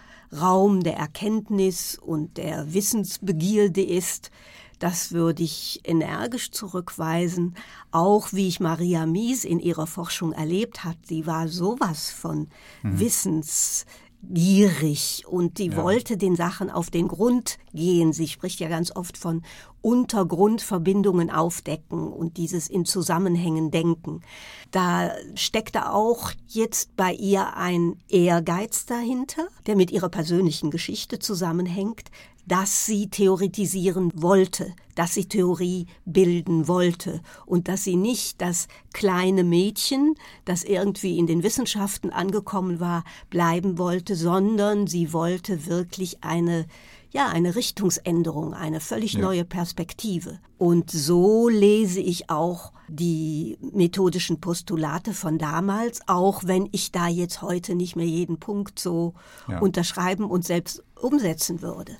Raum 0.40 0.82
der 0.82 0.96
Erkenntnis 0.96 1.98
und 2.00 2.36
der 2.36 2.72
Wissensbegierde 2.72 3.82
ist, 3.82 4.30
das 4.78 5.12
würde 5.12 5.42
ich 5.42 5.80
energisch 5.84 6.50
zurückweisen, 6.50 7.54
auch 7.90 8.32
wie 8.32 8.48
ich 8.48 8.60
Maria 8.60 9.06
Mies 9.06 9.44
in 9.44 9.60
ihrer 9.60 9.86
Forschung 9.86 10.32
erlebt 10.32 10.84
hat. 10.84 10.98
Sie 11.06 11.26
war 11.26 11.48
sowas 11.48 12.10
von 12.10 12.48
mhm. 12.82 13.00
Wissens 13.00 13.86
gierig 14.30 15.24
und 15.28 15.58
die 15.58 15.68
ja. 15.68 15.76
wollte 15.82 16.16
den 16.16 16.36
Sachen 16.36 16.70
auf 16.70 16.90
den 16.90 17.08
Grund 17.08 17.58
gehen. 17.72 18.12
Sie 18.12 18.28
spricht 18.28 18.60
ja 18.60 18.68
ganz 18.68 18.94
oft 18.94 19.16
von 19.16 19.42
Untergrundverbindungen 19.82 21.30
aufdecken 21.30 22.08
und 22.08 22.36
dieses 22.38 22.68
in 22.68 22.86
Zusammenhängen 22.86 23.70
denken. 23.70 24.22
Da 24.70 25.10
steckte 25.34 25.92
auch 25.92 26.32
jetzt 26.48 26.96
bei 26.96 27.12
ihr 27.12 27.56
ein 27.56 27.96
Ehrgeiz 28.08 28.86
dahinter, 28.86 29.46
der 29.66 29.76
mit 29.76 29.90
ihrer 29.90 30.08
persönlichen 30.08 30.70
Geschichte 30.70 31.18
zusammenhängt, 31.18 32.10
dass 32.46 32.86
sie 32.86 33.08
theoretisieren 33.08 34.10
wollte, 34.14 34.74
dass 34.94 35.14
sie 35.14 35.26
Theorie 35.26 35.86
bilden 36.04 36.68
wollte 36.68 37.20
und 37.46 37.68
dass 37.68 37.84
sie 37.84 37.96
nicht 37.96 38.40
das 38.40 38.68
kleine 38.92 39.44
Mädchen, 39.44 40.14
das 40.44 40.64
irgendwie 40.64 41.18
in 41.18 41.26
den 41.26 41.42
Wissenschaften 41.42 42.10
angekommen 42.10 42.80
war, 42.80 43.04
bleiben 43.30 43.78
wollte, 43.78 44.14
sondern 44.14 44.86
sie 44.86 45.12
wollte 45.12 45.66
wirklich 45.66 46.22
eine 46.22 46.66
ja, 47.14 47.28
eine 47.28 47.54
Richtungsänderung, 47.54 48.54
eine 48.54 48.80
völlig 48.80 49.12
ja. 49.12 49.20
neue 49.20 49.44
Perspektive. 49.44 50.40
Und 50.58 50.90
so 50.90 51.48
lese 51.48 52.00
ich 52.00 52.28
auch 52.28 52.72
die 52.88 53.56
methodischen 53.60 54.40
Postulate 54.40 55.14
von 55.14 55.38
damals, 55.38 56.00
auch 56.08 56.42
wenn 56.44 56.68
ich 56.72 56.90
da 56.90 57.06
jetzt 57.06 57.40
heute 57.40 57.76
nicht 57.76 57.94
mehr 57.94 58.04
jeden 58.04 58.40
Punkt 58.40 58.80
so 58.80 59.14
ja. 59.46 59.60
unterschreiben 59.60 60.24
und 60.24 60.44
selbst 60.44 60.82
umsetzen 61.00 61.62
würde. 61.62 61.96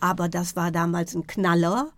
Aber 0.00 0.28
das 0.28 0.56
war 0.56 0.70
damals 0.70 1.14
ein 1.14 1.26
Knaller 1.26 1.90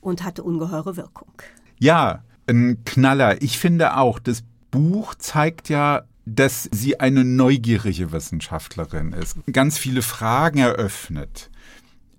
und 0.00 0.24
hatte 0.24 0.42
ungeheure 0.42 0.96
Wirkung. 0.96 1.32
Ja, 1.78 2.22
ein 2.46 2.84
Knaller. 2.84 3.42
Ich 3.42 3.58
finde 3.58 3.96
auch, 3.96 4.18
das 4.18 4.42
Buch 4.70 5.14
zeigt 5.14 5.68
ja, 5.68 6.02
dass 6.24 6.68
sie 6.72 7.00
eine 7.00 7.24
neugierige 7.24 8.12
Wissenschaftlerin 8.12 9.12
ist. 9.12 9.36
Ganz 9.50 9.78
viele 9.78 10.02
Fragen 10.02 10.58
eröffnet. 10.58 11.50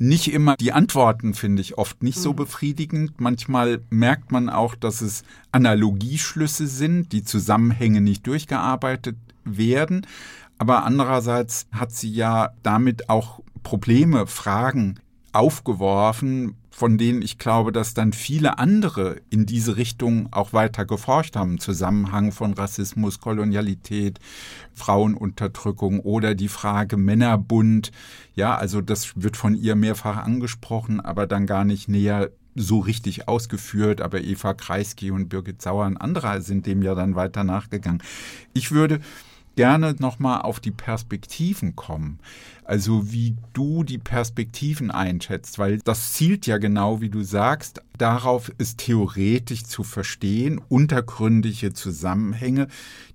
Nicht 0.02 0.32
immer 0.32 0.56
die 0.56 0.72
Antworten 0.72 1.34
finde 1.34 1.62
ich 1.62 1.78
oft 1.78 2.04
nicht 2.04 2.18
so 2.18 2.32
mhm. 2.32 2.38
befriedigend. 2.38 3.20
Manchmal 3.20 3.82
merkt 3.89 4.32
man 4.32 4.50
auch, 4.50 4.76
dass 4.76 5.02
es 5.02 5.24
Analogieschlüsse 5.52 6.68
sind, 6.68 7.12
die 7.12 7.24
Zusammenhänge 7.24 8.00
nicht 8.00 8.26
durchgearbeitet 8.26 9.18
werden. 9.43 10.08
Aber 10.58 10.86
andererseits 10.86 11.68
hat 11.72 11.91
sie 11.91 12.12
ja 12.12 12.52
damit 12.64 13.10
auch 13.10 13.41
Probleme, 13.64 14.28
Fragen 14.28 14.99
aufgeworfen, 15.32 16.55
von 16.72 16.97
denen 16.97 17.22
ich 17.22 17.38
glaube, 17.38 17.72
dass 17.72 17.93
dann 17.93 18.14
viele 18.14 18.57
andere 18.57 19.18
in 19.30 19.45
diese 19.45 19.76
Richtung 19.76 20.30
auch 20.32 20.53
weiter 20.53 20.86
geforscht 20.86 21.36
haben. 21.36 21.60
Zusammenhang 21.60 22.32
von 22.32 22.53
Rassismus, 22.53 23.20
Kolonialität, 23.20 24.20
Frauenunterdrückung 24.76 25.99
oder 25.99 26.36
die 26.36 26.47
Frage 26.47 26.95
Männerbund. 26.95 27.91
Ja, 28.34 28.55
also 28.55 28.82
das 28.82 29.22
wird 29.22 29.36
von 29.36 29.55
ihr 29.55 29.76
mehrfach 29.76 30.18
angesprochen, 30.18 31.01
aber 31.01 31.28
dann 31.28 31.45
gar 31.45 31.66
nicht 31.66 31.89
näher 31.89 32.30
so 32.55 32.80
richtig 32.80 33.28
ausgeführt, 33.28 34.01
aber 34.01 34.22
Eva 34.22 34.53
Kreisky 34.53 35.12
und 35.12 35.30
Birgit 35.30 35.62
Sauer 35.62 35.86
und 35.86 35.97
andere 35.97 36.41
sind 36.41 36.66
dem 36.66 36.82
ja 36.82 36.95
dann 36.95 37.16
weiter 37.16 37.43
nachgegangen. 37.43 38.01
Ich 38.53 38.72
würde 38.72 38.99
gerne 39.60 39.93
nochmal 39.99 40.43
auf 40.43 40.62
die 40.62 40.72
Perspektiven 40.72 41.76
kommen. 41.76 42.20
Also 42.64 43.12
wie 43.12 43.36
du 43.51 43.84
die 43.84 43.97
Perspektiven 43.97 44.89
einschätzt, 44.89 45.60
weil 45.60 45.80
das 45.80 46.14
zielt 46.14 46.47
ja 46.47 46.60
genau, 46.60 47.01
wie 47.01 47.10
du 47.10 47.24
sagst, 47.24 47.82
darauf 47.97 48.53
ist 48.57 48.78
theoretisch 48.78 49.66
zu 49.66 49.84
verstehen, 49.84 50.62
untergründige 50.70 51.74
Zusammenhänge, 51.74 52.70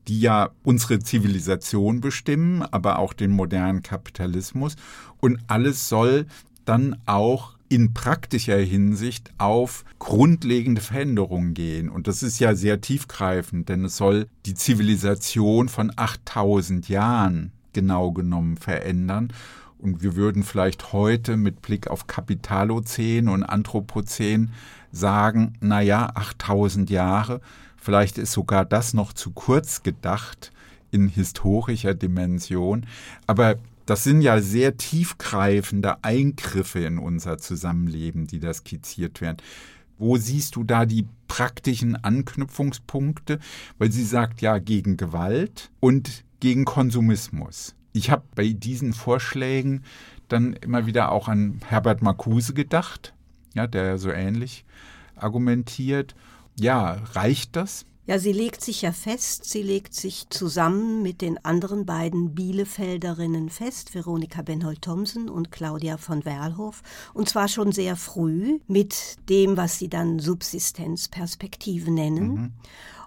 die 0.07 0.21
ja 0.21 0.51
unsere 0.65 0.99
Zivilisation 0.99 2.03
bestimmen, 2.03 2.61
aber 2.61 2.99
auch 2.99 3.15
den 3.15 3.31
modernen 3.31 3.83
Kapitalismus. 3.83 4.77
Und 5.21 5.39
alles 5.47 5.89
soll 5.89 6.27
dann 6.67 7.01
auch 7.07 7.54
in 7.69 7.95
praktischer 7.95 8.59
Hinsicht 8.59 9.33
auf 9.39 9.85
grundlegende 9.99 10.81
Veränderungen 10.81 11.55
gehen. 11.55 11.89
Und 11.89 12.07
das 12.07 12.23
ist 12.23 12.39
ja 12.39 12.55
sehr 12.55 12.81
tiefgreifend, 12.81 13.69
denn 13.69 13.85
es 13.85 13.97
soll 13.97 14.27
die 14.47 14.55
Zivilisation 14.55 15.69
von 15.69 15.93
8000 15.97 16.89
Jahren 16.89 17.53
genau 17.73 18.13
genommen 18.13 18.57
verändern. 18.57 19.33
Und 19.79 20.03
wir 20.03 20.17
würden 20.17 20.45
vielleicht 20.45 20.93
heute 20.93 21.37
mit 21.37 21.63
Blick 21.63 21.89
auf 21.89 22.07
Kapitalozän 22.07 23.29
und 23.29 23.43
Anthropozän 23.43 24.53
sagen, 24.93 25.55
na 25.61 25.81
ja, 25.81 26.11
8000 26.15 26.89
Jahre, 26.89 27.41
vielleicht 27.77 28.17
ist 28.19 28.33
sogar 28.33 28.65
das 28.65 28.95
noch 28.95 29.13
zu 29.13 29.33
kurz 29.33 29.83
gedacht 29.83 30.53
in 30.91 31.09
historischer 31.09 31.93
Dimension. 31.93 32.87
Aber 33.27 33.57
das 33.87 34.05
sind 34.05 34.23
ja 34.23 34.41
sehr 34.41 34.77
tiefgreifende 34.77 36.03
Eingriffe 36.03 36.81
in 36.81 36.99
unser 36.99 37.39
Zusammenleben, 37.39 38.27
die 38.27 38.41
da 38.41 38.53
skizziert 38.53 39.21
werden. 39.21 39.39
Wo 39.99 40.17
siehst 40.17 40.57
du 40.57 40.65
da 40.65 40.87
die 40.87 41.07
praktischen 41.29 41.97
Anknüpfungspunkte? 41.97 43.39
Weil 43.79 43.93
sie 43.93 44.05
sagt 44.05 44.41
ja 44.41 44.59
gegen 44.59 44.97
Gewalt 44.97 45.71
und 45.81 46.25
gegen 46.41 46.65
Konsumismus. 46.65 47.75
Ich 47.93 48.11
habe 48.11 48.25
bei 48.35 48.49
diesen 48.49 48.93
Vorschlägen 48.93 49.85
dann 50.29 50.55
immer 50.55 50.87
wieder 50.87 51.13
auch 51.13 51.29
an 51.29 51.61
Herbert 51.67 52.03
Marcuse 52.03 52.55
gedacht, 52.55 53.15
ja, 53.55 53.67
der 53.67 53.99
so 53.99 54.11
ähnlich 54.11 54.65
argumentiert. 55.15 56.15
Ja, 56.59 56.99
reicht 57.13 57.57
das? 57.57 57.87
Ja, 58.07 58.19
sie 58.19 58.33
legt 58.33 58.63
sich 58.63 58.83
ja 58.83 58.93
fest, 58.93 59.45
sie 59.47 59.63
legt 59.63 59.95
sich 59.95 60.29
zusammen 60.29 61.03
mit 61.03 61.23
den 61.23 61.43
anderen 61.43 61.87
beiden 61.87 62.35
Bielefelderinnen 62.35 63.49
fest, 63.49 63.95
Veronika 63.95 64.43
Benhold-Thomsen 64.43 65.31
und 65.31 65.51
Claudia 65.51 65.97
von 65.97 66.25
Werlhof, 66.27 66.83
und 67.15 67.31
zwar 67.31 67.49
schon 67.49 67.73
sehr 67.73 67.97
früh 67.97 68.61
mit 68.67 69.17
dem, 69.31 69.57
was 69.57 69.79
sie 69.79 69.89
dann 69.89 70.19
Subsistenzperspektive 70.19 71.91
nennen. 71.91 72.35
Mhm. 72.35 72.53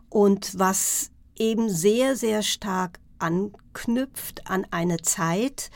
und 0.09 0.57
was 0.57 1.11
eben 1.37 1.69
sehr, 1.69 2.15
sehr 2.15 2.41
stark 2.41 2.99
anknüpft 3.19 4.49
an 4.49 4.65
eine 4.71 4.97
Zeit 4.97 5.69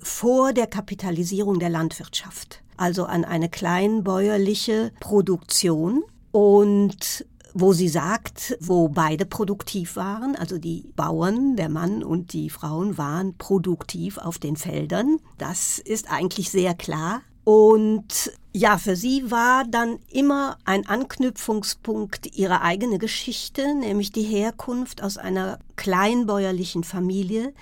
vor 0.00 0.52
der 0.52 0.66
Kapitalisierung 0.66 1.58
der 1.58 1.70
Landwirtschaft, 1.70 2.62
also 2.76 3.04
an 3.04 3.24
eine 3.24 3.48
kleinbäuerliche 3.48 4.92
Produktion. 5.00 6.04
Und 6.32 7.26
wo 7.54 7.72
sie 7.72 7.88
sagt, 7.88 8.56
wo 8.60 8.88
beide 8.88 9.26
produktiv 9.26 9.96
waren, 9.96 10.36
also 10.36 10.58
die 10.58 10.92
Bauern, 10.96 11.56
der 11.56 11.68
Mann 11.68 12.02
und 12.02 12.32
die 12.32 12.50
Frauen 12.50 12.98
waren 12.98 13.36
produktiv 13.36 14.18
auf 14.18 14.38
den 14.38 14.56
Feldern. 14.56 15.18
Das 15.38 15.78
ist 15.78 16.10
eigentlich 16.10 16.50
sehr 16.50 16.74
klar. 16.74 17.22
Und 17.44 18.32
ja, 18.52 18.78
für 18.78 18.96
sie 18.96 19.30
war 19.30 19.64
dann 19.64 19.98
immer 20.10 20.58
ein 20.64 20.86
Anknüpfungspunkt 20.86 22.36
ihre 22.36 22.60
eigene 22.62 22.98
Geschichte, 22.98 23.74
nämlich 23.74 24.12
die 24.12 24.22
Herkunft 24.22 25.02
aus 25.02 25.16
einer 25.16 25.58
kleinbäuerlichen 25.76 26.84
Familie 26.84 27.52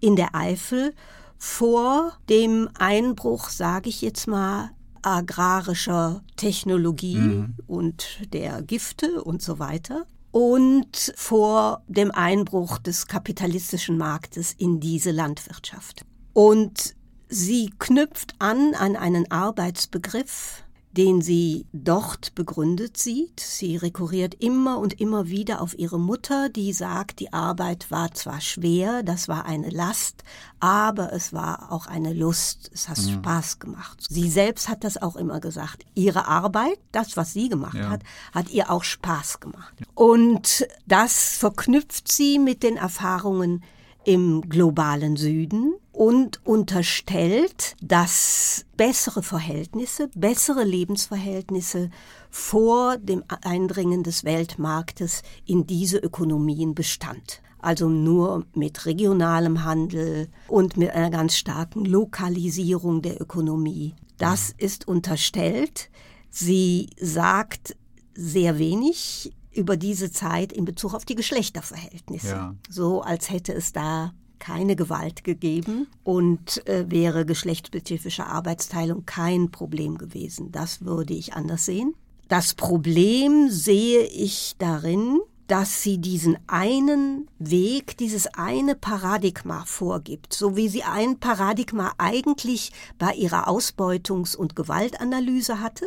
in 0.00 0.16
der 0.16 0.34
Eifel 0.34 0.94
vor 1.38 2.12
dem 2.28 2.68
Einbruch, 2.78 3.48
sage 3.48 3.88
ich 3.88 4.02
jetzt 4.02 4.26
mal, 4.26 4.70
agrarischer 5.02 6.22
Technologie 6.36 7.16
mhm. 7.16 7.54
und 7.66 8.32
der 8.32 8.62
Gifte 8.62 9.22
und 9.22 9.42
so 9.42 9.58
weiter 9.58 10.06
und 10.32 11.12
vor 11.16 11.82
dem 11.88 12.10
Einbruch 12.10 12.78
des 12.78 13.06
kapitalistischen 13.06 13.98
Marktes 13.98 14.54
in 14.56 14.80
diese 14.80 15.10
Landwirtschaft. 15.10 16.04
Und 16.32 16.94
sie 17.28 17.72
knüpft 17.78 18.34
an 18.38 18.74
an 18.74 18.96
einen 18.96 19.30
Arbeitsbegriff, 19.30 20.59
den 20.92 21.22
sie 21.22 21.66
dort 21.72 22.34
begründet 22.34 22.96
sieht. 22.96 23.38
Sie 23.38 23.76
rekurriert 23.76 24.34
immer 24.34 24.78
und 24.78 25.00
immer 25.00 25.28
wieder 25.28 25.60
auf 25.60 25.78
ihre 25.78 26.00
Mutter, 26.00 26.48
die 26.48 26.72
sagt, 26.72 27.20
die 27.20 27.32
Arbeit 27.32 27.90
war 27.90 28.12
zwar 28.12 28.40
schwer, 28.40 29.02
das 29.02 29.28
war 29.28 29.44
eine 29.44 29.70
Last, 29.70 30.24
aber 30.58 31.12
es 31.12 31.32
war 31.32 31.70
auch 31.70 31.86
eine 31.86 32.12
Lust, 32.12 32.70
es 32.74 32.88
hat 32.88 32.98
mhm. 32.98 33.12
Spaß 33.12 33.60
gemacht. 33.60 34.04
Sie 34.08 34.28
selbst 34.28 34.68
hat 34.68 34.82
das 34.82 35.00
auch 35.00 35.16
immer 35.16 35.40
gesagt. 35.40 35.84
Ihre 35.94 36.26
Arbeit, 36.26 36.78
das, 36.90 37.16
was 37.16 37.32
sie 37.32 37.48
gemacht 37.48 37.76
ja. 37.76 37.88
hat, 37.88 38.02
hat 38.34 38.50
ihr 38.50 38.70
auch 38.70 38.82
Spaß 38.82 39.40
gemacht. 39.40 39.74
Und 39.94 40.66
das 40.86 41.36
verknüpft 41.36 42.10
sie 42.10 42.38
mit 42.38 42.62
den 42.62 42.76
Erfahrungen 42.76 43.62
im 44.04 44.42
globalen 44.48 45.16
Süden 45.16 45.74
und 45.92 46.40
unterstellt, 46.46 47.76
dass 47.82 48.64
bessere 48.76 49.22
Verhältnisse, 49.22 50.08
bessere 50.14 50.64
Lebensverhältnisse 50.64 51.90
vor 52.30 52.96
dem 52.96 53.22
Eindringen 53.42 54.02
des 54.02 54.24
Weltmarktes 54.24 55.22
in 55.44 55.66
diese 55.66 55.98
Ökonomien 55.98 56.74
bestand. 56.74 57.42
Also 57.58 57.90
nur 57.90 58.46
mit 58.54 58.86
regionalem 58.86 59.64
Handel 59.64 60.28
und 60.48 60.78
mit 60.78 60.90
einer 60.90 61.10
ganz 61.10 61.36
starken 61.36 61.84
Lokalisierung 61.84 63.02
der 63.02 63.20
Ökonomie. 63.20 63.94
Das 64.16 64.54
ist 64.56 64.88
unterstellt. 64.88 65.90
Sie 66.30 66.88
sagt 66.98 67.76
sehr 68.14 68.58
wenig 68.58 69.32
über 69.52 69.76
diese 69.76 70.10
Zeit 70.10 70.52
in 70.52 70.64
Bezug 70.64 70.94
auf 70.94 71.04
die 71.04 71.14
Geschlechterverhältnisse. 71.14 72.28
Ja. 72.28 72.54
So 72.68 73.02
als 73.02 73.30
hätte 73.30 73.52
es 73.52 73.72
da 73.72 74.12
keine 74.38 74.74
Gewalt 74.74 75.22
gegeben 75.22 75.86
und 76.02 76.66
äh, 76.66 76.90
wäre 76.90 77.26
geschlechtsspezifische 77.26 78.26
Arbeitsteilung 78.26 79.04
kein 79.06 79.50
Problem 79.50 79.98
gewesen. 79.98 80.50
Das 80.50 80.84
würde 80.84 81.14
ich 81.14 81.34
anders 81.34 81.66
sehen. 81.66 81.94
Das 82.28 82.54
Problem 82.54 83.50
sehe 83.50 84.04
ich 84.04 84.54
darin, 84.58 85.20
dass 85.46 85.82
sie 85.82 85.98
diesen 85.98 86.38
einen 86.46 87.28
Weg, 87.40 87.98
dieses 87.98 88.28
eine 88.28 88.76
Paradigma 88.76 89.64
vorgibt, 89.66 90.32
so 90.32 90.56
wie 90.56 90.68
sie 90.68 90.84
ein 90.84 91.18
Paradigma 91.18 91.92
eigentlich 91.98 92.70
bei 92.98 93.14
ihrer 93.14 93.48
Ausbeutungs- 93.48 94.36
und 94.36 94.54
Gewaltanalyse 94.54 95.60
hatte, 95.60 95.86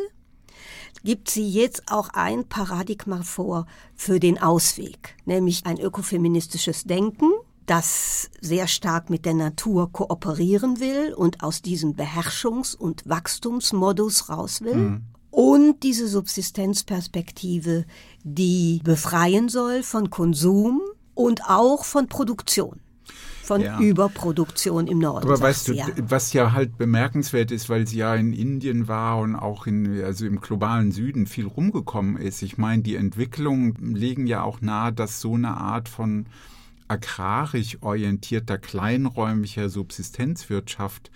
gibt 1.04 1.30
sie 1.30 1.48
jetzt 1.48 1.82
auch 1.90 2.08
ein 2.14 2.44
Paradigma 2.48 3.22
vor 3.22 3.66
für 3.94 4.18
den 4.18 4.40
Ausweg, 4.40 5.16
nämlich 5.26 5.66
ein 5.66 5.78
ökofeministisches 5.78 6.84
Denken, 6.84 7.30
das 7.66 8.30
sehr 8.40 8.66
stark 8.66 9.10
mit 9.10 9.24
der 9.24 9.34
Natur 9.34 9.92
kooperieren 9.92 10.80
will 10.80 11.14
und 11.14 11.42
aus 11.42 11.62
diesem 11.62 11.94
Beherrschungs- 11.94 12.76
und 12.76 13.08
Wachstumsmodus 13.08 14.28
raus 14.28 14.60
will. 14.62 14.74
Mhm. 14.74 15.02
Und 15.30 15.82
diese 15.82 16.06
Subsistenzperspektive, 16.06 17.86
die 18.22 18.80
befreien 18.84 19.48
soll 19.48 19.82
von 19.82 20.10
Konsum 20.10 20.80
und 21.14 21.48
auch 21.48 21.84
von 21.84 22.08
Produktion 22.08 22.80
von 23.44 23.60
ja. 23.60 23.78
Überproduktion 23.78 24.86
im 24.86 24.98
Norden. 24.98 25.26
Aber 25.26 25.38
weißt 25.38 25.68
du, 25.68 25.74
ja. 25.74 25.86
was 25.96 26.32
ja 26.32 26.52
halt 26.52 26.78
bemerkenswert 26.78 27.50
ist, 27.50 27.68
weil 27.68 27.86
sie 27.86 27.98
ja 27.98 28.14
in 28.14 28.32
Indien 28.32 28.88
war 28.88 29.18
und 29.18 29.36
auch 29.36 29.66
in, 29.66 30.02
also 30.02 30.24
im 30.24 30.40
globalen 30.40 30.92
Süden 30.92 31.26
viel 31.26 31.46
rumgekommen 31.46 32.16
ist. 32.16 32.42
Ich 32.42 32.56
meine, 32.56 32.82
die 32.82 32.96
Entwicklungen 32.96 33.94
legen 33.94 34.26
ja 34.26 34.42
auch 34.42 34.62
nahe, 34.62 34.92
dass 34.92 35.20
so 35.20 35.34
eine 35.34 35.58
Art 35.58 35.90
von 35.90 36.26
agrarisch 36.88 37.78
orientierter, 37.82 38.56
kleinräumiger 38.56 39.68
Subsistenzwirtschaft 39.68 41.10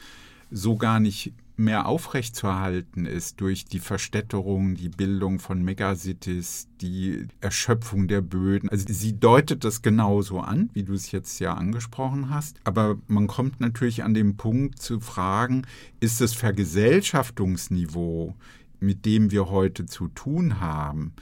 so 0.51 0.77
gar 0.77 1.01
nicht 1.01 1.33
mehr 1.59 1.87
aufrechtzuerhalten 1.87 3.05
ist 3.05 3.41
durch 3.41 3.65
die 3.65 3.81
Verstädterung, 3.81 4.77
die 4.77 4.89
Bildung 4.89 5.41
von 5.41 5.63
Megacities, 5.63 6.69
die 6.81 7.27
Erschöpfung 7.41 8.07
der 8.07 8.21
Böden. 8.21 8.69
Also 8.69 8.87
sie 8.89 9.19
deutet 9.19 9.65
das 9.65 9.83
genauso 9.83 10.39
an, 10.41 10.71
wie 10.73 10.85
du 10.85 10.95
es 10.95 11.11
jetzt 11.11 11.41
ja 11.41 11.55
angesprochen 11.55 12.31
hast. 12.31 12.61
Aber 12.65 12.97
man 13.09 13.27
kommt 13.27 13.61
natürlich 13.61 14.05
an 14.05 14.15
den 14.15 14.37
Punkt 14.37 14.81
zu 14.81 15.01
fragen, 15.01 15.63
ist 16.01 16.21
das 16.21 16.35
Vergesellschaftungsniveau, 16.35 18.37
mit 18.79 19.05
dem 19.05 19.33
wir 19.33 19.51
heute 19.51 19.87
zu 19.87 20.07
tun 20.09 20.61
haben, 20.61 21.13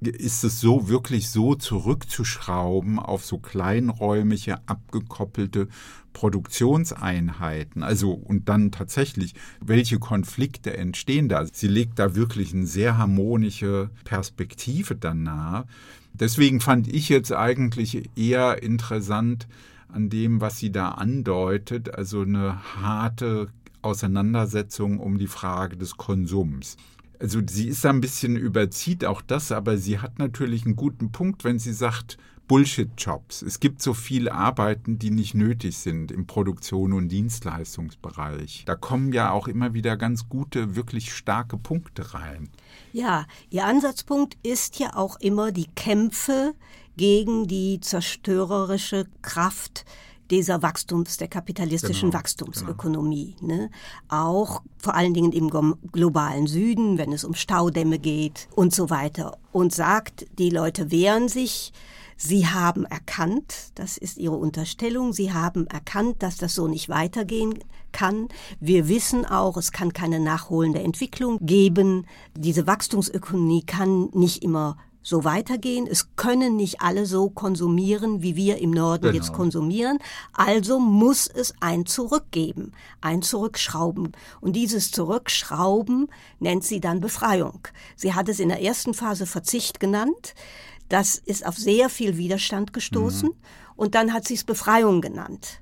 ist 0.00 0.44
es 0.44 0.60
so 0.60 0.88
wirklich 0.88 1.30
so 1.30 1.54
zurückzuschrauben 1.54 2.98
auf 2.98 3.24
so 3.24 3.38
kleinräumige, 3.38 4.58
abgekoppelte 4.66 5.68
Produktionseinheiten. 6.12 7.82
Also 7.82 8.12
und 8.12 8.48
dann 8.48 8.72
tatsächlich, 8.72 9.34
welche 9.60 9.98
Konflikte 9.98 10.76
entstehen 10.76 11.28
da? 11.28 11.44
Sie 11.50 11.68
legt 11.68 11.98
da 11.98 12.14
wirklich 12.14 12.52
eine 12.54 12.66
sehr 12.66 12.98
harmonische 12.98 13.90
Perspektive 14.04 14.96
dann 14.96 15.22
nahe. 15.22 15.64
Deswegen 16.12 16.60
fand 16.60 16.88
ich 16.88 17.08
jetzt 17.08 17.32
eigentlich 17.32 18.08
eher 18.16 18.62
interessant 18.62 19.46
an 19.88 20.08
dem, 20.08 20.40
was 20.40 20.58
sie 20.58 20.72
da 20.72 20.90
andeutet, 20.92 21.94
also 21.94 22.22
eine 22.22 22.62
harte 22.80 23.48
Auseinandersetzung 23.82 24.98
um 24.98 25.18
die 25.18 25.26
Frage 25.26 25.76
des 25.76 25.96
Konsums. 25.96 26.76
Also 27.20 27.40
sie 27.48 27.68
ist 27.68 27.84
ein 27.86 28.00
bisschen 28.00 28.36
überzieht 28.36 29.04
auch 29.04 29.22
das, 29.22 29.52
aber 29.52 29.78
sie 29.78 29.98
hat 29.98 30.18
natürlich 30.18 30.64
einen 30.64 30.76
guten 30.76 31.12
Punkt, 31.12 31.44
wenn 31.44 31.58
sie 31.58 31.72
sagt, 31.72 32.18
Bullshit-Jobs. 32.48 33.42
Es 33.42 33.58
gibt 33.58 33.82
so 33.82 33.92
viele 33.92 34.32
Arbeiten, 34.32 34.98
die 34.98 35.10
nicht 35.10 35.34
nötig 35.34 35.76
sind 35.76 36.12
im 36.12 36.26
Produktion- 36.26 36.92
und 36.92 37.08
Dienstleistungsbereich. 37.08 38.64
Da 38.66 38.76
kommen 38.76 39.12
ja 39.12 39.30
auch 39.32 39.48
immer 39.48 39.74
wieder 39.74 39.96
ganz 39.96 40.28
gute, 40.28 40.76
wirklich 40.76 41.12
starke 41.12 41.56
Punkte 41.56 42.14
rein. 42.14 42.48
Ja, 42.92 43.26
Ihr 43.50 43.64
Ansatzpunkt 43.64 44.36
ist 44.42 44.78
ja 44.78 44.94
auch 44.94 45.18
immer 45.18 45.50
die 45.50 45.66
Kämpfe 45.74 46.54
gegen 46.96 47.46
die 47.46 47.80
zerstörerische 47.80 49.06
Kraft 49.22 49.84
dieser 50.30 50.62
Wachstums, 50.62 51.16
der 51.16 51.28
kapitalistischen 51.28 52.10
genau, 52.10 52.18
Wachstumsökonomie. 52.20 53.36
Genau. 53.40 53.54
Ne? 53.54 53.70
Auch 54.08 54.62
vor 54.78 54.94
allen 54.94 55.14
Dingen 55.14 55.32
im 55.32 55.50
globalen 55.92 56.46
Süden, 56.46 56.98
wenn 56.98 57.12
es 57.12 57.24
um 57.24 57.34
Staudämme 57.34 57.98
geht 57.98 58.48
und 58.54 58.74
so 58.74 58.90
weiter. 58.90 59.38
Und 59.52 59.74
sagt, 59.74 60.26
die 60.38 60.50
Leute 60.50 60.90
wehren 60.90 61.28
sich, 61.28 61.72
Sie 62.18 62.46
haben 62.46 62.86
erkannt, 62.86 63.72
das 63.74 63.98
ist 63.98 64.16
Ihre 64.16 64.36
Unterstellung, 64.36 65.12
Sie 65.12 65.34
haben 65.34 65.66
erkannt, 65.66 66.22
dass 66.22 66.38
das 66.38 66.54
so 66.54 66.66
nicht 66.66 66.88
weitergehen 66.88 67.58
kann. 67.92 68.28
Wir 68.58 68.88
wissen 68.88 69.26
auch, 69.26 69.58
es 69.58 69.70
kann 69.70 69.92
keine 69.92 70.18
nachholende 70.18 70.80
Entwicklung 70.80 71.38
geben. 71.44 72.06
Diese 72.34 72.66
Wachstumsökonomie 72.66 73.64
kann 73.64 74.08
nicht 74.12 74.42
immer 74.42 74.78
so 75.06 75.22
weitergehen. 75.22 75.86
Es 75.86 76.16
können 76.16 76.56
nicht 76.56 76.80
alle 76.80 77.06
so 77.06 77.30
konsumieren, 77.30 78.22
wie 78.22 78.34
wir 78.34 78.58
im 78.58 78.72
Norden 78.72 79.04
genau. 79.04 79.14
jetzt 79.14 79.32
konsumieren. 79.32 79.98
Also 80.32 80.80
muss 80.80 81.28
es 81.28 81.54
ein 81.60 81.86
Zurück 81.86 82.24
geben, 82.32 82.72
ein 83.00 83.22
Zurückschrauben. 83.22 84.10
Und 84.40 84.56
dieses 84.56 84.90
Zurückschrauben 84.90 86.08
nennt 86.40 86.64
sie 86.64 86.80
dann 86.80 86.98
Befreiung. 86.98 87.68
Sie 87.94 88.14
hat 88.14 88.28
es 88.28 88.40
in 88.40 88.48
der 88.48 88.60
ersten 88.60 88.94
Phase 88.94 89.26
Verzicht 89.26 89.78
genannt. 89.78 90.34
Das 90.88 91.18
ist 91.18 91.46
auf 91.46 91.56
sehr 91.56 91.88
viel 91.88 92.16
Widerstand 92.16 92.72
gestoßen. 92.72 93.28
Mhm. 93.28 93.36
Und 93.76 93.94
dann 93.94 94.12
hat 94.12 94.26
sie 94.26 94.34
es 94.34 94.42
Befreiung 94.42 95.02
genannt. 95.02 95.60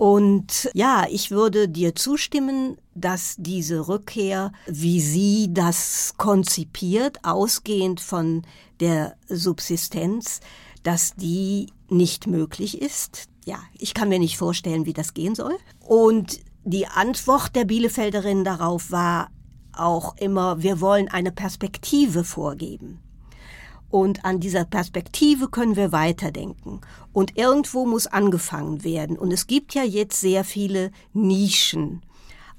Und 0.00 0.70
ja, 0.72 1.04
ich 1.10 1.30
würde 1.30 1.68
dir 1.68 1.94
zustimmen, 1.94 2.78
dass 2.94 3.34
diese 3.36 3.86
Rückkehr, 3.86 4.50
wie 4.66 4.98
sie 4.98 5.52
das 5.52 6.14
konzipiert, 6.16 7.22
ausgehend 7.22 8.00
von 8.00 8.46
der 8.80 9.16
Subsistenz, 9.28 10.40
dass 10.84 11.16
die 11.16 11.66
nicht 11.90 12.26
möglich 12.26 12.80
ist. 12.80 13.28
Ja, 13.44 13.58
ich 13.76 13.92
kann 13.92 14.08
mir 14.08 14.18
nicht 14.18 14.38
vorstellen, 14.38 14.86
wie 14.86 14.94
das 14.94 15.12
gehen 15.12 15.34
soll. 15.34 15.58
Und 15.80 16.40
die 16.64 16.86
Antwort 16.86 17.54
der 17.54 17.66
Bielefelderin 17.66 18.42
darauf 18.42 18.90
war 18.90 19.28
auch 19.74 20.16
immer, 20.16 20.62
wir 20.62 20.80
wollen 20.80 21.08
eine 21.08 21.30
Perspektive 21.30 22.24
vorgeben. 22.24 23.00
Und 23.90 24.24
an 24.24 24.40
dieser 24.40 24.64
Perspektive 24.64 25.48
können 25.48 25.76
wir 25.76 25.92
weiterdenken. 25.92 26.80
Und 27.12 27.36
irgendwo 27.36 27.86
muss 27.86 28.06
angefangen 28.06 28.84
werden. 28.84 29.18
Und 29.18 29.32
es 29.32 29.46
gibt 29.46 29.74
ja 29.74 29.82
jetzt 29.82 30.20
sehr 30.20 30.44
viele 30.44 30.92
Nischen 31.12 32.02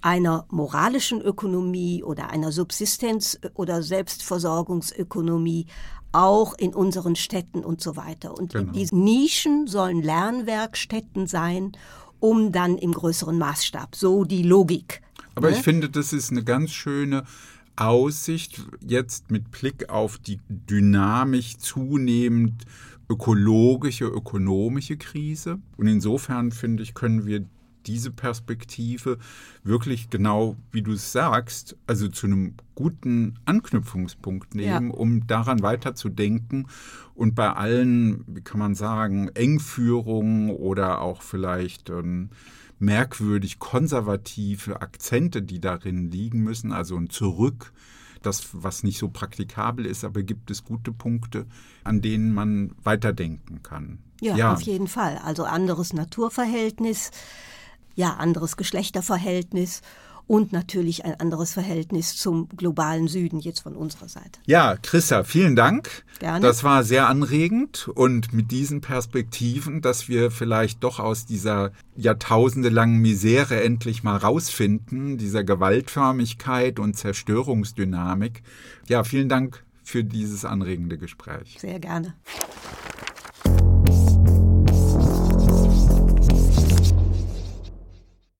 einer 0.02 0.46
moralischen 0.50 1.22
Ökonomie 1.22 2.04
oder 2.04 2.32
einer 2.32 2.52
Subsistenz- 2.52 3.38
oder 3.54 3.84
Selbstversorgungsökonomie 3.84 5.68
auch 6.12 6.56
in 6.58 6.74
unseren 6.74 7.16
Städten 7.16 7.64
und 7.64 7.82
so 7.82 7.96
weiter. 7.96 8.38
Und 8.38 8.54
genau. 8.54 8.72
diese 8.74 8.98
Nischen 8.98 9.68
sollen 9.68 10.02
Lernwerkstätten 10.02 11.28
sein, 11.28 11.72
um 12.20 12.52
dann 12.52 12.78
im 12.78 12.94
größeren 12.94 13.38
Maßstab, 13.38 13.96
so 13.96 14.26
die 14.26 14.44
Logik. 14.44 15.02
Aber 15.36 15.50
ne? 15.50 15.56
ich 15.56 15.64
finde, 15.64 15.90
das 15.90 16.12
ist 16.14 16.32
eine 16.32 16.44
ganz 16.44 16.72
schöne 16.72 17.24
Aussicht 17.76 18.62
jetzt 18.86 19.32
mit 19.32 19.52
Blick 19.52 19.90
auf 19.90 20.18
die 20.18 20.40
dynamisch 20.50 21.58
zunehmend 21.58 22.66
ökologische, 23.10 24.06
ökonomische 24.06 24.98
Krise. 24.98 25.60
Und 25.78 25.88
insofern 25.88 26.52
finde 26.52 26.84
ich, 26.84 26.94
können 26.94 27.26
wir 27.26 27.46
diese 27.86 28.12
Perspektive 28.12 29.18
wirklich 29.64 30.10
genau, 30.10 30.56
wie 30.72 30.82
du 30.82 30.94
es 30.94 31.12
sagst, 31.12 31.76
also 31.88 32.08
zu 32.08 32.28
einem 32.28 32.54
guten 32.76 33.36
Anknüpfungspunkt 33.46 34.56
nehmen, 34.56 34.92
ja. 34.92 34.96
um 34.96 35.26
daran 35.28 35.62
weiterzudenken 35.62 36.68
und 37.16 37.36
bei 37.36 37.52
allen, 37.52 38.24
wie 38.28 38.42
kann 38.42 38.60
man 38.60 38.76
sagen, 38.76 39.30
Engführungen 39.30 40.50
oder 40.52 41.02
auch 41.02 41.22
vielleicht 41.22 41.90
ähm, 41.90 42.30
merkwürdig 42.82 43.60
konservative 43.60 44.82
Akzente, 44.82 45.42
die 45.42 45.62
darin 45.62 46.10
liegen 46.10 46.44
müssen, 46.44 46.72
also 46.72 46.98
ein 46.98 47.10
Zurück, 47.10 47.74
das, 48.22 48.50
was 48.54 48.84
nicht 48.84 48.98
so 48.98 49.10
praktikabel 49.10 49.86
ist, 49.86 50.04
aber 50.04 50.24
gibt 50.24 50.52
es 50.52 50.64
gute 50.64 50.92
Punkte, 50.92 51.46
an 51.84 52.02
denen 52.02 52.34
man 52.34 52.76
weiterdenken 52.84 53.64
kann. 53.64 54.00
Ja, 54.20 54.36
ja. 54.36 54.54
auf 54.54 54.62
jeden 54.62 54.88
Fall. 54.88 55.20
Also 55.24 55.44
anderes 55.44 55.94
Naturverhältnis, 55.94 57.12
ja, 57.96 58.16
anderes 58.16 58.58
Geschlechterverhältnis 58.58 59.82
und 60.28 60.54
natürlich 60.54 61.06
ein 61.06 61.20
anderes 61.20 61.54
Verhältnis 61.54 62.16
zum 62.16 62.48
globalen 62.56 63.08
Süden 63.08 63.40
jetzt 63.40 63.62
von 63.62 63.76
unserer 63.76 64.08
Seite. 64.08 64.40
Ja, 64.46 64.78
Christa, 64.82 65.24
vielen 65.24 65.56
Dank. 65.56 66.04
Gerne. 66.20 66.40
Das 66.46 66.64
war 66.64 66.84
sehr 66.84 67.08
anregend 67.08 67.90
und 67.94 68.34
mit 68.34 68.52
diesen 68.52 68.82
Perspektiven, 68.82 69.82
dass 69.82 70.08
wir 70.08 70.32
vielleicht 70.32 70.84
doch 70.84 71.00
aus 71.00 71.26
dieser 71.26 71.72
jahrtausendelangen 71.96 73.00
Misere 73.00 73.64
endlich 73.64 74.04
mal 74.04 74.18
rausfinden, 74.18 75.18
dieser 75.18 75.44
Gewaltförmigkeit 75.44 76.80
und 76.80 76.96
Zerstörungsdynamik. 76.96 78.44
Ja, 78.88 79.04
vielen 79.04 79.30
Dank 79.30 79.64
für 79.84 80.04
dieses 80.04 80.46
anregende 80.46 80.98
Gespräch. 80.98 81.58
Sehr 81.60 81.80
gerne. 81.80 82.14